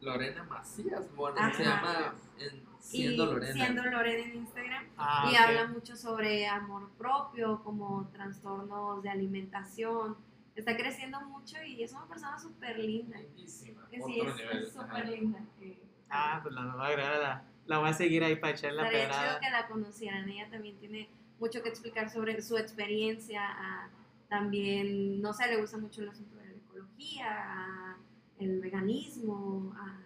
Lorena 0.05 0.43
Macías, 0.45 1.15
bueno, 1.17 1.37
Ajá. 1.39 1.53
se 1.55 1.65
llama 1.65 2.15
en- 2.39 2.65
Siendo 2.79 3.25
y 3.25 3.27
Lorena. 3.27 3.53
Siendo 3.55 3.83
Lorena 3.85 4.25
en 4.25 4.35
Instagram. 4.37 4.85
Ah, 4.99 5.27
y 5.31 5.35
ok. 5.35 5.41
habla 5.41 5.67
mucho 5.69 5.97
sobre 5.97 6.47
amor 6.47 6.91
propio, 6.99 7.63
como 7.65 8.07
trastornos 8.13 9.03
de 9.03 9.09
alimentación. 9.09 10.17
Está 10.55 10.77
creciendo 10.77 11.21
mucho 11.23 11.57
y 11.65 11.83
es 11.83 11.93
una 11.93 12.07
persona 12.07 12.39
súper 12.39 12.79
linda. 12.79 13.19
Lindísima, 13.19 13.89
Que 13.91 14.01
otro 14.03 14.37
sí, 14.37 14.43
es- 14.53 14.73
súper 14.73 15.09
linda. 15.09 15.41
eh, 15.61 15.81
Ah, 16.11 16.41
pues 16.43 16.55
la 16.55 16.63
voy 16.67 16.83
a 16.83 16.87
agregar, 16.89 17.19
la, 17.21 17.43
la 17.67 17.79
voy 17.79 17.89
a 17.89 17.93
seguir 17.95 18.23
ahí 18.23 18.37
para 18.37 18.53
echar 18.53 18.73
la 18.75 18.85
Estaría 18.87 19.09
chido 19.11 19.41
que 19.41 19.51
la 19.51 19.67
conocieran. 19.67 20.29
Ella 20.29 20.49
también 20.51 20.77
tiene 20.79 21.09
mucho 21.41 21.63
que 21.63 21.71
explicar 21.71 22.11
sobre 22.11 22.41
su 22.43 22.57
experiencia. 22.59 23.41
ah, 23.47 23.89
también, 24.29 25.21
no 25.23 25.33
sé, 25.33 25.47
le 25.49 25.57
gusta 25.61 25.79
mucho 25.79 26.03
el 26.03 26.09
asunto 26.09 26.37
de 26.37 26.47
la 26.49 26.53
ecología, 26.55 27.27
ah, 27.29 27.97
el 28.39 28.61
veganismo. 28.61 29.75
ah, 29.77 30.01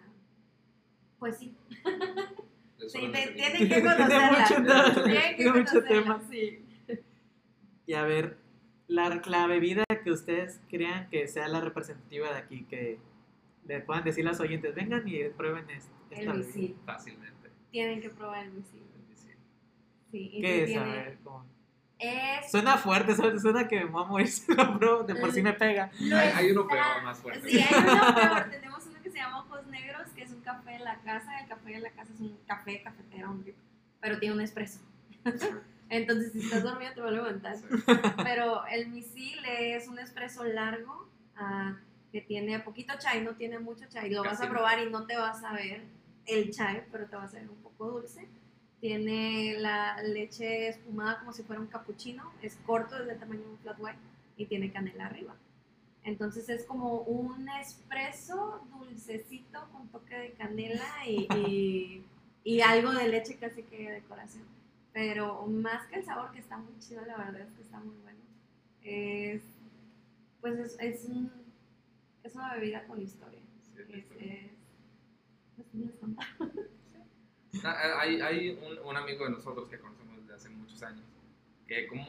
pues 1.19 1.37
sí, 1.37 1.55
te- 1.71 2.87
tienen 3.33 3.33
que 3.33 3.65
Tiene 3.67 3.81
conocerla. 3.81 4.39
mucho 4.39 4.55
tema, 4.55 5.03
Tienen 5.03 5.35
que 5.35 5.43
mucho 5.51 5.65
conocerla, 5.73 5.85
tema. 5.87 6.21
sí. 6.29 6.65
Y 7.85 7.93
a 7.93 8.03
ver, 8.03 8.37
la, 8.87 9.21
la 9.25 9.47
bebida 9.47 9.83
que 10.03 10.11
ustedes 10.11 10.61
crean 10.69 11.09
que 11.09 11.27
sea 11.27 11.47
la 11.47 11.59
representativa 11.61 12.31
de 12.31 12.37
aquí, 12.37 12.63
que 12.65 12.99
le 13.65 13.81
puedan 13.81 14.03
decir 14.03 14.25
a 14.27 14.29
los 14.31 14.39
oyentes, 14.39 14.73
vengan 14.75 15.07
y 15.07 15.23
prueben 15.29 15.69
esto. 15.71 15.91
El 16.11 16.19
esta 16.19 16.31
bebida". 16.33 16.47
misil. 16.47 16.75
Fácilmente. 16.85 17.49
Tienen 17.71 17.99
que 18.01 18.09
probar 18.09 18.45
el 18.45 18.51
misil. 18.53 18.81
Sí. 19.15 19.29
Sí, 20.11 20.29
y 20.33 20.41
¿Qué 20.41 20.63
es? 20.63 20.69
A 20.77 20.83
tiene- 20.83 20.91
ver, 20.97 21.17
¿cómo? 21.23 21.45
Es 21.99 22.49
Suena 22.49 22.77
fuerte, 22.77 23.13
suena, 23.13 23.37
suena 23.37 23.67
que 23.67 23.83
me 23.83 23.85
voy 23.85 24.03
a 24.03 24.07
morir 24.07 24.27
si 24.29 24.53
lo 24.53 24.79
pruebo, 24.79 25.03
de 25.03 25.15
por 25.15 25.31
sí 25.33 25.41
me 25.41 25.53
pega. 25.53 25.91
No 25.99 26.17
Hay, 26.17 26.29
hay 26.29 26.51
uno 26.51 26.65
peor, 26.65 27.03
más 27.03 27.19
fuerte. 27.19 27.49
Sí, 27.49 27.59
hay 27.59 27.83
uno 27.83 28.15
peor. 28.15 28.49
Tenemos 28.49 28.85
uno 28.87 29.01
que 29.03 29.11
se 29.11 29.17
llama 29.17 29.39
Ojos 29.41 29.67
Negros, 29.67 30.07
que 30.15 30.23
es 30.23 30.31
un 30.31 30.39
café 30.41 30.71
de 30.71 30.79
la 30.79 30.97
casa. 30.99 31.39
El 31.41 31.47
café 31.49 31.71
de 31.71 31.79
la 31.79 31.91
casa 31.91 32.11
es 32.13 32.19
un 32.21 32.39
café 32.47 32.81
cafetero, 32.81 33.31
un 33.31 33.45
pero 33.99 34.17
tiene 34.17 34.35
un 34.35 34.41
espresso. 34.41 34.79
Entonces, 35.89 36.31
si 36.31 36.39
estás 36.39 36.63
dormido, 36.63 36.93
te 36.93 37.01
va 37.01 37.09
a 37.09 37.11
levantar. 37.11 37.57
Sí. 37.57 37.65
Pero 38.23 38.65
el 38.67 38.87
misil 38.89 39.39
es 39.45 39.87
un 39.87 39.99
espresso 39.99 40.43
largo 40.45 41.09
ah, 41.35 41.75
que 42.11 42.21
tiene 42.21 42.59
poquito 42.59 42.93
chai, 42.97 43.21
no 43.21 43.35
tiene 43.35 43.59
mucho 43.59 43.85
chai. 43.89 44.09
Lo 44.09 44.23
vas 44.23 44.37
Casi 44.37 44.45
a 44.45 44.49
probar 44.49 44.79
y 44.79 44.89
no 44.89 45.05
te 45.05 45.17
vas 45.17 45.43
a 45.43 45.51
ver 45.51 45.83
el 46.27 46.51
chai, 46.51 46.85
pero 46.91 47.07
te 47.07 47.15
va 47.15 47.23
a 47.23 47.27
saber 47.27 47.49
un 47.49 47.61
poco 47.61 47.87
dulce. 47.87 48.27
Tiene 48.81 49.55
la 49.59 50.01
leche 50.03 50.69
espumada 50.69 51.19
como 51.19 51.33
si 51.33 51.43
fuera 51.43 51.61
un 51.61 51.67
cappuccino. 51.67 52.31
Es 52.41 52.55
corto, 52.65 52.97
es 52.97 53.07
del 53.07 53.19
tamaño 53.19 53.41
de 53.41 53.49
un 53.49 53.57
flat 53.57 53.77
white 53.79 53.99
y 54.37 54.45
tiene 54.45 54.71
canela 54.71 55.07
arriba. 55.07 55.35
Entonces 56.03 56.47
es 56.47 56.65
como 56.65 57.01
un 57.01 57.49
espresso 57.49 58.65
dulcecito 58.71 59.67
con 59.73 59.89
toque 59.89 60.15
de 60.15 60.31
canela 60.31 60.85
y, 61.05 61.27
y- 61.35 62.03
y 62.45 62.61
algo 62.61 62.93
de 62.93 63.09
leche 63.09 63.35
casi 63.35 63.63
que 63.63 63.77
de 63.89 63.91
decoración. 63.95 64.43
Pero 64.93 65.45
más 65.47 65.85
que 65.87 65.97
el 65.97 66.05
sabor, 66.05 66.31
que 66.31 66.39
está 66.39 66.57
muy 66.57 66.79
chido, 66.79 67.05
la 67.05 67.17
verdad 67.17 67.41
es 67.41 67.51
que 67.53 67.61
está 67.61 67.79
muy 67.79 67.95
bueno. 68.01 68.19
Es, 68.83 69.41
pues 70.41 70.57
es, 70.57 70.77
es, 70.79 71.05
un- 71.09 71.31
es 72.23 72.33
una 72.33 72.53
bebida 72.55 72.85
con 72.87 73.01
historia. 73.01 73.39
Sí, 73.75 73.81
Es, 73.93 74.05
sí. 74.07 74.25
es, 75.83 75.91
pues. 75.99 76.11
Ah, 76.17 76.27
Hay, 77.99 78.21
hay 78.21 78.49
un, 78.61 78.77
un 78.87 78.97
amigo 78.97 79.25
de 79.25 79.31
nosotros 79.31 79.67
que 79.69 79.79
conocemos 79.79 80.17
desde 80.21 80.33
hace 80.35 80.49
muchos 80.49 80.81
años, 80.83 81.03
que 81.67 81.87
como 81.87 82.05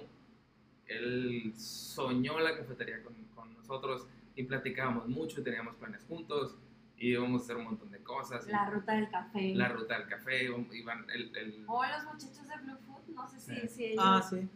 él 0.87 1.53
soñó 1.57 2.39
la 2.41 2.57
cafetería 2.57 3.03
con, 3.03 3.15
con 3.35 3.55
nosotros 3.55 4.07
y 4.35 4.43
platicábamos 4.45 5.09
mucho 5.09 5.41
y 5.41 5.45
teníamos 5.45 5.77
planes 5.77 6.05
juntos 6.09 6.57
y 6.97 7.13
íbamos 7.13 7.41
a 7.41 7.45
hacer 7.45 7.57
un 7.57 7.65
montón 7.65 7.91
de 7.91 7.99
cosas. 8.01 8.47
y 8.47 8.51
La 8.51 8.69
ruta 8.69 8.93
del 8.93 9.09
café. 9.11 9.55
la 9.55 9.69
ruta 9.69 9.99
del 9.99 10.09
café, 10.09 10.45
iban 10.45 11.07
el, 11.15 11.35
el- 11.37 11.65
O 11.67 11.83
los 11.85 12.05
muchachos 12.05 12.47
de 12.49 12.57
Blue 12.63 12.77
Food, 12.87 13.15
no 13.15 13.29
sé 13.29 13.41
si, 13.41 13.55
Sí. 13.61 13.69
si 13.69 13.85
ellos, 13.87 14.05
Ah, 14.05 14.23
sí. 14.29 14.47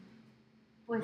pues, 0.87 1.03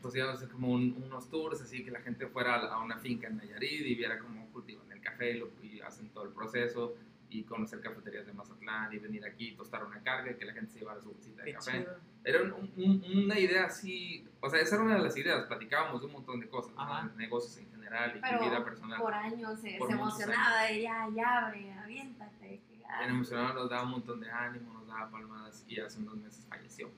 pues 0.00 0.14
íbamos 0.14 0.34
a 0.34 0.38
hacer 0.38 0.48
como 0.50 0.70
un- 0.70 1.02
unos 1.04 1.28
tours 1.28 1.60
así 1.60 1.84
que 1.84 1.90
la 1.90 2.00
gente 2.00 2.28
fuera 2.28 2.54
a, 2.54 2.74
a 2.74 2.78
una 2.84 2.98
finca 2.98 3.26
en 3.26 3.38
Nayarit 3.38 3.86
y 3.86 3.94
viera 3.96 4.18
cómo 4.20 4.46
cultivan 4.52 4.90
el 4.92 5.00
café 5.00 5.34
lo- 5.34 5.50
y 5.62 5.80
hacen 5.80 6.10
todo 6.10 6.24
el 6.24 6.30
proceso 6.30 6.94
y 7.28 7.42
conocer 7.44 7.80
cafeterías 7.80 8.26
de 8.26 8.32
Mazatlán 8.32 8.92
y 8.92 8.98
venir 8.98 9.24
aquí, 9.24 9.52
tostar 9.56 9.84
una 9.84 10.00
carga 10.02 10.30
y 10.30 10.36
que 10.36 10.44
la 10.44 10.52
gente 10.52 10.70
se 10.72 10.78
llevara 10.80 11.00
su 11.00 11.10
bolsita 11.12 11.42
de 11.42 11.46
Qué 11.46 11.52
café. 11.54 11.72
chido. 11.80 11.98
Era 12.24 12.42
un- 12.42 12.52
un- 12.76 13.22
una 13.24 13.38
idea 13.38 13.64
así, 13.66 14.26
o 14.40 14.48
sea, 14.50 14.60
esa 14.60 14.76
era 14.76 14.84
una 14.84 14.96
de 14.96 15.02
las 15.02 15.16
ideas, 15.16 15.44
platicábamos 15.46 16.00
de 16.00 16.06
un 16.06 16.12
montón 16.12 16.40
de 16.40 16.48
cosas, 16.48 16.74
¿no? 16.74 16.82
Ajá. 16.82 17.10
negocios 17.16 17.56
en 17.58 17.70
general 17.70 18.16
y 18.16 18.20
pero 18.20 18.40
vida 18.40 18.64
personal. 18.64 19.00
por 19.00 19.14
años 19.14 19.60
se, 19.60 19.76
Por 19.78 19.88
se 19.88 19.94
emocionaba 19.94 20.62
de 20.64 20.82
ya, 20.82 21.08
ya, 21.14 21.46
abre, 21.46 21.72
aviéntate. 21.72 22.60
que 22.68 22.78
ya". 22.78 22.98
Bien 22.98 23.10
emocionado, 23.10 23.54
nos 23.54 23.70
daba 23.70 23.82
un 23.84 23.90
montón 23.90 24.20
de 24.20 24.30
ánimo, 24.30 24.72
nos 24.72 24.86
daba 24.86 25.10
palmadas 25.10 25.64
y 25.68 25.78
hace 25.80 25.98
unos 26.00 26.16
meses 26.16 26.46
falleció. 26.48 26.90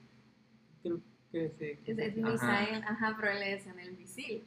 Creo 0.81 0.99
que 1.31 1.49
sí. 1.59 1.79
Es, 1.85 1.97
es 1.99 2.17
Ajá. 2.23 2.31
Misael, 2.31 2.83
ajá, 2.83 3.15
pero 3.19 3.31
él 3.31 3.43
es 3.43 3.67
en 3.67 3.79
el 3.79 3.97
misil. 3.97 4.43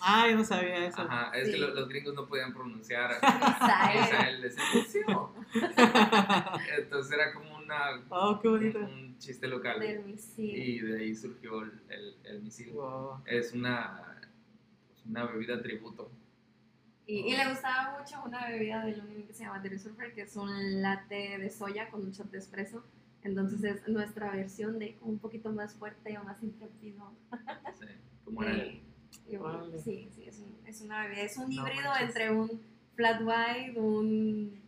Ah, 0.00 0.28
yo 0.30 0.36
no 0.36 0.44
sabía 0.44 0.86
eso. 0.86 1.02
Ajá, 1.02 1.32
es 1.36 1.46
Sí. 1.46 1.52
que 1.54 1.58
lo- 1.58 1.74
los 1.74 1.88
gringos 1.88 2.14
no 2.14 2.26
podían 2.26 2.52
pronunciar 2.52 3.10
Misael. 3.22 4.00
Misael, 4.00 4.42
decían, 4.42 4.66
"Lucio". 4.74 5.32
Entonces 6.78 7.12
era 7.12 7.32
como 7.34 7.56
una, 7.56 8.02
oh, 8.10 8.38
qué 8.40 8.48
un, 8.48 8.58
bonito. 8.58 8.78
un 8.78 9.18
chiste 9.18 9.48
local 9.48 9.80
del 9.80 10.04
misil. 10.04 10.56
y 10.56 10.78
de 10.80 11.00
ahí 11.00 11.14
surgió 11.14 11.62
el, 11.62 11.72
el, 11.88 12.16
el 12.24 12.42
misil. 12.42 12.70
Wow. 12.72 13.22
Es 13.26 13.52
una, 13.52 14.20
una 15.06 15.24
bebida 15.24 15.60
tributo. 15.62 16.10
Y, 17.06 17.32
y 17.32 17.36
le 17.36 17.48
gustaba 17.48 17.98
mucho 17.98 18.22
una 18.24 18.46
bebida 18.48 18.84
del 18.84 19.00
Unión 19.00 19.22
que 19.26 19.32
se 19.32 19.44
llama 19.44 19.58
Dairy 19.60 19.78
Surfer, 19.78 20.12
que 20.14 20.22
es 20.22 20.36
un 20.36 20.82
latte 20.82 21.38
de 21.38 21.50
soya 21.50 21.88
con 21.90 22.02
un 22.04 22.10
shot 22.12 22.30
de 22.30 22.38
espresso. 22.38 22.84
Entonces 23.22 23.64
es 23.64 23.88
nuestra 23.88 24.30
versión 24.30 24.78
de 24.78 24.96
un 25.00 25.18
poquito 25.18 25.50
más 25.50 25.74
fuerte 25.74 26.16
o 26.18 26.22
más 26.24 26.40
intrépido. 26.42 27.12
Sí, 27.80 27.86
como 28.24 28.42
era 28.44 28.52
el, 28.52 28.82
Sí, 29.10 30.08
sí, 30.14 30.24
es, 30.26 30.38
un- 30.38 30.56
es 30.66 30.80
una 30.80 31.02
bebida. 31.04 31.22
Es 31.22 31.36
un 31.36 31.54
No 31.54 31.62
híbrido 31.66 31.88
manches. 31.90 32.08
entre 32.08 32.30
un 32.32 32.60
flat 32.94 33.20
white, 33.22 33.78
un, 33.80 34.60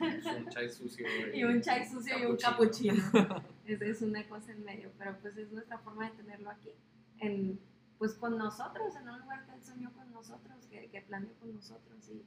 un 0.00 0.48
chai 0.50 0.68
sucio 0.68 1.06
y 1.34 1.44
un 1.44 1.60
chai 1.60 1.86
sucio 1.88 2.18
y 2.18 2.24
un 2.26 2.36
Cappuccino. 2.36 2.94
cappuccino. 3.12 3.44
es, 3.66 3.80
es 3.82 4.02
una 4.02 4.26
cosa 4.28 4.52
en 4.52 4.64
medio, 4.64 4.90
pero 4.98 5.16
pues 5.20 5.36
es 5.36 5.50
nuestra 5.52 5.78
forma 5.78 6.10
de 6.10 6.16
tenerlo 6.16 6.50
aquí. 6.50 6.70
En, 7.18 7.58
pues 7.98 8.14
con 8.14 8.38
nosotros, 8.38 8.94
en 8.96 9.08
un 9.08 9.20
lugar 9.20 9.44
que 9.46 9.52
él 9.52 9.62
soñó 9.62 9.92
con 9.92 10.10
nosotros, 10.12 10.66
que, 10.70 10.88
que 10.88 11.00
planeó 11.02 11.32
con 11.38 11.54
nosotros 11.54 12.08
y, 12.08 12.22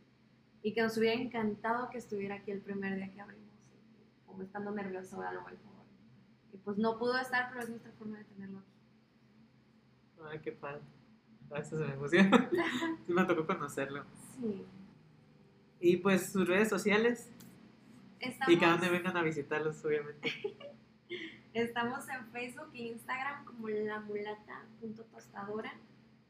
y 0.67 0.73
que 0.73 0.81
nos 0.83 0.95
hubiera 0.97 1.19
encantado 1.19 1.89
que 1.89 1.97
estuviera 1.97 2.35
aquí 2.35 2.51
el 2.51 2.61
primer 2.61 2.95
día 2.95 3.11
que 3.11 3.21
abrimos, 3.21 3.47
y- 3.73 4.27
como 4.27 4.43
estando 4.43 4.71
nervioso 4.71 5.19
a 5.21 5.31
lo 5.33 5.41
mejor. 5.41 5.53
Y 6.53 6.57
pues 6.57 6.77
no 6.77 6.99
pudo 6.99 7.17
estar, 7.19 7.49
pero 7.49 7.63
es 7.63 7.69
nuestra 7.69 7.91
forma 7.93 8.19
de 8.19 8.23
tenerlo 8.25 8.59
aquí. 8.59 8.67
Ay, 10.29 10.39
qué 10.39 10.51
padre. 10.51 10.81
A 11.53 11.59
veces 11.59 11.79
se 11.79 11.85
me 11.85 11.93
emociona. 11.93 12.49
Sí, 13.05 13.13
me 13.13 13.25
tocó 13.25 13.45
conocerlo. 13.45 14.03
Sí. 14.39 14.65
Y 15.79 15.97
pues 15.97 16.31
sus 16.31 16.47
redes 16.47 16.69
sociales. 16.69 17.29
Estamos, 18.19 18.53
Y 18.53 18.57
que 18.57 18.65
a 18.65 18.71
donde 18.71 18.89
vengan 18.89 19.17
a 19.17 19.21
visitarlos, 19.21 19.83
obviamente. 19.85 20.31
estamos 21.53 22.09
en 22.09 22.25
Facebook 22.31 22.69
e 22.73 22.87
Instagram 22.87 23.45
como 23.45 23.69
la 23.69 23.99
mulata.tostadora 23.99 25.73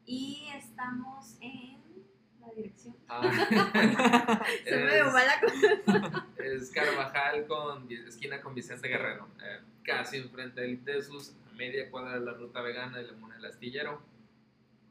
y 0.05 0.49
estamos 0.55 1.37
en 1.39 1.77
la 2.41 2.51
dirección. 2.55 2.95
Ah, 3.07 3.21
Se 4.65 4.75
me 4.75 4.95
dio 4.95 5.11
mala 5.11 5.39
cosa. 5.39 6.27
es 6.43 6.69
Carvajal 6.71 7.47
con 7.47 7.89
esquina 7.89 8.41
con 8.41 8.53
Vicente 8.55 8.89
Guerrero, 8.89 9.29
eh, 9.41 9.61
casi 9.83 10.17
enfrente 10.17 10.59
del 10.59 10.83
Tesus, 10.83 11.33
a 11.49 11.55
media 11.55 11.89
cuadra 11.89 12.19
de 12.19 12.25
la 12.25 12.33
ruta 12.33 12.61
vegana 12.61 12.97
de 12.97 13.05
Limón 13.05 13.31
el 13.33 13.45
Astillero, 13.45 14.01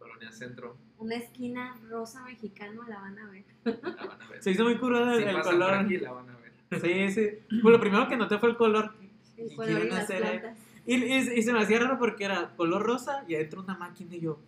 Colonia 0.03 0.33
Centro, 0.33 0.77
Una 0.99 1.15
esquina 1.17 1.77
rosa 1.89 2.23
mexicano, 2.25 2.83
la 2.89 2.99
van 3.01 3.19
a 3.19 3.27
ver. 3.31 3.45
la 3.65 4.07
van 4.07 4.23
a 4.23 4.29
ver. 4.31 4.43
Se 4.43 4.51
hizo 4.51 4.65
muy 4.65 4.77
curada 4.79 5.17
Si 5.17 5.23
el 5.23 5.35
pasan 5.37 5.43
por 5.43 5.53
color. 5.53 5.75
aquí, 5.75 5.97
la 5.99 6.13
van 6.13 6.31
a 6.31 6.37
ver. 6.37 6.53
Sí, 6.81 7.11
sí. 7.11 7.29
Pues 7.63 7.73
lo 7.73 7.81
primero 7.81 8.09
que 8.09 8.17
noté 8.17 8.39
fue 8.39 8.49
el 8.51 8.57
color. 8.57 8.93
El 9.37 9.53
Y 9.53 9.57
color 9.57 9.85
y 9.85 9.89
las 9.91 10.01
hacer, 10.05 10.23
eh, 10.23 10.39
plantas. 10.41 10.59
Y, 10.87 10.95
y- 10.97 11.39
y 11.39 11.43
se 11.43 11.53
me 11.53 11.61
hacía 11.63 11.79
raro 11.81 11.99
porque 11.99 12.25
era 12.25 12.51
color 12.57 12.83
rosa 12.83 13.25
y 13.29 13.35
adentro 13.35 13.61
una 13.63 13.75
máquina 13.77 14.15
y 14.17 14.21
yo. 14.21 14.39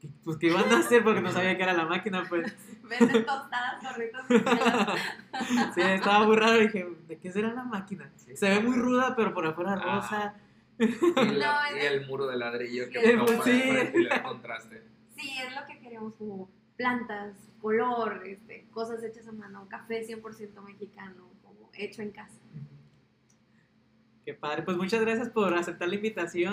¿qué- 0.00 0.08
Pues, 0.24 0.36
¿qué 0.38 0.46
iban 0.48 0.70
a 0.72 0.78
hacer? 0.78 1.02
Porque 1.04 1.20
no 1.20 1.30
sabía 1.30 1.56
que 1.56 1.62
era 1.62 1.72
la 1.74 1.86
máquina, 1.86 2.24
pues. 2.28 2.52
Venden 2.88 3.24
tostadas, 3.24 3.82
gorritos. 3.82 4.22
Sí, 5.74 5.80
estaba 5.80 6.26
muy 6.26 6.36
raro. 6.36 6.58
Y 6.60 6.66
dije, 6.66 6.86
¿de 7.08 7.18
qué 7.18 7.32
será 7.32 7.52
la 7.52 7.64
máquina? 7.64 8.10
Sí, 8.16 8.36
Se 8.36 8.48
ve 8.48 8.60
muy 8.60 8.76
ruda, 8.76 9.14
pero 9.16 9.32
por 9.34 9.46
afuera 9.46 9.74
Ah. 9.74 9.94
rosa. 10.00 10.34
Y, 10.78 10.86
la- 11.34 11.70
No, 11.70 11.76
y 11.76 11.80
el 11.86 12.06
muro 12.06 12.26
de 12.26 12.36
ladrillo 12.36 12.88
que 12.90 13.00
Sí, 13.00 13.12
topa 13.16 13.24
pues 13.26 13.42
sí. 13.44 13.62
le 13.98 14.08
da 14.08 14.22
contraste. 14.22 14.82
Sí, 15.22 15.30
es 15.38 15.54
lo 15.54 15.64
que 15.66 15.78
queremos, 15.78 16.14
como 16.14 16.50
plantas, 16.76 17.36
color, 17.60 18.26
este, 18.26 18.66
cosas 18.72 19.04
hechas 19.04 19.28
a 19.28 19.32
mano, 19.32 19.68
café 19.68 20.04
100% 20.04 20.60
mexicano, 20.64 21.30
como 21.44 21.70
hecho 21.74 22.02
en 22.02 22.10
casa. 22.10 22.40
Qué 24.24 24.34
padre. 24.34 24.62
Pues 24.62 24.76
muchas 24.76 25.00
gracias 25.00 25.28
por 25.28 25.54
aceptar 25.54 25.88
la 25.88 25.94
invitación. 25.94 26.50